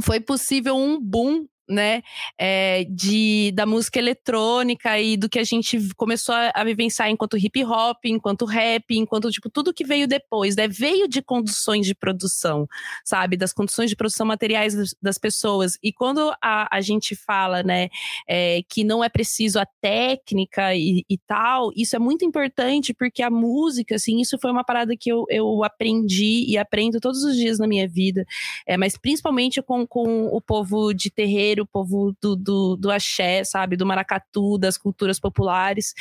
foi 0.00 0.20
possível 0.20 0.76
um 0.76 1.00
boom 1.00 1.46
né, 1.72 2.02
é, 2.38 2.84
de, 2.88 3.50
da 3.54 3.66
música 3.66 3.98
eletrônica 3.98 5.00
e 5.00 5.16
do 5.16 5.28
que 5.28 5.38
a 5.38 5.44
gente 5.44 5.78
começou 5.96 6.34
a, 6.34 6.52
a 6.54 6.64
vivenciar 6.64 7.08
enquanto 7.08 7.38
hip 7.38 7.64
hop, 7.64 8.04
enquanto 8.04 8.44
rap, 8.44 8.84
enquanto, 8.90 9.30
tipo, 9.30 9.48
tudo 9.48 9.72
que 9.72 9.84
veio 9.84 10.06
depois, 10.06 10.54
né, 10.54 10.68
veio 10.68 11.08
de 11.08 11.22
condições 11.22 11.86
de 11.86 11.94
produção, 11.94 12.68
sabe, 13.04 13.36
das 13.36 13.52
condições 13.52 13.88
de 13.88 13.96
produção 13.96 14.26
materiais 14.26 14.74
das, 14.74 14.94
das 15.00 15.18
pessoas. 15.18 15.78
E 15.82 15.92
quando 15.92 16.32
a, 16.42 16.68
a 16.70 16.80
gente 16.80 17.16
fala, 17.16 17.62
né, 17.62 17.88
é, 18.28 18.60
que 18.68 18.84
não 18.84 19.02
é 19.02 19.08
preciso 19.08 19.58
a 19.58 19.66
técnica 19.80 20.74
e, 20.74 21.04
e, 21.08 21.18
tal, 21.18 21.70
isso 21.74 21.96
é 21.96 21.98
muito 21.98 22.24
importante 22.24 22.92
porque 22.92 23.22
a 23.22 23.30
música, 23.30 23.94
assim, 23.94 24.20
isso 24.20 24.38
foi 24.38 24.50
uma 24.50 24.64
parada 24.64 24.96
que 24.96 25.10
eu, 25.10 25.24
eu 25.28 25.64
aprendi 25.64 26.44
e 26.46 26.58
aprendo 26.58 27.00
todos 27.00 27.24
os 27.24 27.36
dias 27.36 27.58
na 27.58 27.66
minha 27.66 27.88
vida, 27.88 28.24
é, 28.66 28.76
mas 28.76 28.96
principalmente 28.96 29.62
com, 29.62 29.86
com 29.86 30.26
o 30.26 30.40
povo 30.40 30.92
de 30.92 31.10
terreiro 31.10 31.61
o 31.62 31.66
povo 31.66 32.14
do, 32.20 32.36
do, 32.36 32.76
do 32.76 32.90
axé, 32.90 33.44
sabe? 33.44 33.76
Do 33.76 33.86
maracatu, 33.86 34.58
das 34.58 34.76
culturas 34.76 35.18
populares. 35.18 35.94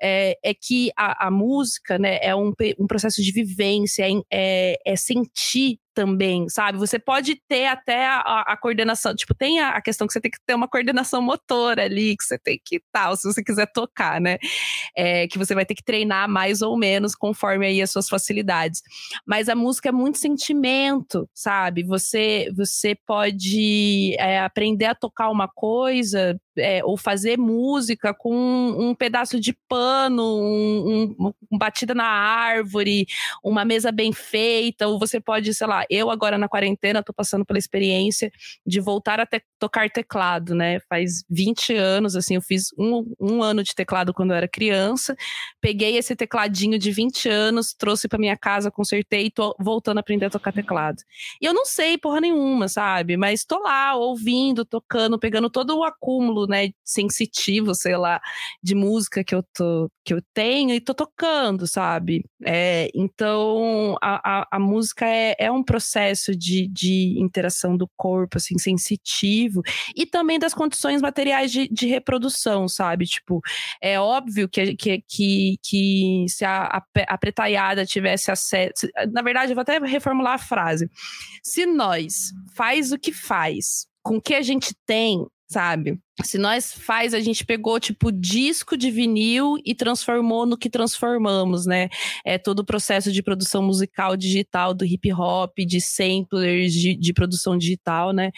É, 0.00 0.38
é 0.42 0.54
que 0.54 0.90
a, 0.96 1.26
a, 1.26 1.30
música 1.30 1.98
né, 1.98 2.18
é 2.20 2.34
um, 2.34 2.52
um 2.78 2.86
processo 2.86 3.22
de 3.22 3.32
vivência, 3.32 4.04
é, 4.04 4.12
é, 4.30 4.78
é 4.84 4.96
sentir 4.96 5.78
também, 5.96 6.46
sabe? 6.50 6.76
Você 6.76 6.98
pode 6.98 7.40
ter 7.48 7.64
até 7.64 8.06
a, 8.06 8.42
a 8.46 8.56
coordenação, 8.58 9.16
tipo, 9.16 9.34
tem 9.34 9.60
a, 9.60 9.70
a, 9.70 9.80
questão 9.80 10.06
que 10.06 10.12
você 10.12 10.20
tem 10.20 10.30
que 10.30 10.36
ter 10.46 10.54
uma 10.54 10.68
coordenação 10.68 11.22
motora 11.22 11.84
ali, 11.84 12.14
que 12.14 12.22
você 12.22 12.38
tem 12.38 12.60
que 12.62 12.82
tal, 12.92 13.16
se 13.16 13.26
você 13.26 13.42
quiser 13.42 13.66
tocar, 13.72 14.20
né? 14.20 14.36
É, 14.94 15.26
que 15.26 15.38
você 15.38 15.54
vai 15.54 15.64
ter 15.64 15.74
que 15.74 15.82
treinar 15.82 16.28
mais 16.28 16.60
ou 16.60 16.76
menos 16.76 17.14
conforme 17.14 17.66
aí 17.66 17.80
as 17.80 17.90
suas 17.90 18.10
facilidades. 18.10 18.82
Mas 19.26 19.48
a 19.48 19.54
música 19.54 19.88
é 19.88 19.92
muito 19.92 20.18
sentimento, 20.18 21.26
sabe? 21.34 21.82
Você, 21.84 22.50
você 22.54 22.94
pode 23.06 24.14
é, 24.18 24.40
aprender 24.40 24.84
a 24.86 24.94
tocar 24.94 25.30
uma 25.30 25.48
coisa 25.48 26.38
é, 26.56 26.84
ou 26.84 26.96
fazer 26.96 27.38
música 27.38 28.14
com 28.14 28.34
um, 28.34 28.94
pedaço 28.94 29.38
de 29.40 29.52
pano, 29.68 30.22
um, 30.22 31.14
um, 31.18 31.34
um, 31.50 31.58
batida 31.58 31.94
na 31.94 32.06
árvore, 32.06 33.06
uma 33.42 33.64
mesa 33.64 33.92
bem 33.92 34.12
feita, 34.12 34.88
ou 34.88 34.98
você 34.98 35.20
pode, 35.20 35.52
sei 35.54 35.66
lá, 35.66 35.84
eu 35.90 36.10
agora 36.10 36.38
na 36.38 36.48
quarentena 36.48 37.02
tô 37.02 37.12
passando 37.12 37.44
pela 37.44 37.58
experiência 37.58 38.30
de 38.66 38.80
voltar 38.80 39.20
a 39.20 39.26
te 39.26 39.42
tocar 39.58 39.90
teclado, 39.90 40.54
né? 40.54 40.80
Faz 40.88 41.24
20 41.30 41.74
anos, 41.74 42.14
assim, 42.16 42.34
eu 42.34 42.42
fiz 42.42 42.72
um, 42.78 43.14
um 43.20 43.42
ano 43.42 43.62
de 43.62 43.74
teclado 43.74 44.12
quando 44.12 44.30
eu 44.30 44.36
era 44.36 44.48
criança, 44.48 45.16
peguei 45.60 45.96
esse 45.96 46.14
tecladinho 46.14 46.78
de 46.78 46.90
20 46.90 47.28
anos, 47.28 47.72
trouxe 47.72 48.08
para 48.08 48.18
minha 48.18 48.36
casa, 48.36 48.70
consertei 48.70 49.26
e 49.26 49.30
tô 49.30 49.54
voltando 49.58 49.98
a 49.98 50.00
aprender 50.00 50.26
a 50.26 50.30
tocar 50.30 50.52
teclado. 50.52 51.02
E 51.40 51.46
eu 51.46 51.54
não 51.54 51.64
sei 51.64 51.98
porra 51.98 52.20
nenhuma, 52.20 52.68
sabe? 52.68 53.16
Mas 53.16 53.44
tô 53.44 53.58
lá 53.58 53.94
ouvindo, 53.96 54.64
tocando, 54.64 55.18
pegando 55.18 55.50
todo 55.50 55.76
o 55.76 55.84
acúmulo 55.84 56.45
né, 56.46 56.70
sensitivo, 56.84 57.74
sei 57.74 57.96
lá, 57.96 58.20
de 58.62 58.74
música 58.74 59.24
que 59.24 59.34
eu 59.34 59.42
tô 59.54 59.90
que 60.06 60.14
eu 60.14 60.22
tenho 60.32 60.72
e 60.72 60.80
tô 60.80 60.94
tocando, 60.94 61.66
sabe? 61.66 62.24
É, 62.44 62.88
então 62.94 63.96
a, 64.00 64.42
a, 64.42 64.48
a 64.52 64.58
música 64.60 65.04
é, 65.04 65.34
é, 65.36 65.50
um 65.50 65.64
processo 65.64 66.34
de, 66.36 66.68
de 66.68 67.16
interação 67.18 67.76
do 67.76 67.90
corpo, 67.96 68.36
assim, 68.36 68.56
sensitivo, 68.56 69.62
e 69.96 70.06
também 70.06 70.38
das 70.38 70.54
condições 70.54 71.02
materiais 71.02 71.50
de, 71.50 71.68
de 71.68 71.88
reprodução, 71.88 72.68
sabe? 72.68 73.04
Tipo, 73.04 73.40
é 73.82 73.98
óbvio 73.98 74.48
que, 74.48 74.76
que, 74.76 75.02
que, 75.08 75.58
que 75.60 76.26
se 76.28 76.44
a, 76.44 76.80
a, 77.08 77.18
pretaiada 77.18 77.84
tivesse 77.84 78.30
acesso. 78.30 78.86
Na 79.12 79.22
verdade, 79.22 79.50
eu 79.50 79.56
vou 79.56 79.62
até 79.62 79.78
reformular 79.80 80.34
a 80.34 80.38
frase. 80.38 80.88
Se 81.42 81.66
nós 81.66 82.32
faz 82.54 82.92
o 82.92 82.98
que 82.98 83.12
faz, 83.12 83.86
com 84.04 84.18
o 84.18 84.22
que 84.22 84.34
a 84.34 84.42
gente 84.42 84.72
tem, 84.86 85.26
sabe? 85.48 85.98
Se 86.24 86.38
nós 86.38 86.72
faz, 86.72 87.12
a 87.12 87.20
gente 87.20 87.44
pegou 87.44 87.78
tipo 87.78 88.10
disco 88.10 88.74
de 88.74 88.90
vinil 88.90 89.56
e 89.62 89.74
transformou 89.74 90.46
no 90.46 90.56
que 90.56 90.70
transformamos, 90.70 91.66
né? 91.66 91.90
É 92.24 92.38
todo 92.38 92.60
o 92.60 92.64
processo 92.64 93.12
de 93.12 93.22
produção 93.22 93.62
musical 93.62 94.16
digital 94.16 94.72
do 94.72 94.84
hip 94.84 95.12
hop, 95.12 95.52
de 95.58 95.78
samplers, 95.78 96.72
de, 96.72 96.96
de 96.96 97.12
produção 97.12 97.58
digital, 97.58 98.14
né? 98.14 98.30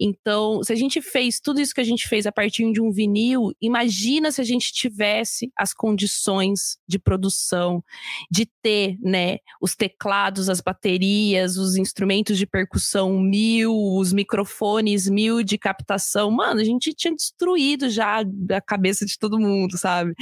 Então, 0.00 0.64
se 0.64 0.72
a 0.72 0.76
gente 0.76 1.00
fez 1.00 1.38
tudo 1.38 1.60
isso 1.60 1.72
que 1.72 1.80
a 1.80 1.84
gente 1.84 2.08
fez 2.08 2.26
a 2.26 2.32
partir 2.32 2.70
de 2.72 2.80
um 2.80 2.90
vinil, 2.90 3.52
imagina 3.60 4.32
se 4.32 4.40
a 4.40 4.44
gente 4.44 4.72
tivesse 4.72 5.52
as 5.56 5.72
condições 5.72 6.76
de 6.88 6.98
produção, 6.98 7.84
de 8.28 8.46
ter, 8.60 8.98
né, 9.00 9.38
os 9.60 9.76
teclados, 9.76 10.48
as 10.48 10.60
baterias, 10.60 11.56
os 11.56 11.76
instrumentos 11.76 12.36
de 12.36 12.46
percussão 12.46 13.16
mil, 13.20 13.72
os 13.74 14.12
microfones 14.12 15.08
mil 15.08 15.42
de 15.44 15.56
captação. 15.56 16.28
Mano, 16.30 16.60
a 16.60 16.64
gente 16.64 16.92
tinha 16.92 17.11
destruído 17.14 17.88
já 17.88 18.22
a 18.50 18.60
cabeça 18.60 19.04
de 19.04 19.18
todo 19.18 19.38
mundo, 19.38 19.76
sabe? 19.78 20.12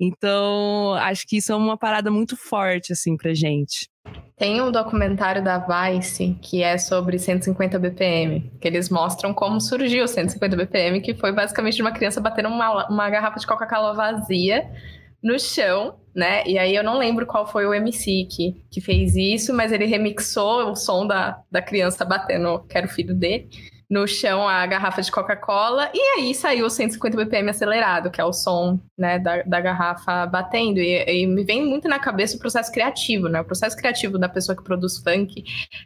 Então, 0.00 0.94
acho 0.94 1.26
que 1.26 1.36
isso 1.36 1.52
é 1.52 1.56
uma 1.56 1.76
parada 1.76 2.10
muito 2.10 2.36
forte, 2.36 2.92
assim, 2.92 3.16
pra 3.16 3.34
gente. 3.34 3.88
Tem 4.36 4.60
um 4.60 4.72
documentário 4.72 5.42
da 5.42 5.58
Vice 5.58 6.36
que 6.42 6.62
é 6.62 6.76
sobre 6.76 7.18
150 7.18 7.78
BPM, 7.78 8.50
que 8.60 8.66
eles 8.66 8.90
mostram 8.90 9.32
como 9.32 9.60
surgiu 9.60 10.04
o 10.04 10.08
150 10.08 10.56
BPM, 10.56 11.00
que 11.00 11.14
foi 11.14 11.32
basicamente 11.32 11.80
uma 11.80 11.92
criança 11.92 12.20
batendo 12.20 12.48
uma, 12.48 12.88
uma 12.88 13.08
garrafa 13.08 13.38
de 13.38 13.46
Coca-Cola 13.46 13.94
vazia 13.94 14.68
no 15.22 15.38
chão, 15.38 15.94
né? 16.14 16.42
E 16.44 16.58
aí 16.58 16.74
eu 16.74 16.82
não 16.82 16.98
lembro 16.98 17.26
qual 17.26 17.46
foi 17.46 17.64
o 17.64 17.72
MC 17.72 18.26
que, 18.28 18.64
que 18.70 18.80
fez 18.80 19.14
isso, 19.14 19.54
mas 19.54 19.70
ele 19.70 19.86
remixou 19.86 20.72
o 20.72 20.74
som 20.74 21.06
da, 21.06 21.40
da 21.48 21.62
criança 21.62 22.04
batendo, 22.04 22.64
que 22.68 22.76
era 22.76 22.86
o 22.86 22.90
filho 22.90 23.14
dele 23.14 23.48
no 23.92 24.08
chão 24.08 24.48
a 24.48 24.64
garrafa 24.66 25.02
de 25.02 25.12
Coca-Cola 25.12 25.90
e 25.92 26.00
aí 26.16 26.34
saiu 26.34 26.64
o 26.64 26.70
150 26.70 27.14
BPM 27.14 27.50
acelerado, 27.50 28.10
que 28.10 28.22
é 28.22 28.24
o 28.24 28.32
som 28.32 28.80
né, 28.96 29.18
da, 29.18 29.42
da 29.42 29.60
garrafa 29.60 30.24
batendo. 30.24 30.78
E, 30.78 31.04
e, 31.04 31.26
me 31.26 31.44
vem 31.44 31.62
muito 31.62 31.86
na 31.88 31.98
cabeça 31.98 32.38
o 32.38 32.38
processo 32.38 32.72
criativo, 32.72 33.28
né? 33.28 33.42
O 33.42 33.44
processo 33.44 33.76
criativo 33.76 34.16
da 34.16 34.30
pessoa 34.30 34.56
que 34.56 34.64
produz 34.64 34.96
funk 34.96 35.44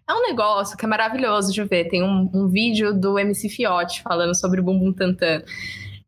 é 0.08 0.14
um 0.14 0.22
negócio 0.22 0.76
que 0.76 0.84
é 0.84 0.88
maravilhoso 0.88 1.52
de 1.52 1.64
ver. 1.64 1.88
Tem 1.88 2.04
um, 2.04 2.30
um 2.32 2.46
vídeo 2.46 2.94
do 2.94 3.18
MC 3.18 3.48
Fiote 3.48 4.00
falando 4.02 4.36
sobre 4.36 4.60
o 4.60 4.62
Bumbum 4.62 4.92
Tantan. 4.92 5.42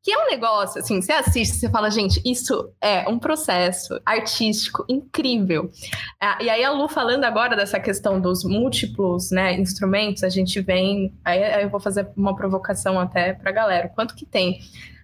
Que 0.08 0.14
é 0.14 0.24
um 0.24 0.30
negócio, 0.30 0.80
assim, 0.80 1.02
você 1.02 1.12
assiste, 1.12 1.56
você 1.56 1.68
fala, 1.68 1.90
gente, 1.90 2.18
isso 2.24 2.72
é 2.80 3.06
um 3.06 3.18
processo 3.18 4.00
artístico 4.06 4.82
incrível. 4.88 5.70
Ah, 6.18 6.38
e 6.40 6.48
aí 6.48 6.64
a 6.64 6.72
Lu 6.72 6.88
falando 6.88 7.24
agora 7.24 7.54
dessa 7.54 7.78
questão 7.78 8.18
dos 8.18 8.42
múltiplos 8.42 9.30
né, 9.30 9.52
instrumentos, 9.60 10.24
a 10.24 10.30
gente 10.30 10.62
vem. 10.62 11.12
Aí, 11.22 11.62
eu 11.62 11.68
vou 11.68 11.78
fazer 11.78 12.08
uma 12.16 12.34
provocação 12.34 12.98
até 12.98 13.34
pra 13.34 13.52
galera. 13.52 13.90
Quanto 13.94 14.14
que 14.14 14.24
tem 14.24 14.60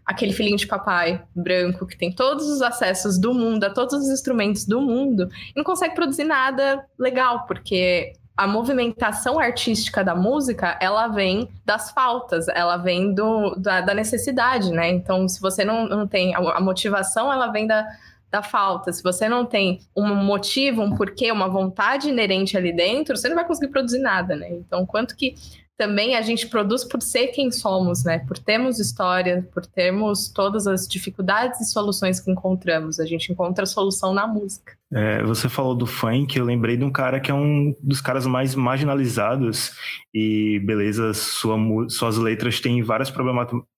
aquele 0.06 0.32
filhinho 0.32 0.56
de 0.56 0.66
papai 0.66 1.22
branco 1.36 1.86
que 1.86 1.98
tem 1.98 2.10
todos 2.10 2.48
os 2.48 2.62
acessos 2.62 3.18
do 3.18 3.34
mundo, 3.34 3.64
a 3.64 3.70
todos 3.70 3.92
os 3.92 4.08
instrumentos 4.08 4.64
do 4.64 4.80
mundo, 4.80 5.28
e 5.50 5.52
não 5.54 5.64
consegue 5.64 5.94
produzir 5.94 6.24
nada 6.24 6.82
legal, 6.98 7.44
porque 7.44 8.14
a 8.36 8.46
movimentação 8.46 9.38
artística 9.38 10.02
da 10.02 10.14
música, 10.14 10.76
ela 10.80 11.08
vem 11.08 11.48
das 11.64 11.92
faltas, 11.92 12.48
ela 12.48 12.76
vem 12.76 13.14
do, 13.14 13.54
da, 13.54 13.80
da 13.80 13.94
necessidade, 13.94 14.72
né? 14.72 14.90
Então, 14.90 15.28
se 15.28 15.40
você 15.40 15.64
não, 15.64 15.86
não 15.86 16.06
tem 16.06 16.34
a, 16.34 16.38
a 16.38 16.60
motivação, 16.60 17.32
ela 17.32 17.48
vem 17.48 17.66
da, 17.66 17.86
da 18.30 18.42
falta. 18.42 18.92
Se 18.92 19.02
você 19.02 19.28
não 19.28 19.46
tem 19.46 19.80
um 19.96 20.12
motivo, 20.16 20.82
um 20.82 20.96
porquê, 20.96 21.30
uma 21.30 21.48
vontade 21.48 22.08
inerente 22.08 22.56
ali 22.56 22.72
dentro, 22.72 23.16
você 23.16 23.28
não 23.28 23.36
vai 23.36 23.46
conseguir 23.46 23.70
produzir 23.70 24.00
nada, 24.00 24.34
né? 24.34 24.50
Então, 24.50 24.84
quanto 24.84 25.16
que 25.16 25.36
também 25.76 26.16
a 26.16 26.22
gente 26.22 26.48
produz 26.48 26.84
por 26.84 27.02
ser 27.02 27.28
quem 27.28 27.50
somos, 27.50 28.04
né? 28.04 28.20
Por 28.20 28.38
termos 28.38 28.78
história, 28.78 29.48
por 29.52 29.64
termos 29.66 30.28
todas 30.28 30.66
as 30.66 30.86
dificuldades 30.88 31.60
e 31.60 31.64
soluções 31.66 32.18
que 32.18 32.30
encontramos. 32.30 32.98
A 32.98 33.06
gente 33.06 33.30
encontra 33.30 33.62
a 33.64 33.66
solução 33.66 34.12
na 34.12 34.26
música. 34.26 34.76
É, 34.96 35.24
você 35.24 35.48
falou 35.48 35.74
do 35.74 35.86
funk, 35.86 36.38
eu 36.38 36.44
lembrei 36.44 36.76
de 36.76 36.84
um 36.84 36.90
cara 36.90 37.18
que 37.18 37.28
é 37.28 37.34
um 37.34 37.74
dos 37.82 38.00
caras 38.00 38.26
mais 38.26 38.54
marginalizados 38.54 39.72
e 40.14 40.60
beleza, 40.60 41.12
sua, 41.12 41.58
suas 41.88 42.16
letras 42.16 42.60
têm 42.60 42.80
várias 42.80 43.12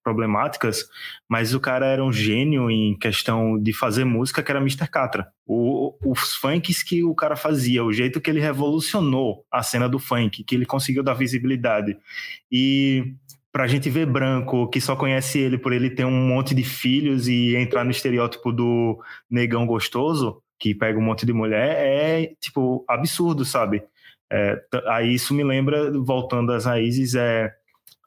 problemáticas, 0.03 0.87
mas 1.27 1.55
o 1.55 1.59
cara 1.59 1.87
era 1.87 2.05
um 2.05 2.13
gênio 2.13 2.69
em 2.69 2.95
questão 2.95 3.59
de 3.59 3.73
fazer 3.73 4.05
música, 4.05 4.43
que 4.43 4.51
era 4.51 4.59
Mr. 4.59 4.87
Catra. 4.87 5.27
O, 5.43 5.97
os 6.05 6.35
funks 6.35 6.83
que 6.83 7.03
o 7.03 7.15
cara 7.15 7.35
fazia, 7.35 7.83
o 7.83 7.91
jeito 7.91 8.21
que 8.21 8.29
ele 8.29 8.39
revolucionou 8.39 9.43
a 9.51 9.63
cena 9.63 9.89
do 9.89 9.97
funk, 9.97 10.43
que 10.43 10.53
ele 10.53 10.67
conseguiu 10.67 11.01
dar 11.01 11.15
visibilidade. 11.15 11.97
E 12.51 13.15
pra 13.51 13.65
gente 13.65 13.89
ver 13.89 14.05
branco 14.05 14.69
que 14.69 14.79
só 14.79 14.95
conhece 14.95 15.39
ele 15.39 15.57
por 15.57 15.73
ele 15.73 15.89
ter 15.89 16.05
um 16.05 16.27
monte 16.27 16.53
de 16.53 16.63
filhos 16.63 17.27
e 17.27 17.55
entrar 17.55 17.83
no 17.83 17.89
estereótipo 17.89 18.51
do 18.51 18.99
negão 19.31 19.65
gostoso, 19.65 20.43
que 20.59 20.73
pega 20.73 20.97
um 20.97 21.03
monte 21.03 21.25
de 21.25 21.33
mulher, 21.33 21.77
é, 21.77 22.33
tipo, 22.39 22.83
absurdo, 22.87 23.45
sabe? 23.45 23.83
É, 24.31 24.61
aí 24.87 25.13
isso 25.13 25.33
me 25.33 25.43
lembra, 25.43 25.91
voltando 25.91 26.51
às 26.51 26.65
raízes, 26.65 27.15
é, 27.15 27.53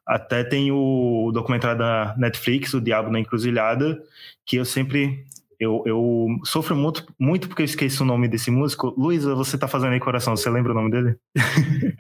até 0.07 0.43
tem 0.43 0.73
o 0.73 1.31
documentário 1.33 1.79
da 1.79 2.17
Netflix, 2.19 2.75
O 2.75 2.81
Diabo 2.81 3.11
na 3.11 3.21
Encruzilhada, 3.21 4.03
que 4.45 4.57
eu 4.57 4.65
sempre. 4.65 5.25
Eu, 5.59 5.83
eu 5.87 6.27
sofro 6.43 6.75
muito, 6.75 7.07
muito 7.19 7.47
porque 7.47 7.63
eu 7.63 7.67
esqueço 7.67 8.03
o 8.03 8.07
nome 8.07 8.27
desse 8.27 8.51
músico. 8.51 8.95
Luísa, 8.99 9.35
você 9.35 9.57
tá 9.57 9.69
fazendo 9.69 9.93
aí 9.93 10.01
coração, 10.01 10.35
você 10.35 10.49
lembra 10.51 10.73
o 10.73 10.75
nome 10.75 10.91
dele? 10.91 11.17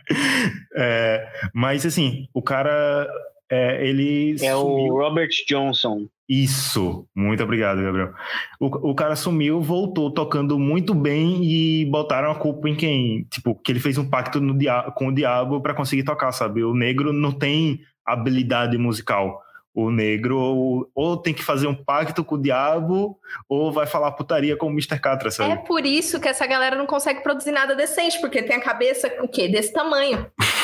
é, 0.74 1.30
mas 1.54 1.86
assim, 1.86 2.26
o 2.34 2.42
cara. 2.42 3.08
É, 3.50 3.84
ele. 3.84 4.34
É 4.34 4.52
sumiu. 4.52 4.94
o 4.94 4.98
Robert 4.98 5.30
Johnson. 5.48 6.06
Isso, 6.28 7.04
muito 7.12 7.42
obrigado, 7.42 7.82
Gabriel. 7.82 8.12
O, 8.60 8.90
o 8.90 8.94
cara 8.94 9.16
sumiu, 9.16 9.60
voltou 9.60 10.12
tocando 10.12 10.56
muito 10.60 10.94
bem 10.94 11.42
e 11.42 11.84
botaram 11.86 12.30
a 12.30 12.36
culpa 12.36 12.68
em 12.68 12.76
quem? 12.76 13.24
Tipo, 13.24 13.56
que 13.56 13.72
ele 13.72 13.80
fez 13.80 13.98
um 13.98 14.08
pacto 14.08 14.40
no 14.40 14.56
dia 14.56 14.82
com 14.94 15.08
o 15.08 15.14
diabo 15.14 15.60
para 15.60 15.74
conseguir 15.74 16.04
tocar, 16.04 16.30
sabe? 16.30 16.62
O 16.62 16.72
negro 16.72 17.12
não 17.12 17.32
tem 17.32 17.80
habilidade 18.06 18.78
musical. 18.78 19.42
O 19.74 19.90
negro 19.90 20.38
ou, 20.38 20.90
ou, 20.94 21.16
tem 21.16 21.34
que 21.34 21.42
fazer 21.42 21.66
um 21.66 21.74
pacto 21.74 22.24
com 22.24 22.36
o 22.36 22.42
diabo 22.42 23.18
ou 23.48 23.72
vai 23.72 23.86
falar 23.86 24.12
putaria 24.12 24.56
com 24.56 24.66
o 24.66 24.70
Mr. 24.70 25.00
Catra, 25.00 25.30
sabe? 25.30 25.52
É 25.52 25.56
por 25.56 25.84
isso 25.84 26.20
que 26.20 26.28
essa 26.28 26.46
galera 26.46 26.76
não 26.76 26.86
consegue 26.86 27.22
produzir 27.22 27.52
nada 27.52 27.74
decente, 27.74 28.20
porque 28.20 28.42
tem 28.42 28.56
a 28.56 28.60
cabeça 28.60 29.12
o 29.20 29.28
quê? 29.28 29.48
Desse 29.48 29.72
tamanho. 29.72 30.26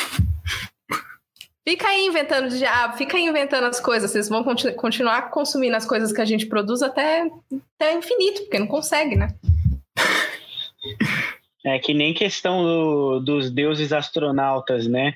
Fica 1.67 1.85
aí 1.85 2.05
inventando 2.05 2.47
diabo, 2.47 2.95
fica 2.95 3.17
aí 3.17 3.25
inventando 3.25 3.65
as 3.65 3.77
coisas. 3.77 4.09
Vocês 4.09 4.29
vão 4.29 4.41
continu 4.41 4.73
continuar 4.75 5.29
consumindo 5.29 5.75
as 5.75 5.85
coisas 5.85 6.13
que 6.13 6.21
a 6.21 6.25
gente 6.25 6.45
produz 6.45 6.81
até, 6.81 7.29
até 7.75 7.93
infinito, 7.93 8.43
porque 8.43 8.57
não 8.57 8.67
consegue, 8.67 9.17
né? 9.17 9.27
É 11.65 11.77
que 11.77 11.93
nem 11.93 12.13
questão 12.13 12.63
do, 12.63 13.19
dos 13.19 13.51
deuses 13.51 13.91
astronautas, 13.91 14.87
né? 14.87 15.13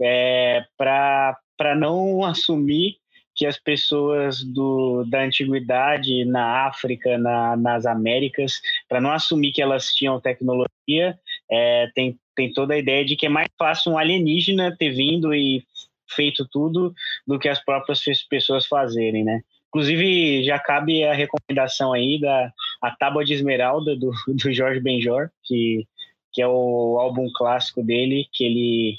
É, 0.00 0.62
Para 0.76 1.34
não 1.76 2.24
assumir 2.24 2.98
que 3.34 3.44
as 3.44 3.58
pessoas 3.58 4.44
do, 4.44 5.02
da 5.02 5.22
antiguidade 5.22 6.24
na 6.24 6.68
África, 6.68 7.18
na, 7.18 7.56
nas 7.56 7.86
Américas, 7.86 8.60
para 8.88 9.00
não 9.00 9.10
assumir 9.10 9.50
que 9.50 9.60
elas 9.60 9.92
tinham 9.92 10.20
tecnologia, 10.20 11.18
é, 11.50 11.88
tem, 11.92 12.16
tem 12.36 12.52
toda 12.52 12.74
a 12.74 12.78
ideia 12.78 13.04
de 13.04 13.16
que 13.16 13.26
é 13.26 13.28
mais 13.28 13.48
fácil 13.58 13.92
um 13.92 13.98
alienígena 13.98 14.76
ter 14.78 14.90
vindo 14.90 15.34
e 15.34 15.64
feito 16.08 16.46
tudo 16.50 16.92
do 17.26 17.38
que 17.38 17.48
as 17.48 17.62
próprias 17.64 18.02
pessoas 18.28 18.66
fazerem, 18.66 19.24
né? 19.24 19.42
Inclusive, 19.68 20.44
já 20.44 20.58
cabe 20.58 21.04
a 21.04 21.12
recomendação 21.12 21.92
aí 21.92 22.18
da 22.20 22.52
a 22.80 22.90
Tábua 22.90 23.24
de 23.24 23.34
Esmeralda, 23.34 23.96
do, 23.96 24.10
do 24.26 24.52
Jorge 24.52 24.80
Benjor, 24.80 25.30
que, 25.44 25.86
que 26.32 26.40
é 26.40 26.46
o 26.46 26.98
álbum 26.98 27.28
clássico 27.34 27.82
dele, 27.82 28.26
que 28.32 28.44
ele, 28.44 28.96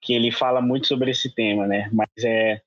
que 0.00 0.14
ele 0.14 0.30
fala 0.32 0.60
muito 0.60 0.86
sobre 0.86 1.10
esse 1.10 1.32
tema, 1.34 1.66
né? 1.66 1.88
Mas 1.92 2.08
é, 2.24 2.60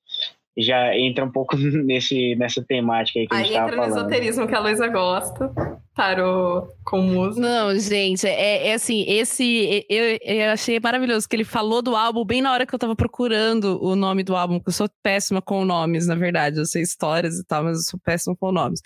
já 0.56 0.96
entra 0.96 1.24
um 1.24 1.30
pouco 1.30 1.56
nesse, 1.84 2.34
nessa 2.36 2.62
temática 2.62 3.20
aí 3.20 3.26
que 3.26 3.34
aí 3.34 3.40
a 3.40 3.44
gente 3.44 3.54
tava 3.54 3.68
falando. 3.68 3.82
Aí 3.82 3.88
entra 3.88 4.00
no 4.00 4.08
esoterismo 4.08 4.46
que 4.46 4.54
a 4.54 4.60
Luísa 4.60 4.88
gosta 4.88 5.52
tarô 5.94 6.66
com 6.84 7.00
música. 7.00 7.40
Não, 7.40 7.78
gente, 7.78 8.26
é, 8.26 8.68
é 8.68 8.74
assim, 8.74 9.04
esse 9.06 9.86
eu, 9.88 10.18
eu, 10.22 10.50
achei 10.50 10.78
maravilhoso 10.80 11.28
que 11.28 11.36
ele 11.36 11.44
falou 11.44 11.80
do 11.80 11.94
álbum 11.94 12.24
bem 12.24 12.42
na 12.42 12.52
hora 12.52 12.66
que 12.66 12.74
eu 12.74 12.78
tava 12.78 12.96
procurando 12.96 13.82
o 13.82 13.94
nome 13.94 14.24
do 14.24 14.34
álbum, 14.34 14.58
porque 14.58 14.70
eu 14.70 14.74
sou 14.74 14.88
péssima 15.02 15.40
com 15.40 15.64
nomes, 15.64 16.06
na 16.06 16.16
verdade, 16.16 16.58
eu 16.58 16.66
sei 16.66 16.82
histórias 16.82 17.38
e 17.38 17.44
tal, 17.44 17.62
mas 17.62 17.78
eu 17.78 17.82
sou 17.84 18.00
péssima 18.04 18.36
com 18.36 18.50
nomes. 18.50 18.80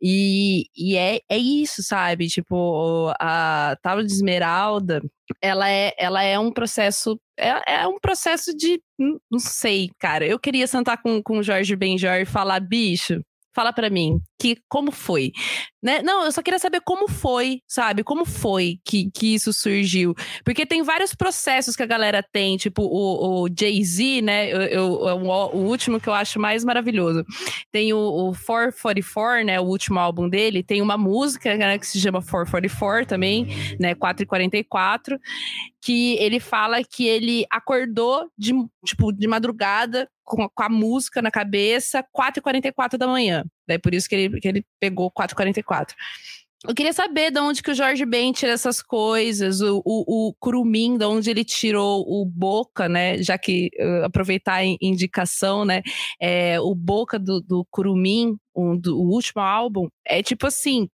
E, 0.00 0.66
e 0.76 0.96
é, 0.96 1.20
é 1.28 1.38
isso, 1.38 1.82
sabe? 1.82 2.28
Tipo, 2.28 3.12
a 3.18 3.76
Tábua 3.82 4.04
de 4.04 4.12
Esmeralda, 4.12 5.00
ela 5.40 5.70
é, 5.70 5.94
ela 5.98 6.22
é 6.22 6.38
um 6.38 6.52
processo 6.52 7.18
é, 7.42 7.82
é 7.82 7.86
um 7.86 7.98
processo 7.98 8.54
de 8.56 8.80
não 8.98 9.38
sei, 9.38 9.90
cara. 9.98 10.26
Eu 10.26 10.38
queria 10.38 10.66
sentar 10.66 11.00
com, 11.02 11.22
com 11.22 11.38
o 11.38 11.42
Jorge 11.42 11.74
Benjor 11.74 12.14
e 12.14 12.24
falar, 12.24 12.60
bicho, 12.60 13.20
fala 13.54 13.72
para 13.72 13.90
mim 13.90 14.20
que 14.40 14.56
como 14.68 14.90
foi, 14.90 15.30
né? 15.80 16.02
Não, 16.02 16.24
eu 16.24 16.32
só 16.32 16.42
queria 16.42 16.58
saber 16.58 16.80
como 16.80 17.08
foi, 17.08 17.60
sabe? 17.66 18.02
Como 18.02 18.24
foi 18.24 18.78
que, 18.84 19.08
que 19.12 19.34
isso 19.34 19.52
surgiu? 19.52 20.14
Porque 20.44 20.66
tem 20.66 20.82
vários 20.82 21.14
processos 21.14 21.76
que 21.76 21.82
a 21.82 21.86
galera 21.86 22.24
tem, 22.32 22.56
tipo 22.56 22.82
o, 22.82 23.44
o 23.44 23.48
Jay-Z, 23.48 24.20
né? 24.22 24.52
Eu, 24.52 24.60
eu, 24.62 24.84
o, 24.92 25.56
o, 25.56 25.58
último 25.68 26.00
que 26.00 26.08
eu 26.08 26.12
acho 26.14 26.40
mais 26.40 26.64
maravilhoso. 26.64 27.24
Tem 27.70 27.92
o, 27.92 27.98
o 27.98 28.32
444, 28.32 29.44
né? 29.44 29.60
O 29.60 29.64
último 29.64 29.98
álbum 29.98 30.28
dele, 30.28 30.62
tem 30.62 30.82
uma 30.82 30.98
música 30.98 31.56
né, 31.56 31.78
que 31.78 31.86
se 31.86 32.00
chama 32.00 32.20
444 32.20 33.06
também, 33.06 33.46
né? 33.78 33.94
444, 33.94 35.18
que 35.80 36.16
ele 36.18 36.40
fala 36.40 36.82
que 36.82 37.06
ele 37.06 37.44
acordou 37.50 38.28
de, 38.36 38.52
tipo, 38.84 39.12
de 39.12 39.26
madrugada 39.26 40.08
com, 40.32 40.48
com 40.48 40.62
a 40.62 40.68
música 40.68 41.20
na 41.20 41.30
cabeça, 41.30 42.02
4h44 42.16 42.96
da 42.96 43.06
manhã. 43.06 43.44
Daí 43.68 43.78
por 43.78 43.92
isso 43.92 44.08
que 44.08 44.14
ele, 44.14 44.40
que 44.40 44.48
ele 44.48 44.64
pegou 44.80 45.12
4h44. 45.12 45.90
Eu 46.66 46.74
queria 46.74 46.92
saber 46.92 47.32
de 47.32 47.40
onde 47.40 47.60
que 47.60 47.72
o 47.72 47.74
Jorge 47.74 48.06
Ben 48.06 48.32
tira 48.32 48.52
essas 48.52 48.80
coisas, 48.80 49.60
o, 49.60 49.82
o, 49.84 50.28
o 50.28 50.34
Curumim, 50.38 50.96
de 50.96 51.04
onde 51.04 51.28
ele 51.28 51.44
tirou 51.44 52.04
o 52.06 52.24
Boca, 52.24 52.88
né? 52.88 53.20
Já 53.20 53.36
que 53.36 53.68
uh, 53.80 54.04
aproveitar 54.04 54.54
a 54.54 54.64
indicação, 54.64 55.64
né? 55.64 55.82
É, 56.20 56.60
o 56.60 56.72
Boca 56.72 57.18
do, 57.18 57.40
do 57.40 57.66
Curumim, 57.68 58.36
um, 58.54 58.78
do, 58.78 58.96
o 58.96 59.10
último 59.10 59.42
álbum, 59.42 59.88
é 60.06 60.22
tipo 60.22 60.46
assim. 60.46 60.88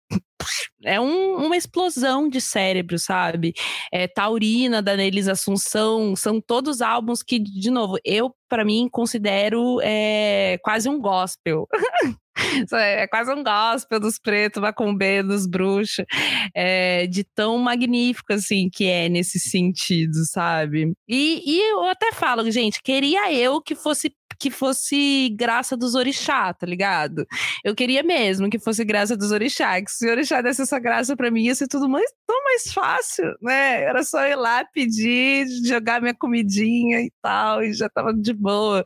É 0.84 0.99
um, 0.99 1.45
uma 1.45 1.57
explosão 1.57 2.30
de 2.30 2.39
cérebro, 2.39 2.99
sabe? 2.99 3.53
É, 3.91 4.07
Taurina, 4.07 4.82
da 4.82 4.95
Nelis 4.95 5.28
Assunção, 5.28 6.16
são 6.16 6.39
todos 6.39 6.82
álbuns 6.82 7.24
que, 7.24 7.39
de 7.39 7.72
novo, 7.72 7.97
eu, 8.03 8.34
para 8.47 8.63
mim, 8.63 8.88
considero 8.91 9.80
é, 9.82 10.59
quase 10.63 10.88
um 10.88 10.99
gospel. 10.99 11.68
é 12.74 13.07
quase 13.07 13.34
um 13.34 13.43
gospel 13.43 13.99
dos 13.99 14.20
pretos, 14.20 14.61
macumbeiro, 14.61 15.30
dos 15.30 15.47
bruxos, 15.47 16.05
é, 16.53 17.07
de 17.07 17.24
tão 17.24 17.57
magnífico 17.57 18.34
assim 18.34 18.70
que 18.72 18.86
é 18.86 19.09
nesse 19.09 19.39
sentido, 19.39 20.13
sabe? 20.26 20.93
E, 21.07 21.41
e 21.45 21.72
eu 21.72 21.86
até 21.86 22.11
falo, 22.11 22.49
gente, 22.51 22.82
queria 22.84 23.34
eu 23.34 23.61
que 23.61 23.74
fosse 23.74 24.13
que 24.40 24.50
fosse 24.52 25.30
graça 25.38 25.78
dos 25.78 25.96
orixá, 25.96 26.54
tá 26.54 26.66
ligado? 26.66 27.26
Eu 27.64 27.76
queria 27.76 28.04
mesmo 28.04 28.50
que 28.50 28.60
fosse 28.60 28.84
graça 28.84 29.16
dos 29.16 29.32
orixá, 29.32 29.82
que 29.82 29.92
se 29.92 30.08
o 30.08 30.12
orixá 30.12 30.42
desse 30.42 30.62
essa 30.62 30.80
graça 30.80 31.16
pra 31.16 31.32
mim, 31.32 31.44
ia 31.44 31.56
ser 31.56 31.68
tudo 31.68 31.88
mais, 31.88 32.12
tão 32.28 32.44
mais 32.44 32.74
fácil, 32.74 33.26
né? 33.42 33.84
Era 33.84 34.04
só 34.04 34.26
ir 34.26 34.36
lá 34.36 34.66
pedir, 34.66 35.48
jogar 35.66 36.02
minha 36.02 36.14
comidinha 36.14 37.02
e 37.02 37.12
tal, 37.22 37.64
e 37.64 37.74
já 37.74 37.90
tava 37.90 38.14
de 38.14 38.34
boa. 38.34 38.86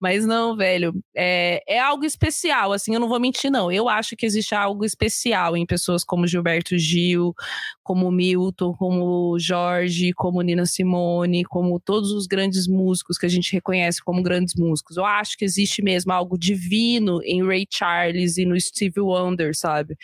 Mas 0.00 0.26
não, 0.26 0.56
velho, 0.56 0.94
é, 1.14 1.62
é 1.66 1.78
algo 1.78 2.04
especial, 2.04 2.72
assim, 2.72 2.94
eu 2.94 3.00
não 3.00 3.08
vou 3.08 3.20
mentir, 3.20 3.50
não. 3.50 3.70
Eu 3.70 3.88
acho 3.88 4.16
que 4.16 4.26
existe 4.26 4.54
algo 4.54 4.84
especial 4.84 5.56
em 5.56 5.66
pessoas 5.66 6.04
como 6.04 6.26
Gilberto 6.26 6.76
Gil, 6.78 7.34
como 7.82 8.10
Milton, 8.10 8.72
como 8.74 9.38
Jorge, 9.38 10.12
como 10.12 10.42
Nina 10.42 10.66
Simone, 10.66 11.44
como 11.44 11.80
todos 11.80 12.12
os 12.12 12.26
grandes 12.26 12.66
músicos 12.66 13.18
que 13.18 13.26
a 13.26 13.28
gente 13.28 13.52
reconhece 13.52 14.02
como 14.02 14.22
grandes 14.22 14.54
músicos 14.54 14.87
músicos. 14.88 14.96
Eu 14.96 15.04
acho 15.04 15.36
que 15.36 15.44
existe 15.44 15.82
mesmo 15.82 16.12
algo 16.12 16.38
divino 16.38 17.20
em 17.22 17.44
Ray 17.46 17.66
Charles 17.70 18.38
e 18.38 18.44
no 18.44 18.58
Steve 18.58 19.00
Wonder, 19.00 19.54
sabe? 19.54 19.96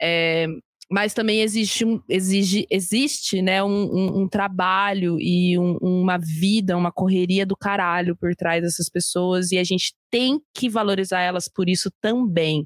É, 0.00 0.46
mas 0.90 1.14
também 1.14 1.40
existe, 1.40 1.84
exige, 2.08 2.66
existe 2.70 3.40
né, 3.40 3.62
um, 3.62 3.84
um, 3.84 4.22
um 4.22 4.28
trabalho 4.28 5.16
e 5.18 5.58
um, 5.58 5.78
uma 5.80 6.18
vida, 6.18 6.76
uma 6.76 6.92
correria 6.92 7.46
do 7.46 7.56
caralho 7.56 8.16
por 8.16 8.34
trás 8.34 8.62
dessas 8.62 8.88
pessoas 8.88 9.52
e 9.52 9.58
a 9.58 9.64
gente 9.64 9.94
tem 10.10 10.38
que 10.54 10.68
valorizar 10.68 11.20
elas 11.20 11.48
por 11.48 11.68
isso 11.68 11.90
também, 12.00 12.64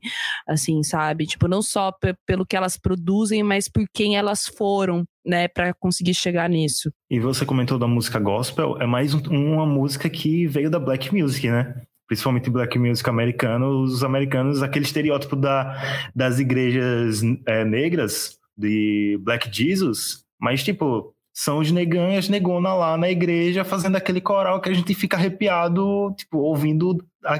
assim, 0.48 0.82
sabe? 0.82 1.26
Tipo, 1.26 1.46
não 1.46 1.62
só 1.62 1.92
pelo 2.26 2.44
que 2.44 2.56
elas 2.56 2.76
produzem, 2.76 3.44
mas 3.44 3.68
por 3.68 3.86
quem 3.94 4.16
elas 4.16 4.46
foram, 4.46 5.04
né, 5.24 5.46
para 5.46 5.72
conseguir 5.72 6.14
chegar 6.14 6.50
nisso. 6.50 6.92
E 7.08 7.20
você 7.20 7.46
comentou 7.46 7.78
da 7.78 7.86
música 7.86 8.18
gospel, 8.18 8.76
é 8.80 8.86
mais 8.86 9.14
uma 9.14 9.64
música 9.64 10.10
que 10.10 10.46
veio 10.48 10.68
da 10.68 10.80
black 10.80 11.14
music, 11.14 11.48
né? 11.48 11.80
Principalmente 12.06 12.50
black 12.50 12.78
music 12.78 13.08
americano, 13.08 13.82
os 13.82 14.04
americanos, 14.04 14.62
aquele 14.62 14.84
estereótipo 14.84 15.36
da, 15.36 15.76
das 16.14 16.38
igrejas 16.38 17.22
é, 17.46 17.64
negras, 17.64 18.38
de 18.56 19.18
Black 19.22 19.50
Jesus, 19.52 20.24
mas 20.40 20.64
tipo, 20.64 21.14
são 21.34 21.58
os 21.58 21.70
neganhas 21.70 22.28
negona 22.28 22.72
lá 22.72 22.96
na 22.96 23.10
igreja 23.10 23.64
fazendo 23.64 23.96
aquele 23.96 24.20
coral 24.20 24.60
que 24.60 24.70
a 24.70 24.72
gente 24.72 24.94
fica 24.94 25.16
arrepiado, 25.16 26.14
tipo, 26.16 26.38
ouvindo 26.38 26.96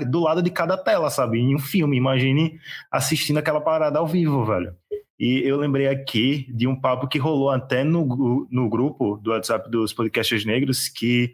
do 0.08 0.20
lado 0.20 0.42
de 0.42 0.50
cada 0.50 0.76
tela, 0.76 1.08
sabe? 1.08 1.38
Em 1.38 1.54
um 1.54 1.58
filme, 1.58 1.96
imagine 1.96 2.58
assistindo 2.90 3.38
aquela 3.38 3.60
parada 3.60 3.98
ao 3.98 4.06
vivo, 4.06 4.44
velho. 4.44 4.74
E 5.18 5.40
eu 5.46 5.56
lembrei 5.56 5.86
aqui 5.86 6.46
de 6.54 6.66
um 6.66 6.78
papo 6.78 7.08
que 7.08 7.18
rolou 7.18 7.48
até 7.48 7.82
no, 7.82 8.46
no 8.50 8.68
grupo 8.68 9.16
do 9.16 9.30
WhatsApp 9.30 9.70
dos 9.70 9.94
podcasts 9.94 10.44
negros, 10.44 10.88
que 10.88 11.32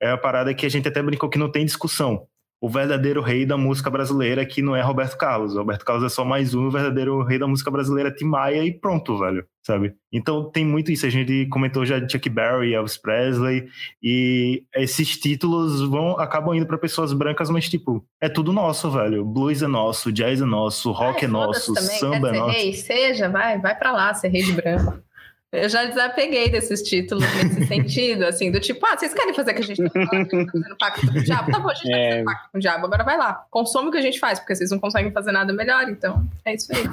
é 0.00 0.10
a 0.10 0.16
parada 0.16 0.54
que 0.54 0.64
a 0.64 0.68
gente 0.70 0.88
até 0.88 1.02
brincou 1.02 1.28
que 1.28 1.38
não 1.38 1.50
tem 1.50 1.66
discussão 1.66 2.26
o 2.60 2.68
verdadeiro 2.68 3.22
rei 3.22 3.46
da 3.46 3.56
música 3.56 3.88
brasileira, 3.88 4.44
que 4.44 4.60
não 4.60 4.74
é 4.74 4.82
Roberto 4.82 5.16
Carlos. 5.16 5.54
Roberto 5.54 5.84
Carlos 5.84 6.04
é 6.04 6.08
só 6.08 6.24
mais 6.24 6.54
um, 6.54 6.66
o 6.66 6.70
verdadeiro 6.70 7.22
rei 7.22 7.38
da 7.38 7.46
música 7.46 7.70
brasileira 7.70 8.10
é 8.10 8.12
Tim 8.12 8.24
Maia 8.24 8.64
e 8.64 8.72
pronto, 8.72 9.16
velho, 9.18 9.46
sabe? 9.64 9.94
Então 10.12 10.50
tem 10.50 10.64
muito 10.64 10.90
isso. 10.90 11.06
A 11.06 11.10
gente 11.10 11.46
comentou 11.46 11.86
já 11.86 12.00
de 12.00 12.10
Chuck 12.10 12.28
Berry, 12.28 12.74
Elvis 12.74 12.96
Presley, 12.96 13.68
e 14.02 14.64
esses 14.74 15.16
títulos 15.18 15.80
vão 15.82 16.18
acabam 16.18 16.54
indo 16.54 16.66
para 16.66 16.78
pessoas 16.78 17.12
brancas, 17.12 17.48
mas 17.48 17.68
tipo, 17.68 18.04
é 18.20 18.28
tudo 18.28 18.52
nosso, 18.52 18.90
velho. 18.90 19.24
Blues 19.24 19.62
é 19.62 19.68
nosso, 19.68 20.10
jazz 20.10 20.40
é 20.40 20.44
nosso, 20.44 20.90
rock 20.90 21.24
é 21.24 21.28
nosso, 21.28 21.74
samba 21.76 22.30
é 22.30 22.38
nosso. 22.38 22.56
Rei, 22.56 22.72
seja, 22.72 23.28
vai, 23.28 23.60
vai 23.60 23.78
para 23.78 23.92
lá, 23.92 24.12
ser 24.14 24.28
rei 24.28 24.42
de 24.42 24.52
branco. 24.52 25.07
Eu 25.50 25.68
já 25.68 25.86
desapeguei 25.86 26.50
desses 26.50 26.82
títulos 26.82 27.24
nesse 27.34 27.64
sentido, 27.68 28.24
assim, 28.24 28.50
do 28.50 28.60
tipo, 28.60 28.84
ah, 28.84 28.96
vocês 28.98 29.14
querem 29.14 29.32
fazer 29.32 29.52
o 29.52 29.54
que 29.54 29.62
a 29.62 29.64
gente 29.64 29.82
tá 29.82 29.90
fazendo 29.90 30.76
pacto 30.78 31.06
com 31.06 31.18
o 31.18 31.22
diabo? 31.22 31.50
Tá 31.50 31.58
bom, 31.58 31.70
a 31.70 31.74
gente 31.74 31.90
é... 31.90 31.94
tá 31.94 32.08
fazendo 32.08 32.24
pacto 32.24 32.48
com 32.52 32.58
o 32.58 32.60
diabo, 32.60 32.86
agora 32.86 33.04
vai 33.04 33.16
lá, 33.16 33.46
consome 33.50 33.88
o 33.88 33.90
que 33.90 33.98
a 33.98 34.02
gente 34.02 34.18
faz, 34.18 34.38
porque 34.38 34.54
vocês 34.54 34.70
não 34.70 34.78
conseguem 34.78 35.10
fazer 35.10 35.32
nada 35.32 35.52
melhor, 35.52 35.88
então 35.88 36.28
é 36.44 36.54
isso 36.54 36.70
aí. 36.74 36.84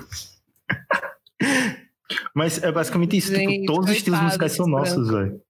Mas 2.34 2.62
é 2.64 2.72
basicamente 2.72 3.18
isso, 3.18 3.28
tipo, 3.28 3.40
gente, 3.40 3.62
tipo, 3.62 3.74
todos 3.74 3.90
os 3.90 3.98
estilos 3.98 4.22
musicais 4.22 4.52
são 4.54 4.68
nossos, 4.68 5.10
velho. 5.10 5.42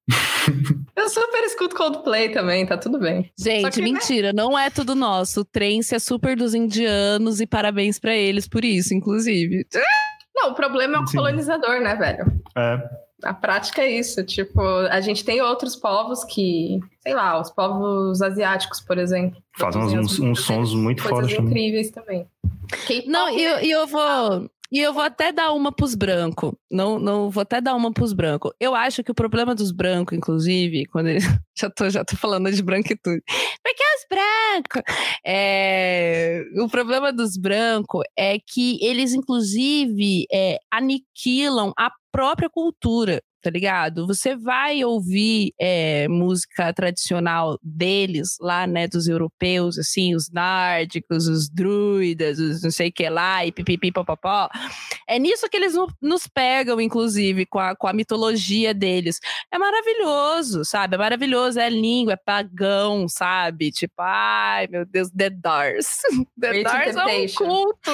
Eu 0.96 1.10
super 1.10 1.44
escuto 1.44 1.76
Coldplay 1.76 2.30
também, 2.30 2.66
tá 2.66 2.78
tudo 2.78 2.98
bem. 3.00 3.32
Gente, 3.38 3.72
que, 3.72 3.82
né? 3.82 3.86
mentira, 3.86 4.28
né? 4.32 4.42
não 4.42 4.58
é 4.58 4.70
tudo 4.70 4.96
nosso. 4.96 5.42
O 5.42 5.46
trance 5.46 5.94
é 5.94 6.00
super 6.00 6.38
dos 6.38 6.54
indianos 6.54 7.42
e 7.42 7.48
parabéns 7.48 8.00
para 8.00 8.16
eles 8.16 8.48
por 8.48 8.64
isso, 8.64 8.94
inclusive. 8.94 9.66
Não, 10.36 10.52
o 10.52 10.54
problema 10.54 10.98
é 10.98 11.00
o 11.00 11.08
Sim. 11.08 11.18
colonizador, 11.18 11.80
né, 11.80 11.96
velho? 11.96 12.26
É. 12.56 13.06
A 13.24 13.34
prática 13.34 13.82
é 13.82 13.90
isso. 13.90 14.24
Tipo, 14.24 14.62
a 14.62 15.00
gente 15.00 15.24
tem 15.24 15.42
outros 15.42 15.76
povos 15.76 16.24
que, 16.26 16.80
sei 17.00 17.14
lá, 17.14 17.40
os 17.40 17.50
povos 17.50 18.22
asiáticos, 18.22 18.82
por 18.82 18.98
exemplo. 18.98 19.42
Fazem 19.58 19.82
uns, 19.82 20.20
uns 20.20 20.42
sons 20.42 20.74
muito 20.74 21.02
fortes. 21.02 21.40
incríveis 21.40 21.90
também. 21.92 22.28
Não, 23.08 23.30
e 23.30 23.44
eu, 23.44 23.58
eu 23.60 23.88
vou. 23.88 24.50
E 24.76 24.80
eu 24.80 24.94
vou 24.94 25.04
até 25.04 25.32
dar 25.32 25.54
uma 25.54 25.72
pros 25.72 25.96
brancos. 25.96 26.52
Não, 26.70 27.00
não 27.00 27.30
vou 27.30 27.44
até 27.44 27.62
dar 27.62 27.76
uma 27.76 27.94
pros 27.94 28.12
brancos. 28.12 28.52
Eu 28.60 28.76
acho 28.76 29.02
que 29.06 29.10
o 29.10 29.16
problema 29.16 29.56
dos 29.56 29.72
brancos, 29.72 30.18
inclusive, 30.18 30.86
quando 30.88 31.08
já, 31.58 31.70
tô, 31.70 31.90
já 31.90 32.04
tô 32.04 32.18
falando 32.18 32.52
de 32.52 32.62
branquitude. 32.62 33.24
Porque 33.64 33.84
os 33.96 34.06
brancos. 34.10 34.82
É, 35.26 36.44
o 36.58 36.68
problema 36.68 37.14
dos 37.14 37.38
brancos 37.38 38.04
é 38.20 38.38
que 38.38 38.78
eles, 38.86 39.14
inclusive, 39.14 40.26
é, 40.30 40.60
aniquilam 40.70 41.72
a 41.78 41.90
própria 42.12 42.50
cultura 42.50 43.22
tá 43.46 43.52
ligado? 43.52 44.08
Você 44.08 44.36
vai 44.36 44.84
ouvir 44.84 45.54
é, 45.62 46.08
música 46.08 46.74
tradicional 46.74 47.60
deles, 47.62 48.38
lá, 48.42 48.66
né, 48.66 48.88
dos 48.88 49.08
europeus, 49.08 49.78
assim, 49.78 50.16
os 50.16 50.32
nárdicos, 50.32 51.28
os 51.28 51.48
druidas, 51.48 52.40
os 52.40 52.64
não 52.64 52.72
sei 52.72 52.90
o 52.90 52.92
que 52.92 53.08
lá, 53.08 53.46
e 53.46 53.52
pipipi, 53.52 53.92
popopó. 53.92 54.50
É 55.08 55.20
nisso 55.20 55.48
que 55.48 55.58
eles 55.58 55.76
nos 56.02 56.26
pegam, 56.26 56.82
inclusive, 56.82 57.46
com 57.46 57.60
a, 57.60 57.76
com 57.76 57.88
a 57.88 57.94
mitologia 57.94 58.74
deles. 58.74 59.20
É 59.54 59.60
maravilhoso, 59.60 60.66
sabe? 60.66 60.96
É 60.96 60.98
maravilhoso, 60.98 61.60
é 61.60 61.70
língua, 61.70 62.14
é 62.14 62.18
pagão, 62.18 63.08
sabe? 63.08 63.70
Tipo, 63.72 64.02
ai, 64.02 64.68
meu 64.72 64.88
Deus, 64.88 65.12
The 65.12 65.30
Doors. 65.30 66.00
The 66.42 66.64
Doors 66.64 66.96
é 66.96 67.06
um 67.06 67.28
culto. 67.36 67.92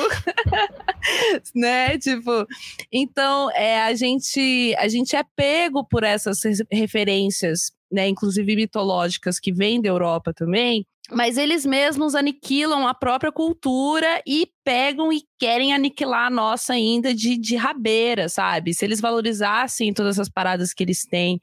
né? 1.53 1.97
Tipo, 1.97 2.47
então, 2.89 3.51
é, 3.51 3.81
a 3.81 3.93
gente, 3.93 4.73
a 4.77 4.87
gente 4.87 5.13
é 5.13 5.25
pego 5.41 5.83
por 5.83 6.03
essas 6.03 6.37
referências, 6.71 7.71
né, 7.91 8.07
inclusive 8.07 8.55
mitológicas 8.55 9.39
que 9.39 9.51
vêm 9.51 9.81
da 9.81 9.89
Europa 9.89 10.31
também, 10.31 10.85
mas 11.11 11.37
eles 11.37 11.65
mesmos 11.65 12.15
aniquilam 12.15 12.87
a 12.87 12.93
própria 12.93 13.31
cultura 13.31 14.21
e 14.25 14.47
pegam 14.63 15.11
e 15.11 15.23
querem 15.39 15.73
aniquilar 15.73 16.27
a 16.27 16.29
nossa 16.29 16.73
ainda 16.73 17.13
de, 17.15 17.35
de 17.35 17.55
rabeira, 17.55 18.29
sabe? 18.29 18.73
Se 18.73 18.85
eles 18.85 19.01
valorizassem 19.01 19.91
todas 19.91 20.17
essas 20.17 20.29
paradas 20.29 20.71
que 20.71 20.83
eles 20.83 21.03
têm 21.03 21.41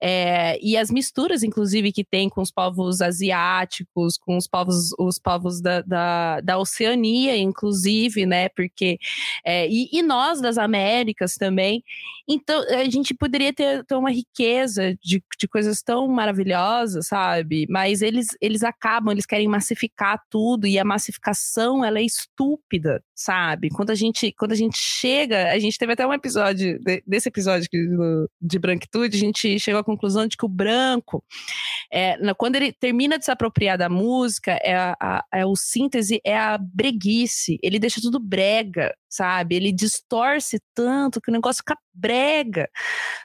é, 0.00 0.58
e 0.62 0.76
as 0.76 0.90
misturas, 0.90 1.42
inclusive, 1.42 1.92
que 1.92 2.04
tem 2.04 2.28
com 2.28 2.40
os 2.40 2.52
povos 2.52 3.02
asiáticos, 3.02 4.16
com 4.16 4.36
os 4.36 4.46
povos, 4.46 4.90
os 4.98 5.18
povos 5.18 5.60
da, 5.60 5.82
da, 5.82 6.40
da 6.40 6.58
Oceania, 6.58 7.36
inclusive, 7.36 8.24
né? 8.24 8.48
Porque 8.50 8.98
é, 9.44 9.68
e, 9.68 9.88
e, 9.92 10.00
nós 10.02 10.40
das 10.40 10.56
Américas 10.56 11.34
também. 11.34 11.82
Então, 12.28 12.62
a 12.68 12.88
gente 12.88 13.12
poderia 13.12 13.52
ter, 13.52 13.84
ter 13.84 13.96
uma 13.96 14.12
riqueza 14.12 14.94
de, 15.02 15.20
de 15.36 15.48
coisas 15.48 15.82
tão 15.82 16.06
maravilhosas, 16.06 17.08
sabe? 17.08 17.66
Mas 17.68 18.00
eles, 18.02 18.28
eles 18.40 18.62
acabam, 18.62 19.09
eles 19.10 19.26
querem 19.26 19.48
massificar 19.48 20.22
tudo 20.30 20.66
e 20.66 20.78
a 20.78 20.84
massificação, 20.84 21.84
ela 21.84 21.98
é 21.98 22.02
estúpida 22.02 23.02
sabe? 23.20 23.68
Quando 23.68 23.90
a 23.90 23.94
gente, 23.94 24.32
quando 24.32 24.52
a 24.52 24.56
gente 24.56 24.78
chega, 24.78 25.52
a 25.52 25.58
gente 25.58 25.76
teve 25.76 25.92
até 25.92 26.06
um 26.06 26.12
episódio, 26.12 26.80
desse 27.06 27.28
episódio 27.28 27.68
de 28.40 28.58
branquitude, 28.58 29.14
a 29.14 29.20
gente 29.20 29.58
chegou 29.58 29.78
à 29.78 29.84
conclusão 29.84 30.26
de 30.26 30.38
que 30.38 30.44
o 30.46 30.48
branco, 30.48 31.22
é, 31.92 32.16
quando 32.34 32.56
ele 32.56 32.72
termina 32.72 33.18
de 33.18 33.26
se 33.26 33.30
apropriar 33.30 33.76
da 33.76 33.90
música, 33.90 34.52
é 34.62 34.74
a, 34.74 35.22
é 35.34 35.44
o 35.44 35.54
síntese, 35.54 36.18
é 36.24 36.38
a 36.38 36.56
breguice, 36.56 37.58
ele 37.62 37.78
deixa 37.78 38.00
tudo 38.00 38.18
brega, 38.18 38.94
sabe? 39.06 39.54
Ele 39.54 39.70
distorce 39.70 40.58
tanto 40.74 41.20
que 41.20 41.30
o 41.30 41.32
negócio 41.32 41.58
fica 41.60 41.76
brega, 41.92 42.70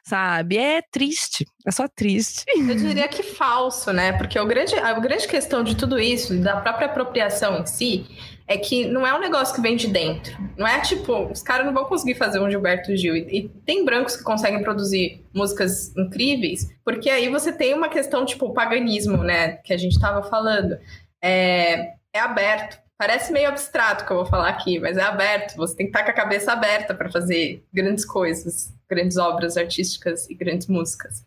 sabe? 0.03 0.57
É 0.57 0.81
triste, 0.91 1.45
é 1.65 1.71
só 1.71 1.87
triste. 1.87 2.43
Eu 2.53 2.75
diria 2.75 3.07
que 3.07 3.23
falso, 3.23 3.93
né? 3.93 4.11
Porque 4.17 4.37
o 4.37 4.45
grande, 4.45 4.75
a 4.75 4.91
grande 4.99 5.25
questão 5.25 5.63
de 5.63 5.77
tudo 5.77 5.97
isso, 5.97 6.37
da 6.37 6.59
própria 6.59 6.87
apropriação 6.87 7.61
em 7.61 7.65
si, 7.65 8.34
é 8.47 8.57
que 8.57 8.85
não 8.85 9.05
é 9.05 9.13
um 9.15 9.19
negócio 9.19 9.55
que 9.55 9.61
vem 9.61 9.75
de 9.75 9.87
dentro. 9.87 10.37
Não 10.55 10.67
é 10.67 10.79
tipo, 10.81 11.31
os 11.31 11.41
caras 11.41 11.65
não 11.65 11.73
vão 11.73 11.85
conseguir 11.85 12.15
fazer 12.15 12.39
um 12.39 12.49
Gilberto 12.49 12.95
Gil. 12.95 13.15
E, 13.15 13.39
e, 13.39 13.49
tem 13.65 13.83
brancos 13.83 14.15
que 14.15 14.23
conseguem 14.23 14.61
produzir 14.61 15.25
músicas 15.33 15.95
incríveis, 15.97 16.69
porque 16.83 17.09
aí 17.09 17.27
você 17.29 17.51
tem 17.51 17.73
uma 17.73 17.89
questão 17.89 18.25
tipo 18.25 18.53
paganismo, 18.53 19.17
né? 19.17 19.53
Que 19.63 19.73
a 19.73 19.77
gente 19.77 19.99
tava 19.99 20.21
falando. 20.29 20.77
É, 21.21 21.93
é 22.13 22.19
aberto. 22.19 22.77
Parece 22.97 23.33
meio 23.33 23.49
abstrato 23.49 24.05
que 24.05 24.11
eu 24.11 24.17
vou 24.17 24.25
falar 24.25 24.47
aqui, 24.47 24.79
mas 24.79 24.95
é 24.95 25.01
aberto. 25.01 25.57
Você 25.57 25.75
tem 25.75 25.87
que 25.87 25.89
estar 25.89 26.03
com 26.03 26.11
a 26.11 26.23
cabeça 26.23 26.53
aberta 26.53 26.93
para 26.93 27.11
fazer 27.11 27.65
grandes 27.73 28.05
coisas, 28.05 28.73
grandes 28.89 29.17
obras 29.17 29.57
artísticas 29.57 30.29
e 30.29 30.35
grandes 30.35 30.67
músicas. 30.67 31.25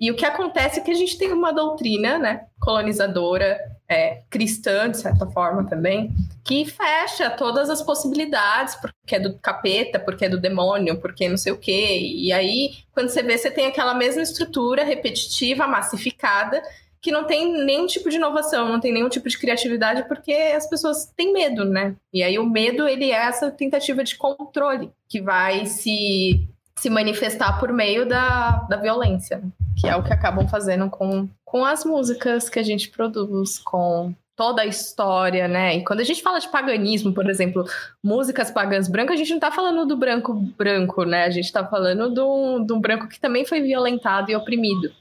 E 0.00 0.10
o 0.10 0.16
que 0.16 0.24
acontece 0.24 0.80
é 0.80 0.82
que 0.82 0.90
a 0.90 0.94
gente 0.94 1.18
tem 1.18 1.30
uma 1.32 1.52
doutrina, 1.52 2.18
né, 2.18 2.46
colonizadora, 2.58 3.58
é, 3.90 4.22
cristã 4.30 4.88
de 4.88 4.98
certa 4.98 5.26
forma 5.26 5.64
também, 5.64 6.14
que 6.44 6.64
fecha 6.64 7.28
todas 7.28 7.68
as 7.68 7.82
possibilidades, 7.82 8.76
porque 8.76 9.16
é 9.16 9.20
do 9.20 9.34
capeta, 9.34 9.98
porque 9.98 10.26
é 10.26 10.28
do 10.28 10.40
demônio, 10.40 11.00
porque 11.00 11.28
não 11.28 11.36
sei 11.36 11.52
o 11.52 11.58
quê. 11.58 11.98
E 12.00 12.32
aí, 12.32 12.74
quando 12.92 13.08
você 13.08 13.20
vê, 13.20 13.36
você 13.36 13.50
tem 13.50 13.66
aquela 13.66 13.92
mesma 13.92 14.22
estrutura 14.22 14.84
repetitiva, 14.84 15.66
massificada 15.66 16.62
que 17.02 17.10
não 17.10 17.24
tem 17.24 17.64
nenhum 17.64 17.86
tipo 17.86 18.10
de 18.10 18.16
inovação, 18.16 18.68
não 18.68 18.78
tem 18.78 18.92
nenhum 18.92 19.08
tipo 19.08 19.26
de 19.26 19.38
criatividade, 19.38 20.06
porque 20.06 20.32
as 20.32 20.68
pessoas 20.68 21.10
têm 21.16 21.32
medo, 21.32 21.64
né? 21.64 21.96
E 22.12 22.22
aí 22.22 22.38
o 22.38 22.46
medo, 22.46 22.86
ele 22.86 23.10
é 23.10 23.26
essa 23.26 23.50
tentativa 23.50 24.04
de 24.04 24.16
controle 24.16 24.92
que 25.08 25.18
vai 25.18 25.64
se, 25.64 26.46
se 26.76 26.90
manifestar 26.90 27.58
por 27.58 27.72
meio 27.72 28.06
da, 28.06 28.66
da 28.68 28.76
violência, 28.76 29.42
que 29.78 29.88
é 29.88 29.96
o 29.96 30.02
que 30.02 30.12
acabam 30.12 30.46
fazendo 30.46 30.90
com, 30.90 31.26
com 31.50 31.64
as 31.64 31.84
músicas 31.84 32.48
que 32.48 32.60
a 32.60 32.62
gente 32.62 32.88
produz, 32.90 33.58
com 33.58 34.14
toda 34.36 34.62
a 34.62 34.66
história, 34.66 35.48
né? 35.48 35.78
E 35.78 35.84
quando 35.84 35.98
a 35.98 36.04
gente 36.04 36.22
fala 36.22 36.38
de 36.38 36.48
paganismo, 36.48 37.12
por 37.12 37.28
exemplo, 37.28 37.64
músicas 38.00 38.52
pagãs 38.52 38.86
brancas, 38.86 39.14
a 39.14 39.18
gente 39.18 39.32
não 39.32 39.40
tá 39.40 39.50
falando 39.50 39.84
do 39.84 39.96
branco 39.96 40.32
branco, 40.32 41.02
né? 41.02 41.24
A 41.24 41.30
gente 41.30 41.50
tá 41.50 41.66
falando 41.66 42.08
do, 42.14 42.60
do 42.60 42.78
branco 42.78 43.08
que 43.08 43.18
também 43.18 43.44
foi 43.44 43.60
violentado 43.60 44.30
e 44.30 44.36
oprimido. 44.36 44.92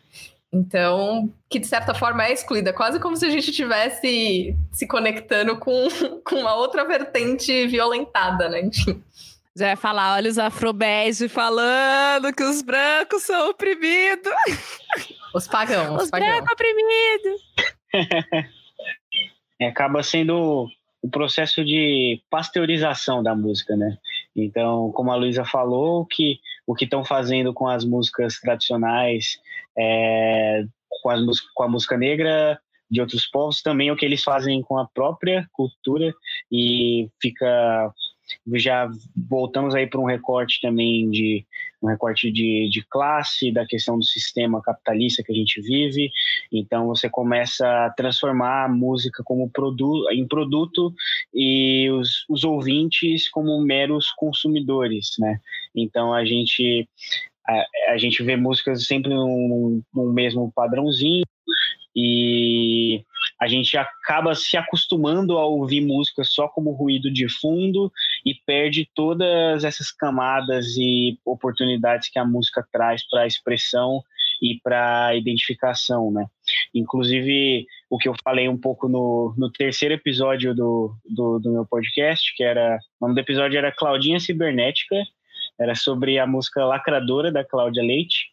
Então, 0.51 1.31
que 1.47 1.59
de 1.59 1.67
certa 1.67 1.93
forma 1.93 2.25
é 2.25 2.33
excluída, 2.33 2.73
quase 2.73 2.99
como 2.99 3.15
se 3.15 3.27
a 3.27 3.29
gente 3.29 3.51
estivesse 3.51 4.57
se 4.71 4.87
conectando 4.87 5.55
com, 5.59 5.87
com 6.25 6.35
uma 6.37 6.55
outra 6.55 6.83
vertente 6.83 7.67
violentada, 7.67 8.49
né? 8.49 8.61
Enfim. 8.61 9.03
Já 9.55 9.69
ia 9.69 9.77
falar, 9.77 10.15
olha 10.15 10.29
os 10.29 10.37
afrobege 10.37 11.27
falando 11.27 12.33
que 12.33 12.43
os 12.43 12.61
brancos 12.61 13.23
são 13.23 13.49
oprimidos. 13.49 14.31
Os 15.33 15.47
pagãos. 15.47 16.03
Os 16.03 16.09
pagãos. 16.09 16.29
brancos 16.29 16.53
oprimidos. 16.53 17.41
É, 19.61 19.67
acaba 19.67 20.01
sendo 20.01 20.69
o 21.01 21.09
processo 21.09 21.65
de 21.65 22.21
pasteurização 22.29 23.21
da 23.21 23.35
música, 23.35 23.75
né? 23.75 23.97
Então, 24.33 24.89
como 24.93 25.11
a 25.11 25.17
Luísa 25.17 25.43
falou, 25.43 26.05
que 26.05 26.39
o 26.65 26.73
que 26.73 26.85
estão 26.85 27.03
fazendo 27.03 27.53
com 27.53 27.67
as 27.67 27.83
músicas 27.83 28.39
tradicionais, 28.39 29.37
é, 29.77 30.63
com, 31.01 31.09
as, 31.09 31.41
com 31.53 31.63
a 31.63 31.67
música 31.67 31.97
negra 31.97 32.57
de 32.89 33.01
outros 33.01 33.25
povos, 33.27 33.61
também 33.61 33.89
é 33.89 33.91
o 33.91 33.95
que 33.95 34.05
eles 34.05 34.23
fazem 34.23 34.61
com 34.61 34.77
a 34.77 34.87
própria 34.87 35.47
cultura 35.51 36.13
e 36.51 37.09
fica 37.21 37.93
já 38.55 38.89
voltamos 39.29 39.75
aí 39.75 39.87
para 39.87 39.99
um 39.99 40.05
recorte 40.05 40.59
também 40.61 41.09
de 41.09 41.45
um 41.81 41.87
recorte 41.87 42.31
de, 42.31 42.69
de 42.69 42.85
classe, 42.89 43.51
da 43.51 43.65
questão 43.65 43.97
do 43.97 44.03
sistema 44.03 44.61
capitalista 44.61 45.23
que 45.23 45.31
a 45.31 45.35
gente 45.35 45.61
vive. 45.61 46.11
Então 46.51 46.87
você 46.87 47.09
começa 47.09 47.85
a 47.85 47.89
transformar 47.91 48.65
a 48.65 48.69
música 48.69 49.23
como 49.23 49.49
produto, 49.49 50.11
em 50.11 50.27
produto 50.27 50.93
e 51.33 51.89
os, 51.91 52.25
os 52.29 52.43
ouvintes 52.43 53.29
como 53.29 53.61
meros 53.61 54.11
consumidores, 54.11 55.11
né? 55.19 55.39
Então 55.75 56.13
a 56.13 56.25
gente 56.25 56.87
a, 57.47 57.93
a 57.93 57.97
gente 57.97 58.21
vê 58.21 58.35
músicas 58.35 58.85
sempre 58.85 59.09
no, 59.13 59.81
mesmo 59.93 60.51
padrãozinho, 60.53 61.25
e 62.01 63.03
a 63.39 63.47
gente 63.47 63.77
acaba 63.77 64.33
se 64.33 64.55
acostumando 64.55 65.37
a 65.37 65.45
ouvir 65.45 65.81
música 65.81 66.23
só 66.23 66.47
como 66.47 66.71
ruído 66.71 67.11
de 67.11 67.27
fundo 67.27 67.91
e 68.25 68.33
perde 68.45 68.89
todas 68.95 69.63
essas 69.65 69.91
camadas 69.91 70.77
e 70.77 71.19
oportunidades 71.25 72.09
que 72.09 72.17
a 72.17 72.25
música 72.25 72.65
traz 72.71 73.07
para 73.09 73.23
a 73.23 73.27
expressão 73.27 74.01
e 74.41 74.59
para 74.63 75.13
identificação, 75.15 76.09
né? 76.11 76.25
Inclusive, 76.73 77.65
o 77.89 77.97
que 77.97 78.07
eu 78.07 78.15
falei 78.23 78.47
um 78.47 78.57
pouco 78.57 78.87
no, 78.87 79.33
no 79.37 79.51
terceiro 79.51 79.93
episódio 79.93 80.55
do, 80.55 80.95
do, 81.05 81.39
do 81.39 81.51
meu 81.51 81.65
podcast, 81.65 82.33
que 82.35 82.43
era... 82.43 82.79
O 83.01 83.05
nome 83.05 83.15
do 83.15 83.21
episódio 83.21 83.57
era 83.57 83.73
Claudinha 83.73 84.19
Cibernética, 84.19 84.95
era 85.59 85.75
sobre 85.75 86.17
a 86.17 86.25
música 86.25 86.63
Lacradora, 86.63 87.29
da 87.31 87.43
Cláudia 87.43 87.83
Leite, 87.83 88.31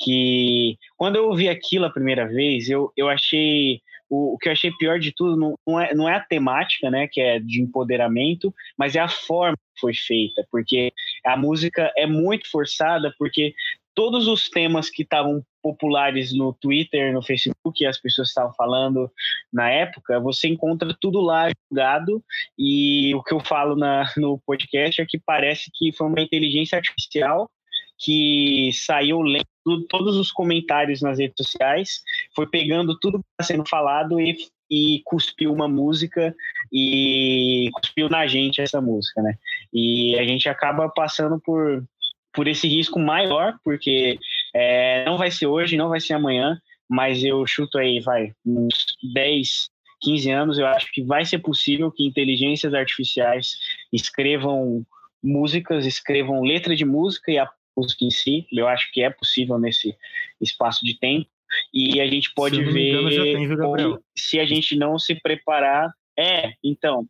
que 0.00 0.78
quando 0.96 1.16
eu 1.16 1.26
ouvi 1.28 1.48
aquilo 1.48 1.84
a 1.84 1.90
primeira 1.90 2.26
vez, 2.26 2.68
eu, 2.68 2.92
eu 2.96 3.08
achei 3.08 3.80
o, 4.08 4.34
o 4.34 4.38
que 4.38 4.48
eu 4.48 4.52
achei 4.52 4.72
pior 4.72 4.98
de 4.98 5.12
tudo 5.12 5.36
não, 5.36 5.54
não, 5.66 5.80
é, 5.80 5.94
não 5.94 6.08
é 6.08 6.14
a 6.14 6.20
temática, 6.20 6.90
né, 6.90 7.06
que 7.06 7.20
é 7.20 7.38
de 7.38 7.62
empoderamento, 7.62 8.52
mas 8.76 8.96
é 8.96 9.00
a 9.00 9.08
forma 9.08 9.56
que 9.74 9.80
foi 9.80 9.94
feita, 9.94 10.44
porque 10.50 10.92
a 11.24 11.36
música 11.36 11.92
é 11.96 12.06
muito 12.06 12.50
forçada, 12.50 13.14
porque 13.18 13.54
todos 13.94 14.26
os 14.26 14.48
temas 14.48 14.88
que 14.88 15.02
estavam 15.02 15.44
populares 15.62 16.32
no 16.32 16.54
Twitter, 16.54 17.12
no 17.12 17.22
Facebook, 17.22 17.84
as 17.84 18.00
pessoas 18.00 18.28
estavam 18.28 18.52
falando 18.54 19.10
na 19.52 19.70
época, 19.70 20.18
você 20.18 20.48
encontra 20.48 20.96
tudo 20.98 21.20
lá 21.20 21.48
jogado 21.70 22.24
e 22.58 23.14
o 23.14 23.22
que 23.22 23.34
eu 23.34 23.40
falo 23.40 23.76
na, 23.76 24.10
no 24.16 24.40
podcast 24.46 25.00
é 25.00 25.06
que 25.06 25.20
parece 25.20 25.70
que 25.74 25.92
foi 25.92 26.06
uma 26.06 26.20
inteligência 26.20 26.76
artificial 26.76 27.50
que 27.98 28.70
saiu 28.72 29.20
lendo 29.20 29.49
todos 29.88 30.16
os 30.16 30.30
comentários 30.30 31.02
nas 31.02 31.18
redes 31.18 31.36
sociais, 31.36 32.02
foi 32.34 32.46
pegando 32.46 32.98
tudo 32.98 33.18
que 33.18 33.24
está 33.32 33.54
sendo 33.54 33.68
falado 33.68 34.20
e, 34.20 34.36
e 34.70 35.02
cuspiu 35.04 35.52
uma 35.52 35.68
música 35.68 36.34
e 36.72 37.70
cuspiu 37.74 38.08
na 38.08 38.26
gente 38.26 38.60
essa 38.60 38.80
música, 38.80 39.22
né? 39.22 39.34
E 39.72 40.18
a 40.18 40.24
gente 40.24 40.48
acaba 40.48 40.88
passando 40.88 41.40
por, 41.40 41.84
por 42.32 42.48
esse 42.48 42.68
risco 42.68 42.98
maior, 42.98 43.58
porque 43.64 44.18
é, 44.54 45.04
não 45.04 45.18
vai 45.18 45.30
ser 45.30 45.46
hoje, 45.46 45.76
não 45.76 45.88
vai 45.88 46.00
ser 46.00 46.14
amanhã, 46.14 46.60
mas 46.88 47.22
eu 47.22 47.46
chuto 47.46 47.78
aí, 47.78 48.00
vai, 48.00 48.32
uns 48.44 48.96
10, 49.14 49.70
15 50.00 50.30
anos, 50.30 50.58
eu 50.58 50.66
acho 50.66 50.90
que 50.92 51.02
vai 51.02 51.24
ser 51.24 51.38
possível 51.38 51.90
que 51.90 52.06
inteligências 52.06 52.74
artificiais 52.74 53.58
escrevam 53.92 54.84
músicas, 55.22 55.84
escrevam 55.84 56.42
letra 56.42 56.74
de 56.74 56.84
música 56.84 57.30
e 57.30 57.38
a 57.38 57.48
música 57.80 58.04
em 58.04 58.10
si. 58.10 58.46
Eu 58.52 58.68
acho 58.68 58.90
que 58.92 59.02
é 59.02 59.10
possível 59.10 59.58
nesse 59.58 59.96
espaço 60.40 60.84
de 60.84 60.98
tempo. 60.98 61.28
E 61.74 62.00
a 62.00 62.06
gente 62.06 62.32
pode 62.32 62.62
ver 62.62 62.90
engano, 62.90 63.76
tem, 63.76 63.98
se 64.16 64.38
a 64.38 64.44
gente 64.44 64.76
não 64.76 64.98
se 64.98 65.14
preparar. 65.16 65.92
É, 66.16 66.52
então, 66.62 67.08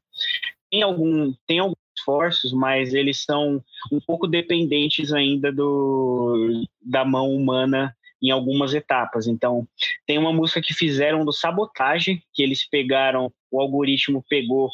tem 0.71 0.83
algum 0.83 1.35
tem 1.47 1.59
alguns 1.59 1.77
esforços, 1.97 2.53
mas 2.53 2.95
eles 2.95 3.23
são 3.23 3.63
um 3.93 4.01
pouco 4.01 4.27
dependentes 4.27 5.13
ainda 5.13 5.53
do 5.53 6.65
da 6.81 7.05
mão 7.05 7.35
humana 7.35 7.95
em 8.23 8.31
algumas 8.31 8.75
etapas. 8.75 9.27
Então, 9.27 9.67
tem 10.07 10.19
uma 10.19 10.33
música 10.33 10.61
que 10.61 10.75
fizeram 10.75 11.25
do 11.25 11.33
Sabotagem, 11.33 12.23
que 12.35 12.43
eles 12.43 12.69
pegaram, 12.69 13.33
o 13.51 13.61
algoritmo 13.61 14.25
pegou 14.29 14.71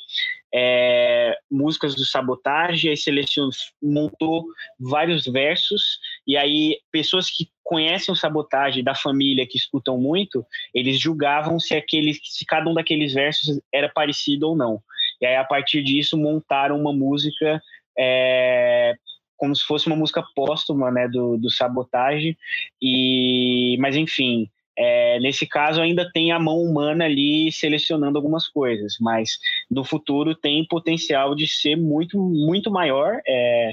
é, 0.55 1.37
músicas 1.51 1.95
do 1.95 2.05
Sabotagem, 2.05 2.91
aí 2.91 2.97
selecionou, 2.97 3.51
montou 3.83 4.47
vários 4.79 5.25
versos, 5.25 5.99
e 6.27 6.37
aí 6.37 6.79
pessoas 6.91 7.29
que 7.31 7.51
conhecem 7.63 8.13
o 8.13 8.17
Sabotagem 8.17 8.83
da 8.83 8.95
família, 8.95 9.47
que 9.47 9.59
escutam 9.59 9.99
muito, 9.99 10.45
eles 10.73 11.01
julgavam 11.01 11.59
se, 11.59 11.75
aquele, 11.75 12.15
se 12.15 12.45
cada 12.47 12.71
um 12.71 12.75
daqueles 12.75 13.13
versos 13.13 13.61
era 13.73 13.89
parecido 13.89 14.49
ou 14.49 14.57
não. 14.57 14.81
E 15.21 15.27
aí, 15.27 15.37
a 15.37 15.45
partir 15.45 15.83
disso, 15.83 16.17
montaram 16.17 16.79
uma 16.79 16.93
música 16.93 17.61
é, 17.99 18.95
como 19.37 19.55
se 19.55 19.65
fosse 19.65 19.87
uma 19.87 19.97
música 19.97 20.23
póstuma, 20.35 20.91
né, 20.91 21.09
do, 21.09 21.37
do 21.37 21.51
Sabotage, 21.51 22.37
e, 22.81 23.77
mas 23.79 23.97
enfim, 23.97 24.49
é, 24.77 25.19
nesse 25.21 25.47
caso 25.47 25.81
ainda 25.81 26.11
tem 26.13 26.33
a 26.33 26.39
mão 26.39 26.59
humana 26.61 27.05
ali 27.05 27.51
selecionando 27.51 28.19
algumas 28.19 28.47
coisas, 28.47 28.97
mas 29.01 29.39
no 29.71 29.85
futuro 29.85 30.35
tem 30.35 30.67
potencial 30.67 31.35
de 31.35 31.47
ser 31.47 31.77
muito, 31.77 32.19
muito 32.19 32.71
maior, 32.71 33.21
é, 33.27 33.73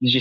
de, 0.00 0.18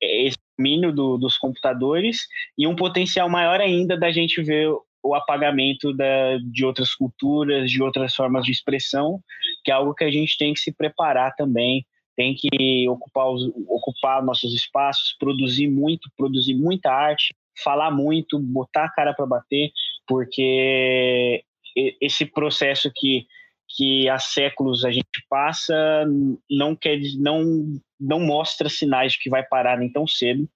esse 0.00 0.38
domínio 0.58 0.92
do, 0.92 1.16
dos 1.16 1.38
computadores, 1.38 2.26
e 2.58 2.66
um 2.66 2.74
potencial 2.74 3.28
maior 3.28 3.60
ainda 3.60 3.96
da 3.96 4.10
gente 4.10 4.42
ver 4.42 4.68
o 5.02 5.14
apagamento 5.14 5.94
da, 5.94 6.36
de 6.52 6.64
outras 6.64 6.94
culturas, 6.94 7.70
de 7.70 7.82
outras 7.82 8.14
formas 8.14 8.44
de 8.44 8.52
expressão, 8.52 9.20
que 9.64 9.70
é 9.70 9.74
algo 9.74 9.94
que 9.94 10.04
a 10.04 10.10
gente 10.10 10.36
tem 10.36 10.52
que 10.52 10.60
se 10.60 10.72
preparar 10.72 11.34
também 11.36 11.86
tem 12.20 12.34
que 12.34 12.86
ocupar, 12.86 13.30
os, 13.30 13.50
ocupar 13.66 14.22
nossos 14.22 14.52
espaços, 14.52 15.16
produzir 15.18 15.68
muito, 15.68 16.10
produzir 16.18 16.52
muita 16.52 16.92
arte, 16.92 17.34
falar 17.62 17.90
muito, 17.90 18.38
botar 18.38 18.84
a 18.84 18.92
cara 18.92 19.14
para 19.14 19.26
bater, 19.26 19.70
porque 20.06 21.44
esse 22.00 22.26
processo 22.26 22.90
que, 22.94 23.26
que 23.76 24.08
há 24.08 24.18
séculos 24.18 24.84
a 24.84 24.90
gente 24.90 25.06
passa 25.28 25.74
não 26.50 26.74
quer 26.74 26.98
não 27.18 27.64
não 27.98 28.20
mostra 28.20 28.68
sinais 28.68 29.12
de 29.12 29.18
que 29.18 29.30
vai 29.30 29.42
parar 29.42 29.78
nem 29.78 29.90
tão 29.90 30.06
cedo. 30.06 30.48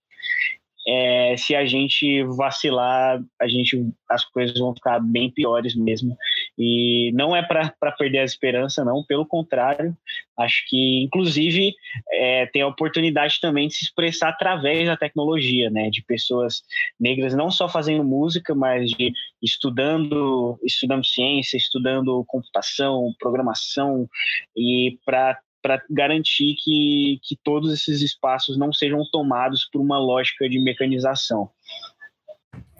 É, 0.86 1.36
se 1.38 1.54
a 1.54 1.64
gente 1.64 2.22
vacilar, 2.24 3.22
a 3.40 3.48
gente 3.48 3.90
as 4.10 4.24
coisas 4.24 4.58
vão 4.58 4.74
ficar 4.74 5.00
bem 5.00 5.30
piores 5.30 5.74
mesmo. 5.74 6.16
E 6.58 7.10
não 7.14 7.34
é 7.34 7.42
para 7.42 7.92
perder 7.98 8.18
a 8.18 8.24
esperança, 8.24 8.84
não, 8.84 9.04
pelo 9.04 9.26
contrário, 9.26 9.96
acho 10.38 10.64
que, 10.68 11.02
inclusive, 11.02 11.74
é, 12.12 12.46
tem 12.46 12.62
a 12.62 12.68
oportunidade 12.68 13.40
também 13.40 13.68
de 13.68 13.74
se 13.74 13.84
expressar 13.84 14.28
através 14.28 14.86
da 14.86 14.96
tecnologia, 14.96 15.68
né, 15.70 15.90
de 15.90 16.02
pessoas 16.02 16.62
negras 16.98 17.34
não 17.34 17.50
só 17.50 17.68
fazendo 17.68 18.04
música, 18.04 18.54
mas 18.54 18.90
de 18.90 19.12
estudando, 19.42 20.58
estudando 20.62 21.04
ciência, 21.04 21.56
estudando 21.56 22.24
computação, 22.26 23.12
programação, 23.18 24.08
e 24.56 24.98
para 25.04 25.38
para 25.64 25.82
garantir 25.88 26.56
que, 26.62 27.18
que 27.22 27.34
todos 27.42 27.72
esses 27.72 28.02
espaços 28.02 28.58
não 28.58 28.70
sejam 28.70 29.02
tomados 29.10 29.66
por 29.72 29.80
uma 29.80 29.98
lógica 29.98 30.46
de 30.46 30.60
mecanização. 30.60 31.48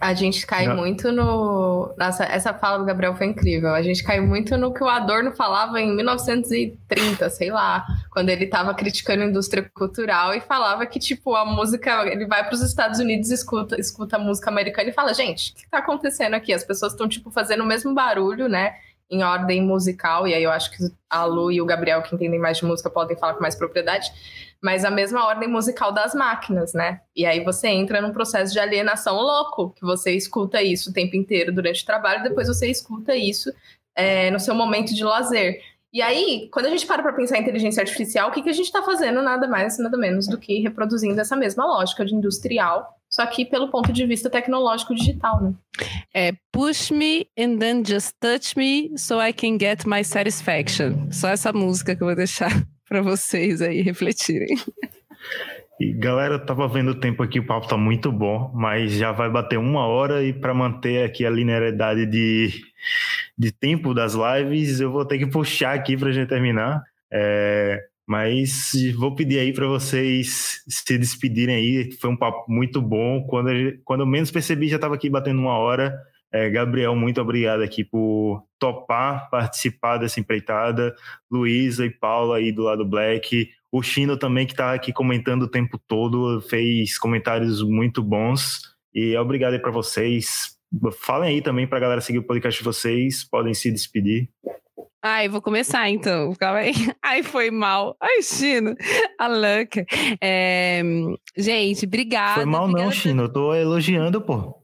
A 0.01 0.13
gente 0.13 0.47
cai 0.47 0.67
não. 0.67 0.77
muito 0.77 1.11
no. 1.11 1.95
Nossa, 1.97 2.25
essa 2.25 2.53
fala 2.53 2.79
do 2.79 2.85
Gabriel 2.85 3.17
foi 3.17 3.27
incrível. 3.27 3.73
A 3.73 3.81
gente 3.81 4.03
cai 4.03 4.21
muito 4.21 4.57
no 4.57 4.73
que 4.73 4.83
o 4.83 4.89
Adorno 4.89 5.33
falava 5.33 5.81
em 5.81 5.95
1930, 5.97 7.31
sei 7.31 7.51
lá, 7.51 7.87
quando 8.11 8.29
ele 8.29 8.45
estava 8.45 8.75
criticando 8.75 9.23
a 9.23 9.27
indústria 9.27 9.71
cultural 9.75 10.35
e 10.35 10.41
falava 10.41 10.85
que, 10.85 10.99
tipo, 10.99 11.35
a 11.35 11.45
música. 11.45 12.07
Ele 12.07 12.27
vai 12.27 12.45
para 12.45 12.55
os 12.55 12.61
Estados 12.61 12.99
Unidos 12.99 13.31
escuta, 13.31 13.81
escuta 13.81 14.17
a 14.17 14.19
música 14.19 14.51
americana 14.51 14.91
e 14.91 14.93
fala: 14.93 15.15
gente, 15.15 15.53
o 15.53 15.55
que 15.55 15.65
está 15.65 15.79
acontecendo 15.79 16.35
aqui? 16.35 16.53
As 16.53 16.65
pessoas 16.65 16.93
estão, 16.93 17.09
tipo, 17.09 17.31
fazendo 17.31 17.63
o 17.63 17.67
mesmo 17.67 17.95
barulho, 17.95 18.49
né? 18.49 18.75
em 19.11 19.23
ordem 19.23 19.63
musical, 19.63 20.27
e 20.27 20.35
aí 20.35 20.43
eu 20.43 20.51
acho 20.51 20.71
que 20.71 20.79
a 21.11 21.25
Lu 21.25 21.53
e 21.53 21.61
o 21.61 21.67
Gabriel, 21.67 22.03
que 22.03 22.15
entendem 22.15 22.41
mais 22.41 22.59
de 22.59 22.65
música, 22.65 22.91
podem 22.91 23.17
falar 23.17 23.35
com 23.35 23.43
mais 23.43 23.55
propriedade, 23.55 24.11
mas 24.65 24.83
a 24.83 24.91
mesma 24.91 25.27
ordem 25.27 25.47
musical 25.47 25.93
das 25.93 26.15
máquinas, 26.15 26.73
né? 26.73 27.03
E 27.15 27.27
aí 27.27 27.45
você 27.45 27.69
entra 27.69 28.01
num 28.01 28.15
processo 28.15 28.51
de 28.51 28.59
alienação 28.59 29.15
louco, 29.15 29.75
que 29.75 29.83
você 29.83 30.13
escuta 30.13 30.63
isso 30.63 30.89
o 30.89 30.93
tempo 30.93 31.15
inteiro 31.15 31.53
durante 31.53 31.83
o 31.83 31.87
trabalho, 31.87 32.23
depois 32.23 32.49
você 32.49 32.71
escuta 32.71 33.15
isso 33.15 33.53
é, 33.95 34.31
no 34.31 34.41
seu 34.41 34.55
momento 34.55 34.95
de 34.95 35.05
lazer. 35.05 35.61
E 35.93 36.01
aí, 36.01 36.49
quando 36.51 36.65
a 36.65 36.71
gente 36.71 36.87
para 36.87 37.03
para 37.03 37.13
pensar 37.13 37.37
em 37.37 37.43
inteligência 37.43 37.83
artificial, 37.83 38.31
o 38.31 38.33
que, 38.33 38.41
que 38.41 38.49
a 38.49 38.55
gente 38.55 38.65
está 38.65 38.83
fazendo? 38.83 39.21
Nada 39.21 39.47
mais, 39.47 39.79
nada 39.79 39.99
menos 39.99 40.27
do 40.27 40.39
que 40.39 40.59
reproduzindo 40.61 41.21
essa 41.21 41.37
mesma 41.37 41.67
lógica 41.67 42.03
de 42.03 42.15
industrial, 42.15 42.89
só 43.11 43.27
que 43.27 43.45
pelo 43.45 43.71
ponto 43.71 43.93
de 43.93 44.07
vista 44.07 44.31
tecnológico 44.31 44.95
digital, 44.95 45.43
né? 45.43 45.53
É 46.15 46.33
push 46.51 46.91
me 46.91 47.27
and 47.39 47.59
then 47.59 47.85
just 47.85 48.15
touch 48.19 48.57
me 48.57 48.97
so 48.97 49.21
I 49.21 49.31
can 49.35 49.59
get 49.61 49.85
my 49.85 50.03
satisfaction. 50.03 51.13
Só 51.13 51.29
essa 51.29 51.53
música 51.53 51.95
que 51.95 52.03
eu 52.03 52.07
vou 52.07 52.17
deixar 52.17 52.67
para 52.89 53.03
vocês 53.03 53.63
aí 53.63 53.83
refletirem. 53.83 54.57
E 55.81 55.93
galera, 55.93 56.35
eu 56.35 56.47
tava 56.47 56.69
vendo 56.69 56.93
o 56.93 57.01
tempo 57.01 57.23
aqui, 57.23 57.41
o 57.41 57.47
papo 57.47 57.67
tá 57.67 57.77
muito 57.77 58.13
bom, 58.13 58.53
mas 58.55 58.93
já 58.93 59.11
vai 59.11 59.29
bater 59.29 59.59
uma 59.59 59.87
hora 59.87 60.23
e 60.23 60.33
para 60.33 60.55
manter 60.55 61.03
aqui 61.05 61.27
a 61.27 61.31
linearidade 61.31 62.07
de 62.07 62.51
de 63.37 63.51
tempo 63.51 63.93
das 63.93 64.15
lives, 64.15 64.81
eu 64.81 64.91
vou 64.91 65.05
ter 65.05 65.19
que 65.19 65.27
puxar 65.27 65.75
aqui 65.75 65.97
para 65.97 66.13
gente 66.13 66.29
terminar. 66.29 66.83
É, 67.13 67.81
mas 68.07 68.73
vou 68.97 69.15
pedir 69.15 69.41
aí 69.41 69.53
para 69.53 69.67
vocês 69.67 70.63
se 70.69 70.99
despedirem 70.99 71.57
aí. 71.57 71.93
Foi 72.01 72.11
um 72.11 72.17
papo 72.17 72.45
muito 72.51 72.81
bom. 72.81 73.27
Quando, 73.29 73.51
quando 73.85 74.01
eu 74.01 74.07
menos 74.07 74.31
percebi, 74.31 74.69
já 74.69 74.77
estava 74.77 74.95
aqui 74.95 75.11
batendo 75.11 75.41
uma 75.41 75.57
hora. 75.59 75.99
É, 76.35 76.51
Gabriel, 76.51 76.97
muito 76.97 77.21
obrigado 77.21 77.63
aqui 77.63 77.85
por 77.85 78.43
topar 78.59 79.31
participar 79.31 79.99
dessa 79.99 80.19
empreitada. 80.19 80.93
Luísa 81.31 81.87
e 81.87 81.91
Paula 81.91 82.39
aí 82.39 82.51
do 82.51 82.65
lado 82.65 82.85
Black. 82.85 83.49
O 83.71 83.81
Chino 83.85 84.17
também, 84.17 84.45
que 84.45 84.53
está 84.53 84.75
aqui 84.75 84.93
comentando 84.93 85.45
o 85.45 85.49
tempo 85.49 85.81
todo, 85.87 86.41
fez 86.41 86.99
comentários 86.99 87.63
muito 87.63 88.03
bons. 88.03 88.75
E 88.93 89.17
obrigado 89.17 89.53
aí 89.53 89.61
para 89.61 89.71
vocês. 89.71 90.59
Falem 91.01 91.37
aí 91.37 91.41
também 91.41 91.69
para 91.69 91.79
a 91.79 91.81
galera 91.81 92.01
seguir 92.01 92.19
o 92.19 92.27
podcast 92.27 92.59
de 92.59 92.65
vocês, 92.65 93.23
podem 93.23 93.55
se 93.55 93.71
despedir. 93.71 94.29
Ai, 95.01 95.29
vou 95.29 95.41
começar 95.41 95.89
então. 95.89 96.35
Calma 96.35 96.59
aí. 96.59 96.73
Ai, 97.01 97.23
foi 97.23 97.53
mal. 97.53 97.97
Ai, 98.01 98.23
Chino. 98.23 98.75
A 99.21 99.29
louca. 99.29 99.87
É... 100.21 100.83
Gente, 101.37 101.87
obrigada. 101.87 102.35
Foi 102.35 102.45
mal 102.45 102.65
obrigada 102.65 102.87
não, 102.87 102.91
Chino. 102.91 103.23
Eu 103.23 103.33
tô 103.33 103.55
elogiando, 103.55 104.21
pô. 104.21 104.64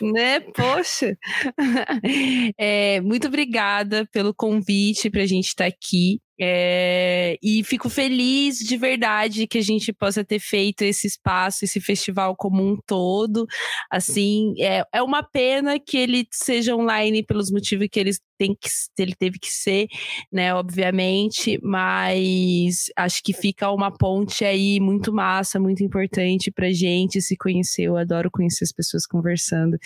Né? 0.00 0.40
Poxa. 0.40 1.16
É, 2.58 3.00
muito 3.00 3.28
obrigada 3.28 4.06
pelo 4.12 4.34
convite 4.34 5.10
para 5.10 5.22
a 5.22 5.26
gente 5.26 5.48
estar 5.48 5.64
tá 5.64 5.68
aqui. 5.68 6.20
É, 6.40 7.38
e 7.40 7.62
fico 7.62 7.88
feliz 7.88 8.58
de 8.58 8.76
verdade 8.76 9.46
que 9.46 9.58
a 9.58 9.62
gente 9.62 9.92
possa 9.92 10.24
ter 10.24 10.40
feito 10.40 10.82
esse 10.82 11.06
espaço, 11.06 11.64
esse 11.64 11.80
festival 11.80 12.34
como 12.36 12.62
um 12.62 12.76
todo. 12.86 13.46
Assim, 13.90 14.54
é, 14.58 14.84
é 14.92 15.02
uma 15.02 15.22
pena 15.22 15.78
que 15.78 15.96
ele 15.96 16.26
seja 16.32 16.74
online 16.74 17.24
pelos 17.24 17.50
motivos 17.50 17.86
que 17.90 18.00
eles 18.00 18.20
tem 18.38 18.54
que 18.54 18.68
ele 18.98 19.14
teve 19.14 19.38
que 19.38 19.48
ser, 19.48 19.88
né, 20.32 20.54
obviamente, 20.54 21.58
mas 21.62 22.86
acho 22.96 23.22
que 23.22 23.32
fica 23.32 23.70
uma 23.70 23.90
ponte 23.90 24.44
aí 24.44 24.80
muito 24.80 25.12
massa, 25.12 25.60
muito 25.60 25.82
importante 25.82 26.50
pra 26.50 26.72
gente 26.72 27.20
se 27.20 27.36
conhecer. 27.36 27.84
Eu 27.84 27.96
adoro 27.96 28.30
conhecer 28.30 28.64
as 28.64 28.72
pessoas 28.72 29.06
conversando. 29.06 29.78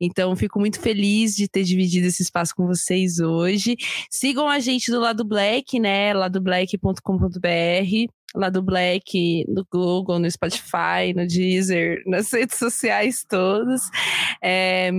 Então, 0.00 0.34
fico 0.36 0.58
muito 0.58 0.80
feliz 0.80 1.34
de 1.34 1.48
ter 1.48 1.62
dividido 1.62 2.06
esse 2.06 2.22
espaço 2.22 2.54
com 2.54 2.66
vocês 2.66 3.20
hoje. 3.20 3.76
Sigam 4.10 4.48
a 4.48 4.58
gente 4.58 4.90
do 4.90 5.00
lado 5.00 5.24
Black, 5.24 5.78
né? 5.78 6.12
ladoblack.com.br, 6.12 7.00
lado 8.34 8.62
Black 8.62 9.44
no 9.48 9.66
Google, 9.70 10.18
no 10.18 10.30
Spotify, 10.30 11.12
no 11.14 11.26
Deezer, 11.26 12.02
nas 12.06 12.32
redes 12.32 12.58
sociais 12.58 13.24
todas. 13.28 13.82
É, 14.42 14.90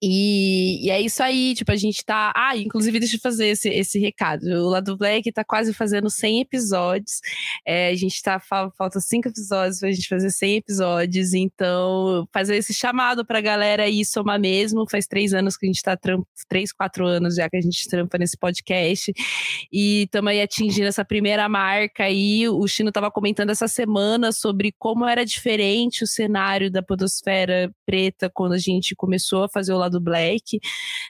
e, 0.00 0.86
e, 0.86 0.90
é 0.90 1.00
isso 1.00 1.22
aí, 1.22 1.54
tipo, 1.54 1.70
a 1.72 1.76
gente 1.76 2.04
tá. 2.04 2.32
Ah, 2.36 2.56
inclusive, 2.56 2.98
deixa 2.98 3.16
eu 3.16 3.20
fazer 3.20 3.48
esse, 3.48 3.68
esse 3.68 3.98
recado. 3.98 4.44
O 4.46 4.68
Lado 4.68 4.96
Black 4.96 5.30
tá 5.32 5.44
quase 5.44 5.72
fazendo 5.74 6.08
100 6.08 6.40
episódios. 6.40 7.20
É, 7.66 7.88
a 7.88 7.94
gente 7.94 8.22
tá. 8.22 8.40
Falta 8.40 9.00
5 9.00 9.28
episódios 9.28 9.80
pra 9.80 9.90
gente 9.90 10.08
fazer 10.08 10.30
100 10.30 10.56
episódios. 10.56 11.34
Então, 11.34 12.26
fazer 12.32 12.56
esse 12.56 12.72
chamado 12.72 13.24
pra 13.24 13.40
galera 13.40 13.84
aí 13.84 14.04
somar 14.04 14.38
mesmo. 14.38 14.88
Faz 14.90 15.06
três 15.06 15.34
anos 15.34 15.56
que 15.56 15.66
a 15.66 15.68
gente 15.68 15.82
tá. 15.82 15.96
Tramp, 15.96 16.24
três, 16.48 16.72
quatro 16.72 17.06
anos 17.06 17.36
já 17.36 17.48
que 17.48 17.56
a 17.56 17.60
gente 17.60 17.88
trampa 17.88 18.18
nesse 18.18 18.36
podcast. 18.36 19.12
E 19.72 20.08
aí 20.30 20.40
atingindo 20.40 20.88
essa 20.88 21.04
primeira 21.04 21.48
marca 21.48 22.04
aí. 22.04 22.48
O 22.48 22.66
Chino 22.66 22.92
tava 22.92 23.10
comentando 23.10 23.50
essa 23.50 23.68
semana 23.68 24.32
sobre 24.32 24.72
como 24.78 25.06
era 25.06 25.24
diferente 25.24 26.04
o 26.04 26.06
cenário 26.06 26.70
da 26.70 26.82
Podosfera 26.82 27.72
Preta 27.86 28.30
quando 28.32 28.52
a 28.52 28.58
gente 28.58 28.94
começou 28.94 29.44
a 29.44 29.48
fazer 29.48 29.72
o 29.72 29.78
lado 29.82 30.00
black, 30.00 30.58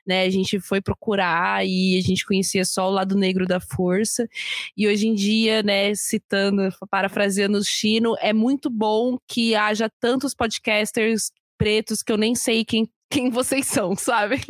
né? 0.06 0.24
A 0.24 0.30
gente 0.30 0.58
foi 0.60 0.80
procurar 0.80 1.64
e 1.66 1.96
a 1.98 2.00
gente 2.00 2.26
conhecia 2.26 2.64
só 2.64 2.88
o 2.88 2.92
lado 2.92 3.16
negro 3.16 3.46
da 3.46 3.60
força. 3.60 4.28
E 4.76 4.88
hoje 4.88 5.06
em 5.06 5.14
dia, 5.14 5.62
né, 5.62 5.94
citando, 5.94 6.68
parafraseando 6.90 7.58
o 7.58 7.64
Chino, 7.64 8.14
é 8.20 8.32
muito 8.32 8.68
bom 8.70 9.18
que 9.28 9.54
haja 9.54 9.90
tantos 10.00 10.34
podcasters 10.34 11.30
pretos 11.58 12.02
que 12.02 12.10
eu 12.10 12.16
nem 12.16 12.34
sei 12.34 12.64
quem, 12.64 12.90
quem 13.10 13.30
vocês 13.30 13.66
são, 13.66 13.94
sabe? 13.94 14.40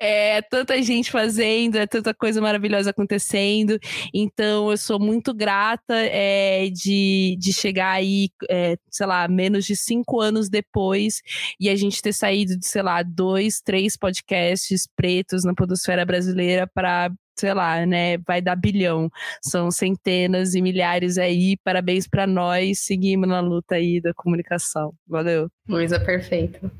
É 0.00 0.42
tanta 0.42 0.80
gente 0.82 1.10
fazendo, 1.10 1.76
é 1.76 1.86
tanta 1.86 2.14
coisa 2.14 2.40
maravilhosa 2.40 2.90
acontecendo. 2.90 3.78
Então, 4.12 4.70
eu 4.70 4.76
sou 4.76 4.98
muito 4.98 5.34
grata 5.34 5.94
é, 5.94 6.68
de, 6.70 7.36
de 7.38 7.52
chegar 7.52 7.92
aí, 7.92 8.28
é, 8.50 8.76
sei 8.90 9.06
lá, 9.06 9.28
menos 9.28 9.64
de 9.64 9.76
cinco 9.76 10.20
anos 10.20 10.48
depois 10.48 11.20
e 11.60 11.68
a 11.68 11.76
gente 11.76 12.02
ter 12.02 12.12
saído 12.12 12.56
de, 12.58 12.66
sei 12.66 12.82
lá, 12.82 13.02
dois, 13.02 13.60
três 13.60 13.96
podcasts 13.96 14.88
pretos 14.96 15.44
na 15.44 15.54
Podosfera 15.54 16.04
Brasileira 16.04 16.66
para 16.66 17.10
sei 17.36 17.52
lá, 17.52 17.84
né, 17.84 18.18
vai 18.18 18.40
dar 18.40 18.56
bilhão. 18.56 19.10
São 19.42 19.70
centenas 19.70 20.54
e 20.54 20.62
milhares 20.62 21.18
aí. 21.18 21.56
Parabéns 21.64 22.06
para 22.06 22.26
nós. 22.26 22.80
Seguimos 22.80 23.28
na 23.28 23.40
luta 23.40 23.74
aí 23.74 24.00
da 24.00 24.14
comunicação. 24.14 24.94
Valeu. 25.06 25.50
Luísa, 25.68 25.98
perfeito. 25.98 26.70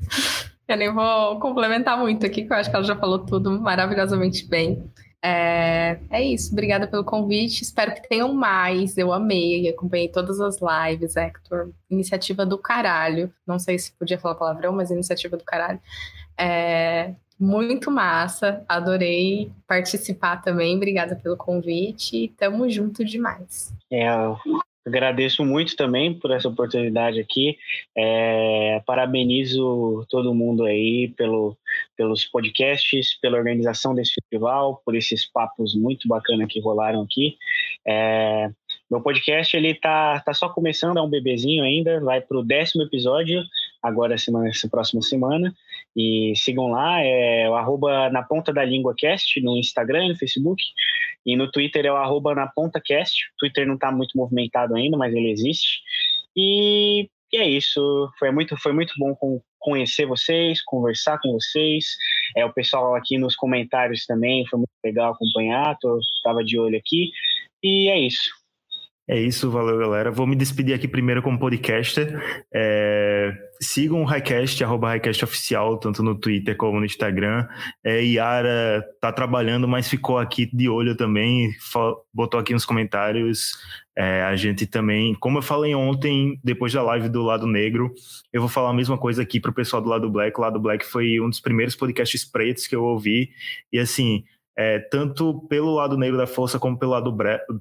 Eu 0.67 0.77
nem 0.77 0.91
vou 0.91 1.39
complementar 1.39 1.97
muito 1.97 2.25
aqui, 2.25 2.43
que 2.43 2.51
eu 2.51 2.57
acho 2.57 2.69
que 2.69 2.75
ela 2.75 2.85
já 2.85 2.95
falou 2.95 3.19
tudo 3.19 3.59
maravilhosamente 3.61 4.47
bem. 4.47 4.83
É, 5.27 5.99
é 6.11 6.23
isso, 6.23 6.51
obrigada 6.51 6.87
pelo 6.87 7.03
convite. 7.03 7.63
Espero 7.63 7.93
que 7.95 8.07
tenham 8.07 8.33
mais. 8.33 8.97
Eu 8.97 9.11
amei, 9.11 9.67
acompanhei 9.67 10.07
todas 10.07 10.39
as 10.39 10.57
lives, 10.61 11.15
Hector. 11.15 11.71
Iniciativa 11.89 12.45
do 12.45 12.57
caralho. 12.57 13.33
Não 13.45 13.57
sei 13.57 13.79
se 13.79 13.91
podia 13.91 14.19
falar 14.19 14.35
palavrão, 14.35 14.71
mas 14.71 14.91
iniciativa 14.91 15.35
do 15.35 15.43
caralho. 15.43 15.79
É, 16.37 17.15
muito 17.39 17.89
massa, 17.89 18.63
adorei 18.67 19.51
participar 19.67 20.41
também. 20.41 20.75
Obrigada 20.75 21.15
pelo 21.15 21.35
convite. 21.35 22.33
Tamo 22.37 22.69
junto 22.69 23.03
demais. 23.03 23.73
É, 23.91 24.05
Agradeço 24.85 25.43
muito 25.43 25.75
também 25.75 26.13
por 26.13 26.29
essa 26.29 26.47
oportunidade 26.47 27.19
aqui. 27.19 27.57
É, 27.97 28.81
parabenizo 28.85 30.05
todo 30.09 30.33
mundo 30.33 30.63
aí 30.63 31.11
pelo, 31.17 31.57
pelos 31.97 32.23
podcasts, 32.25 33.17
pela 33.19 33.37
organização 33.37 33.95
desse 33.95 34.13
festival, 34.13 34.81
por 34.85 34.95
esses 34.95 35.25
papos 35.25 35.73
muito 35.73 36.07
bacanas 36.07 36.47
que 36.47 36.61
rolaram 36.61 37.01
aqui. 37.01 37.35
É, 37.87 38.51
meu 38.89 39.01
podcast 39.01 39.57
ele 39.57 39.73
tá, 39.73 40.19
tá 40.19 40.33
só 40.35 40.49
começando, 40.49 40.97
é 40.97 41.01
um 41.01 41.09
bebezinho 41.09 41.63
ainda, 41.63 41.99
vai 42.01 42.21
para 42.21 42.37
o 42.37 42.43
décimo 42.43 42.83
episódio, 42.83 43.41
agora 43.81 44.19
semana, 44.19 44.49
essa 44.49 44.69
próxima 44.69 45.01
semana. 45.01 45.51
E 45.95 46.33
sigam 46.35 46.67
lá, 46.67 47.01
é 47.01 47.49
o 47.49 47.55
arroba 47.55 48.09
na 48.09 48.21
ponta 48.21 48.51
da 48.51 48.65
língua 48.65 48.93
cast 48.97 49.39
no 49.41 49.55
Instagram, 49.57 50.09
no 50.09 50.17
Facebook. 50.17 50.61
E 51.25 51.35
no 51.35 51.49
Twitter 51.49 51.85
é 51.85 51.91
o 51.91 51.95
arroba 51.95 52.35
na 52.35 52.47
ponta 52.47 52.81
cast. 52.81 53.25
O 53.33 53.37
Twitter 53.39 53.65
não 53.65 53.75
está 53.75 53.91
muito 53.91 54.17
movimentado 54.17 54.75
ainda, 54.75 54.97
mas 54.97 55.13
ele 55.13 55.31
existe. 55.31 55.79
E, 56.35 57.09
e, 57.31 57.37
é 57.37 57.49
isso. 57.49 58.09
Foi 58.19 58.29
muito, 58.31 58.57
foi 58.57 58.73
muito 58.73 58.93
bom 58.97 59.15
conhecer 59.57 60.05
vocês, 60.05 60.61
conversar 60.63 61.17
com 61.19 61.31
vocês. 61.31 61.85
É, 62.35 62.45
o 62.45 62.53
pessoal 62.53 62.93
aqui 62.95 63.17
nos 63.17 63.35
comentários 63.35 64.05
também, 64.05 64.45
foi 64.47 64.59
muito 64.59 64.71
legal 64.83 65.13
acompanhar. 65.13 65.77
Tô, 65.79 65.99
tava 66.23 66.43
de 66.43 66.59
olho 66.59 66.77
aqui. 66.77 67.11
E 67.63 67.89
é 67.89 67.97
isso. 67.99 68.44
É 69.07 69.19
isso, 69.19 69.51
valeu 69.51 69.77
galera. 69.77 70.09
Vou 70.09 70.25
me 70.25 70.35
despedir 70.35 70.73
aqui 70.73 70.87
primeiro 70.87 71.21
como 71.21 71.37
podcaster. 71.37 72.19
É... 72.51 73.31
Sigam 73.61 74.01
o 74.01 74.05
Highcast, 74.05 74.63
arroba 74.63 74.89
Highcast 74.89 75.23
Oficial, 75.23 75.77
tanto 75.77 76.01
no 76.01 76.15
Twitter 76.15 76.57
como 76.57 76.79
no 76.79 76.85
Instagram. 76.85 77.47
É, 77.83 78.03
Yara 78.03 78.83
tá 78.99 79.11
trabalhando, 79.11 79.67
mas 79.67 79.87
ficou 79.87 80.17
aqui 80.17 80.49
de 80.51 80.67
olho 80.67 80.95
também, 80.95 81.51
botou 82.13 82.39
aqui 82.39 82.51
nos 82.51 82.65
comentários. 82.65 83.51
É, 83.97 84.23
a 84.23 84.35
gente 84.35 84.67
também, 84.67 85.15
como 85.15 85.37
eu 85.37 85.41
falei 85.41 85.73
ontem, 85.73 86.37
depois 86.43 86.73
da 86.73 86.81
live 86.81 87.07
do 87.07 87.21
Lado 87.21 87.47
Negro, 87.47 87.93
eu 88.33 88.41
vou 88.41 88.49
falar 88.49 88.71
a 88.71 88.73
mesma 88.73 88.97
coisa 88.97 89.21
aqui 89.21 89.39
pro 89.39 89.53
pessoal 89.53 89.81
do 89.81 89.87
Lado 89.87 90.09
Black. 90.09 90.37
O 90.37 90.41
Lado 90.41 90.59
Black 90.59 90.85
foi 90.85 91.21
um 91.21 91.29
dos 91.29 91.39
primeiros 91.39 91.75
podcasts 91.75 92.25
pretos 92.25 92.67
que 92.67 92.75
eu 92.75 92.83
ouvi. 92.83 93.29
E 93.71 93.79
assim, 93.79 94.25
é, 94.57 94.79
tanto 94.79 95.45
pelo 95.49 95.73
lado 95.73 95.97
negro 95.97 96.17
da 96.17 96.25
força 96.25 96.57
como 96.57 96.77
pelo 96.77 96.91
lado, 96.91 97.15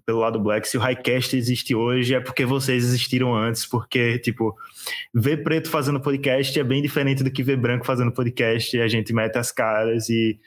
pelo 0.06 0.20
lado 0.20 0.38
black. 0.38 0.68
Se 0.68 0.76
o 0.76 0.80
Highcast 0.80 1.36
existe 1.36 1.74
hoje, 1.74 2.14
é 2.14 2.20
porque 2.20 2.44
vocês 2.44 2.84
existiram 2.84 3.34
antes, 3.34 3.66
porque, 3.66 4.18
tipo, 4.18 4.54
ver 5.12 5.42
preto 5.42 5.68
fazendo 5.68 6.00
podcast 6.00 6.58
é 6.58 6.64
bem 6.64 6.80
diferente 6.80 7.24
do 7.24 7.30
que 7.30 7.42
ver 7.42 7.56
branco 7.56 7.84
fazendo 7.84 8.12
podcast, 8.12 8.76
e 8.76 8.80
a 8.80 8.88
gente 8.88 9.12
mete 9.12 9.36
as 9.36 9.50
caras 9.50 10.08
e 10.08 10.38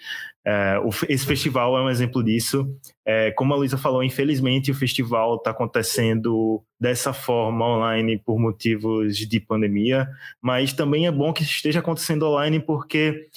é, 0.50 0.80
esse 1.10 1.26
festival 1.26 1.78
é 1.78 1.82
um 1.82 1.90
exemplo 1.90 2.24
disso. 2.24 2.66
É, 3.06 3.32
como 3.32 3.54
a 3.54 3.58
Luísa 3.58 3.78
falou, 3.78 4.02
infelizmente 4.02 4.72
o 4.72 4.76
festival 4.76 5.36
está 5.36 5.52
acontecendo 5.52 6.64
dessa 6.80 7.12
forma 7.12 7.66
online 7.66 8.18
por 8.18 8.40
motivos 8.40 9.18
de 9.18 9.40
pandemia, 9.42 10.08
mas 10.42 10.72
também 10.72 11.06
é 11.06 11.12
bom 11.12 11.34
que 11.34 11.44
esteja 11.44 11.80
acontecendo 11.80 12.26
online 12.26 12.62
porque 12.62 13.28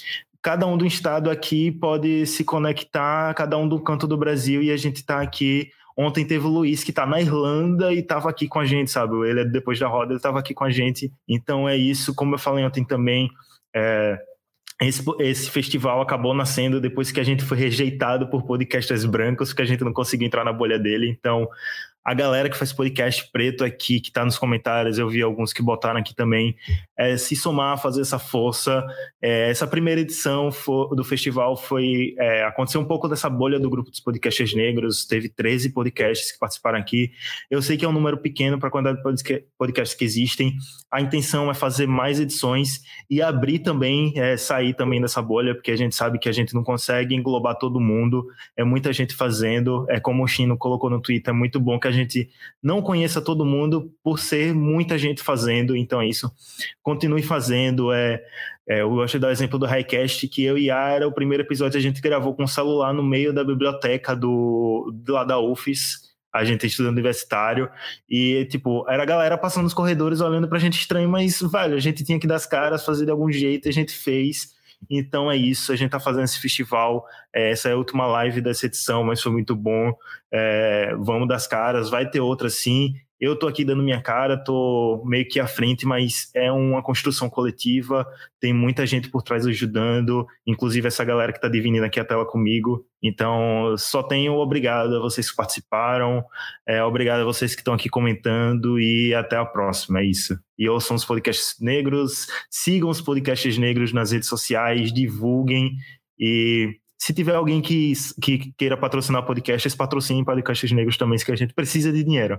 cada 0.42 0.66
um 0.66 0.76
do 0.76 0.86
estado 0.86 1.30
aqui 1.30 1.70
pode 1.70 2.26
se 2.26 2.44
conectar, 2.44 3.34
cada 3.34 3.56
um 3.58 3.68
do 3.68 3.80
canto 3.80 4.06
do 4.06 4.16
Brasil, 4.16 4.62
e 4.62 4.70
a 4.70 4.76
gente 4.76 4.96
está 4.96 5.20
aqui. 5.20 5.70
Ontem 5.96 6.26
teve 6.26 6.46
o 6.46 6.50
Luiz, 6.50 6.82
que 6.82 6.90
está 6.90 7.04
na 7.04 7.20
Irlanda 7.20 7.92
e 7.92 7.98
estava 7.98 8.30
aqui 8.30 8.48
com 8.48 8.58
a 8.58 8.64
gente, 8.64 8.90
sabe? 8.90 9.16
Ele, 9.28 9.44
depois 9.44 9.78
da 9.78 9.86
roda, 9.86 10.12
ele 10.12 10.16
estava 10.16 10.38
aqui 10.38 10.54
com 10.54 10.64
a 10.64 10.70
gente. 10.70 11.12
Então 11.28 11.68
é 11.68 11.76
isso, 11.76 12.14
como 12.14 12.34
eu 12.34 12.38
falei 12.38 12.64
ontem 12.64 12.84
também. 12.84 13.28
É, 13.74 14.18
esse, 14.80 15.02
esse, 15.18 15.50
festival 15.50 16.00
acabou 16.00 16.32
nascendo 16.32 16.80
depois 16.80 17.12
que 17.12 17.20
a 17.20 17.24
gente 17.24 17.44
foi 17.44 17.58
rejeitado 17.58 18.28
por 18.28 18.44
podcasters 18.44 19.04
brancos, 19.04 19.52
que 19.52 19.60
a 19.60 19.64
gente 19.64 19.84
não 19.84 19.92
conseguiu 19.92 20.26
entrar 20.26 20.42
na 20.42 20.54
bolha 20.54 20.78
dele. 20.78 21.14
Então, 21.18 21.46
a 22.04 22.14
galera 22.14 22.48
que 22.48 22.56
faz 22.56 22.72
podcast 22.72 23.30
preto 23.30 23.62
aqui, 23.62 24.00
que 24.00 24.08
está 24.08 24.24
nos 24.24 24.38
comentários, 24.38 24.98
eu 24.98 25.08
vi 25.08 25.20
alguns 25.20 25.52
que 25.52 25.62
botaram 25.62 26.00
aqui 26.00 26.14
também, 26.14 26.56
é, 26.98 27.16
se 27.16 27.36
somar, 27.36 27.80
fazer 27.80 28.00
essa 28.00 28.18
força. 28.18 28.84
É, 29.22 29.50
essa 29.50 29.66
primeira 29.66 30.00
edição 30.00 30.48
do 30.92 31.04
festival 31.04 31.56
foi. 31.56 32.14
É, 32.18 32.44
aconteceu 32.44 32.80
um 32.80 32.86
pouco 32.86 33.06
dessa 33.06 33.28
bolha 33.28 33.60
do 33.60 33.68
grupo 33.68 33.90
dos 33.90 34.00
podcasters 34.00 34.54
negros, 34.54 35.04
teve 35.04 35.28
13 35.28 35.70
podcasts 35.70 36.32
que 36.32 36.38
participaram 36.38 36.78
aqui. 36.78 37.10
Eu 37.50 37.60
sei 37.60 37.76
que 37.76 37.84
é 37.84 37.88
um 37.88 37.92
número 37.92 38.16
pequeno 38.18 38.58
para 38.58 38.68
a 38.68 38.72
quantidade 38.72 38.98
de 39.22 39.44
podcasts 39.58 39.96
que 39.96 40.04
existem. 40.04 40.56
A 40.90 41.00
intenção 41.02 41.50
é 41.50 41.54
fazer 41.54 41.86
mais 41.86 42.18
edições 42.18 42.80
e 43.10 43.20
abrir 43.20 43.58
também, 43.58 44.12
é, 44.16 44.36
sair 44.38 44.74
também 44.74 45.00
dessa 45.00 45.20
bolha, 45.20 45.54
porque 45.54 45.70
a 45.70 45.76
gente 45.76 45.94
sabe 45.94 46.18
que 46.18 46.28
a 46.28 46.32
gente 46.32 46.54
não 46.54 46.64
consegue 46.64 47.14
englobar 47.14 47.58
todo 47.58 47.78
mundo, 47.78 48.26
é 48.56 48.64
muita 48.64 48.90
gente 48.92 49.14
fazendo. 49.14 49.86
É 49.90 50.00
como 50.00 50.24
o 50.24 50.26
Chino 50.26 50.56
colocou 50.56 50.88
no 50.88 51.00
Twitter, 51.00 51.34
é 51.34 51.36
muito 51.36 51.60
bom 51.60 51.78
que 51.78 51.89
a 51.90 51.92
gente 51.92 52.30
não 52.62 52.80
conheça 52.80 53.20
todo 53.20 53.44
mundo 53.44 53.92
por 54.02 54.18
ser 54.18 54.54
muita 54.54 54.96
gente 54.96 55.22
fazendo, 55.22 55.76
então 55.76 56.00
é 56.00 56.08
isso. 56.08 56.30
Continue 56.82 57.22
fazendo. 57.22 57.92
É, 57.92 58.22
é, 58.68 58.82
eu 58.82 58.90
gosto 58.90 59.14
de 59.14 59.18
dar 59.20 59.28
o 59.28 59.32
exemplo 59.32 59.58
do 59.58 59.66
Highcast, 59.66 60.28
que 60.28 60.44
eu 60.44 60.56
e 60.56 60.70
a 60.70 60.88
era 60.90 61.08
o 61.08 61.12
primeiro 61.12 61.42
episódio 61.42 61.76
a 61.78 61.82
gente 61.82 62.00
gravou 62.00 62.34
com 62.34 62.44
o 62.44 62.48
celular 62.48 62.94
no 62.94 63.02
meio 63.02 63.32
da 63.32 63.42
biblioteca 63.42 64.14
do, 64.14 64.94
lá 65.08 65.24
da 65.24 65.38
UFES. 65.38 66.08
A 66.32 66.44
gente 66.44 66.64
estudando 66.64 66.92
universitário 66.92 67.68
e, 68.08 68.46
tipo, 68.48 68.88
era 68.88 69.02
a 69.02 69.06
galera 69.06 69.36
passando 69.36 69.64
nos 69.64 69.74
corredores 69.74 70.20
olhando 70.20 70.48
pra 70.48 70.60
gente 70.60 70.78
estranho, 70.78 71.08
mas, 71.08 71.40
velho, 71.40 71.74
a 71.74 71.80
gente 71.80 72.04
tinha 72.04 72.20
que 72.20 72.26
dar 72.28 72.36
as 72.36 72.46
caras, 72.46 72.84
fazer 72.84 73.04
de 73.04 73.10
algum 73.10 73.32
jeito, 73.32 73.68
a 73.68 73.72
gente 73.72 73.92
fez. 73.92 74.54
Então 74.88 75.30
é 75.30 75.36
isso, 75.36 75.72
a 75.72 75.76
gente 75.76 75.86
está 75.86 76.00
fazendo 76.00 76.24
esse 76.24 76.40
festival. 76.40 77.04
É, 77.32 77.50
essa 77.50 77.68
é 77.68 77.72
a 77.72 77.76
última 77.76 78.06
live 78.06 78.40
dessa 78.40 78.66
edição, 78.66 79.04
mas 79.04 79.22
foi 79.22 79.32
muito 79.32 79.54
bom. 79.54 79.92
É, 80.32 80.94
vamos 80.98 81.28
das 81.28 81.46
caras, 81.46 81.90
vai 81.90 82.08
ter 82.08 82.20
outra 82.20 82.48
sim. 82.48 82.94
Eu 83.20 83.36
tô 83.36 83.46
aqui 83.46 83.64
dando 83.64 83.82
minha 83.82 84.00
cara, 84.00 84.42
tô 84.42 85.02
meio 85.04 85.28
que 85.28 85.38
à 85.38 85.46
frente, 85.46 85.84
mas 85.84 86.30
é 86.34 86.50
uma 86.50 86.82
construção 86.82 87.28
coletiva, 87.28 88.06
tem 88.40 88.54
muita 88.54 88.86
gente 88.86 89.10
por 89.10 89.22
trás 89.22 89.46
ajudando, 89.46 90.26
inclusive 90.46 90.88
essa 90.88 91.04
galera 91.04 91.30
que 91.30 91.40
tá 91.40 91.46
dividindo 91.46 91.84
aqui 91.84 92.00
a 92.00 92.04
tela 92.04 92.24
comigo. 92.24 92.86
Então, 93.02 93.74
só 93.76 94.02
tenho 94.02 94.32
obrigado 94.34 94.96
a 94.96 95.00
vocês 95.00 95.30
que 95.30 95.36
participaram, 95.36 96.24
é, 96.66 96.82
obrigado 96.82 97.20
a 97.20 97.24
vocês 97.24 97.54
que 97.54 97.60
estão 97.60 97.74
aqui 97.74 97.90
comentando 97.90 98.80
e 98.80 99.14
até 99.14 99.36
a 99.36 99.44
próxima, 99.44 100.00
é 100.00 100.04
isso. 100.04 100.38
E 100.58 100.66
ouçam 100.66 100.96
os 100.96 101.04
podcasts 101.04 101.56
negros, 101.60 102.26
sigam 102.50 102.88
os 102.88 103.02
podcasts 103.02 103.58
negros 103.58 103.92
nas 103.92 104.12
redes 104.12 104.28
sociais, 104.28 104.92
divulguem 104.92 105.76
e 106.18 106.80
se 107.00 107.14
tiver 107.14 107.34
alguém 107.34 107.62
que, 107.62 107.92
que 108.20 108.52
queira 108.58 108.76
patrocinar 108.76 109.24
podcasts, 109.24 109.74
patrocinem 109.74 110.22
podcasts 110.22 110.70
negros 110.70 110.98
também, 110.98 111.18
que 111.18 111.32
a 111.32 111.36
gente 111.36 111.54
precisa 111.54 111.90
de 111.90 112.04
dinheiro. 112.04 112.38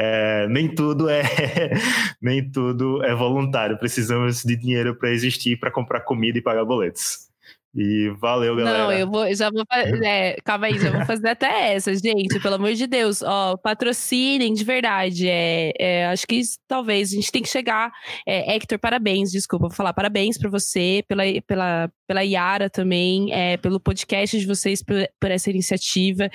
É, 0.00 0.46
nem 0.48 0.72
tudo 0.72 1.08
é 1.08 1.22
nem 2.22 2.48
tudo 2.48 3.02
é 3.02 3.12
voluntário. 3.16 3.76
Precisamos 3.76 4.44
de 4.44 4.54
dinheiro 4.54 4.94
para 4.94 5.10
existir, 5.10 5.58
para 5.58 5.72
comprar 5.72 6.02
comida 6.02 6.38
e 6.38 6.40
pagar 6.40 6.64
boletos. 6.64 7.28
E 7.74 8.10
valeu, 8.18 8.56
galera. 8.56 8.78
Não, 8.78 8.92
eu 8.92 9.10
vou, 9.10 9.34
já 9.34 9.50
vou 9.50 9.64
fazer. 9.70 9.88
É, 10.08 10.36
calma 10.42 10.66
aí, 10.66 10.78
já 10.78 10.90
vou 10.90 11.04
fazer 11.04 11.28
até 11.28 11.74
essa, 11.74 11.94
gente. 11.94 12.40
Pelo 12.40 12.54
amor 12.54 12.72
de 12.72 12.86
Deus, 12.86 13.20
ó, 13.22 13.56
patrocinem 13.56 14.54
de 14.54 14.64
verdade. 14.64 15.28
É, 15.28 15.72
é 15.78 16.06
acho 16.06 16.26
que 16.26 16.40
talvez 16.66 17.12
a 17.12 17.14
gente 17.16 17.30
tem 17.30 17.42
que 17.42 17.48
chegar. 17.48 17.92
É, 18.26 18.54
Hector, 18.54 18.78
parabéns, 18.78 19.30
desculpa, 19.30 19.68
vou 19.68 19.76
falar 19.76 19.92
parabéns 19.92 20.38
para 20.38 20.48
você, 20.48 21.04
pela, 21.06 21.24
pela, 21.46 21.90
pela 22.06 22.22
Yara 22.22 22.70
também, 22.70 23.32
é, 23.32 23.56
pelo 23.58 23.78
podcast 23.78 24.38
de 24.38 24.46
vocês, 24.46 24.82
por, 24.82 24.96
por, 25.20 25.30
essa 25.30 25.50
iniciativa. 25.50 26.30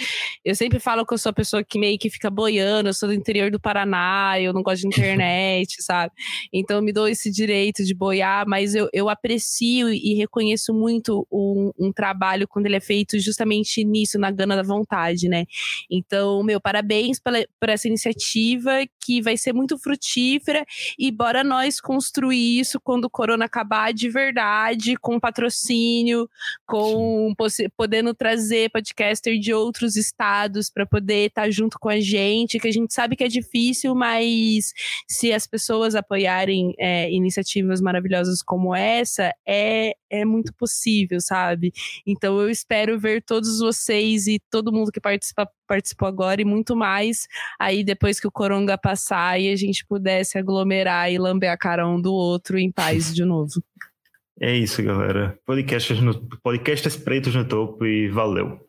Eu 0.46 0.56
sempre 0.56 0.80
falo 0.80 1.06
que 1.06 1.14
eu 1.14 1.18
sou 1.18 1.32
a 1.32 1.34
pessoa 1.34 1.64
que 1.64 1.80
meio 1.80 1.98
que 1.98 2.10
fica 2.10 2.30
boiando, 2.30 2.90
eu 2.90 2.94
sou 2.94 3.10
do 3.10 3.16
interior 3.16 3.50
do 3.50 3.60
Paraná, 3.60 4.40
eu 4.40 4.54
não 4.54 4.62
gosto 4.62 4.82
de 4.82 4.88
internet, 4.88 5.78
sabe? 5.82 6.12
Então 6.54 6.82
me 6.82 6.94
dou 6.94 7.08
esse 7.08 7.32
direito 7.32 7.84
de 7.84 7.96
boiar, 7.96 8.46
mas 8.48 8.76
eu, 8.76 8.88
eu 8.94 9.10
aprecio 9.10 9.90
e 9.90 10.14
reconheço 10.14 10.74
muito 10.74 11.23
um, 11.32 11.72
um, 11.80 11.92
trabalho 11.92 12.48
quando 12.48 12.66
ele 12.66 12.76
é 12.76 12.80
feito 12.80 13.20
justamente 13.20 13.84
nisso, 13.84 14.18
na 14.20 14.32
gana 14.32 14.56
da 14.56 14.64
vontade, 14.64 15.28
né? 15.28 15.46
Então, 15.90 16.44
meu, 16.44 16.60
parabéns 16.60 17.20
pela, 17.20 17.44
por 17.60 17.70
essa 17.70 17.88
iniciativa 17.88 18.72
que 19.04 19.22
vai 19.22 19.38
ser 19.38 19.54
muito 19.54 19.78
frutífera 19.78 20.66
e 20.98 21.12
bora 21.12 21.44
nós 21.44 21.80
construir 21.80 22.60
isso 22.60 22.80
quando 22.80 23.06
o 23.06 23.10
corona 23.10 23.46
acabar 23.46 23.94
de 23.94 24.10
verdade, 24.10 24.96
com 24.98 25.20
patrocínio 25.20 26.30
com 26.66 27.34
podendo 27.76 28.14
trazer 28.14 28.70
podcaster 28.72 29.38
de 29.40 29.54
outros 29.54 29.96
estados 29.96 30.70
para 30.70 30.86
poder 30.86 31.28
estar 31.28 31.44
tá 31.44 31.50
junto 31.50 31.78
com 31.80 31.90
a 31.90 32.00
gente, 32.00 32.60
que 32.60 32.68
a 32.68 32.72
gente 32.72 32.94
sabe 32.94 33.16
que 33.16 33.24
é 33.24 33.28
difícil, 33.28 33.96
mas 33.96 34.74
se 35.08 35.32
as 35.32 35.46
pessoas 35.48 35.96
apoiarem 35.96 36.74
é, 36.78 37.12
iniciativas 37.12 37.82
maravilhosas 37.82 38.42
como 38.42 38.76
essa, 38.76 39.34
é, 39.46 39.96
é 40.10 40.26
muito 40.26 40.54
possível, 41.14 41.22
sabe? 41.22 41.72
Então 42.06 42.40
eu 42.40 42.50
espero 42.50 43.00
ver 43.00 43.22
todos 43.22 43.60
vocês 43.60 44.28
e 44.28 44.40
todo 44.50 44.72
mundo 44.72 44.92
que 44.92 45.00
participa, 45.00 45.48
participou 45.68 46.08
agora 46.08 46.42
e 46.42 46.46
muito 46.46 46.76
mais 46.76 47.28
aí 47.60 47.84
depois 47.84 48.20
que 48.20 48.28
o 48.28 48.32
coronga 48.32 48.78
passar 48.78 49.40
e 49.40 49.52
a 49.52 49.56
gente 49.56 49.86
pudesse 49.86 50.38
aglomerar 50.38 51.12
e 51.12 51.18
lamber 51.18 51.52
a 51.52 51.58
cara 51.58 51.88
um 51.88 52.02
do 52.02 52.14
outro 52.14 52.58
em 52.58 52.72
paz 52.72 53.14
de 53.14 53.24
novo. 53.24 53.52
É 54.42 54.52
isso, 54.52 54.82
galera. 54.82 55.38
Podcasts, 55.46 56.02
no, 56.02 56.20
podcasts 56.42 56.98
pretos 56.98 57.36
no 57.36 57.48
topo 57.48 57.86
e 57.86 58.10
valeu. 58.10 58.60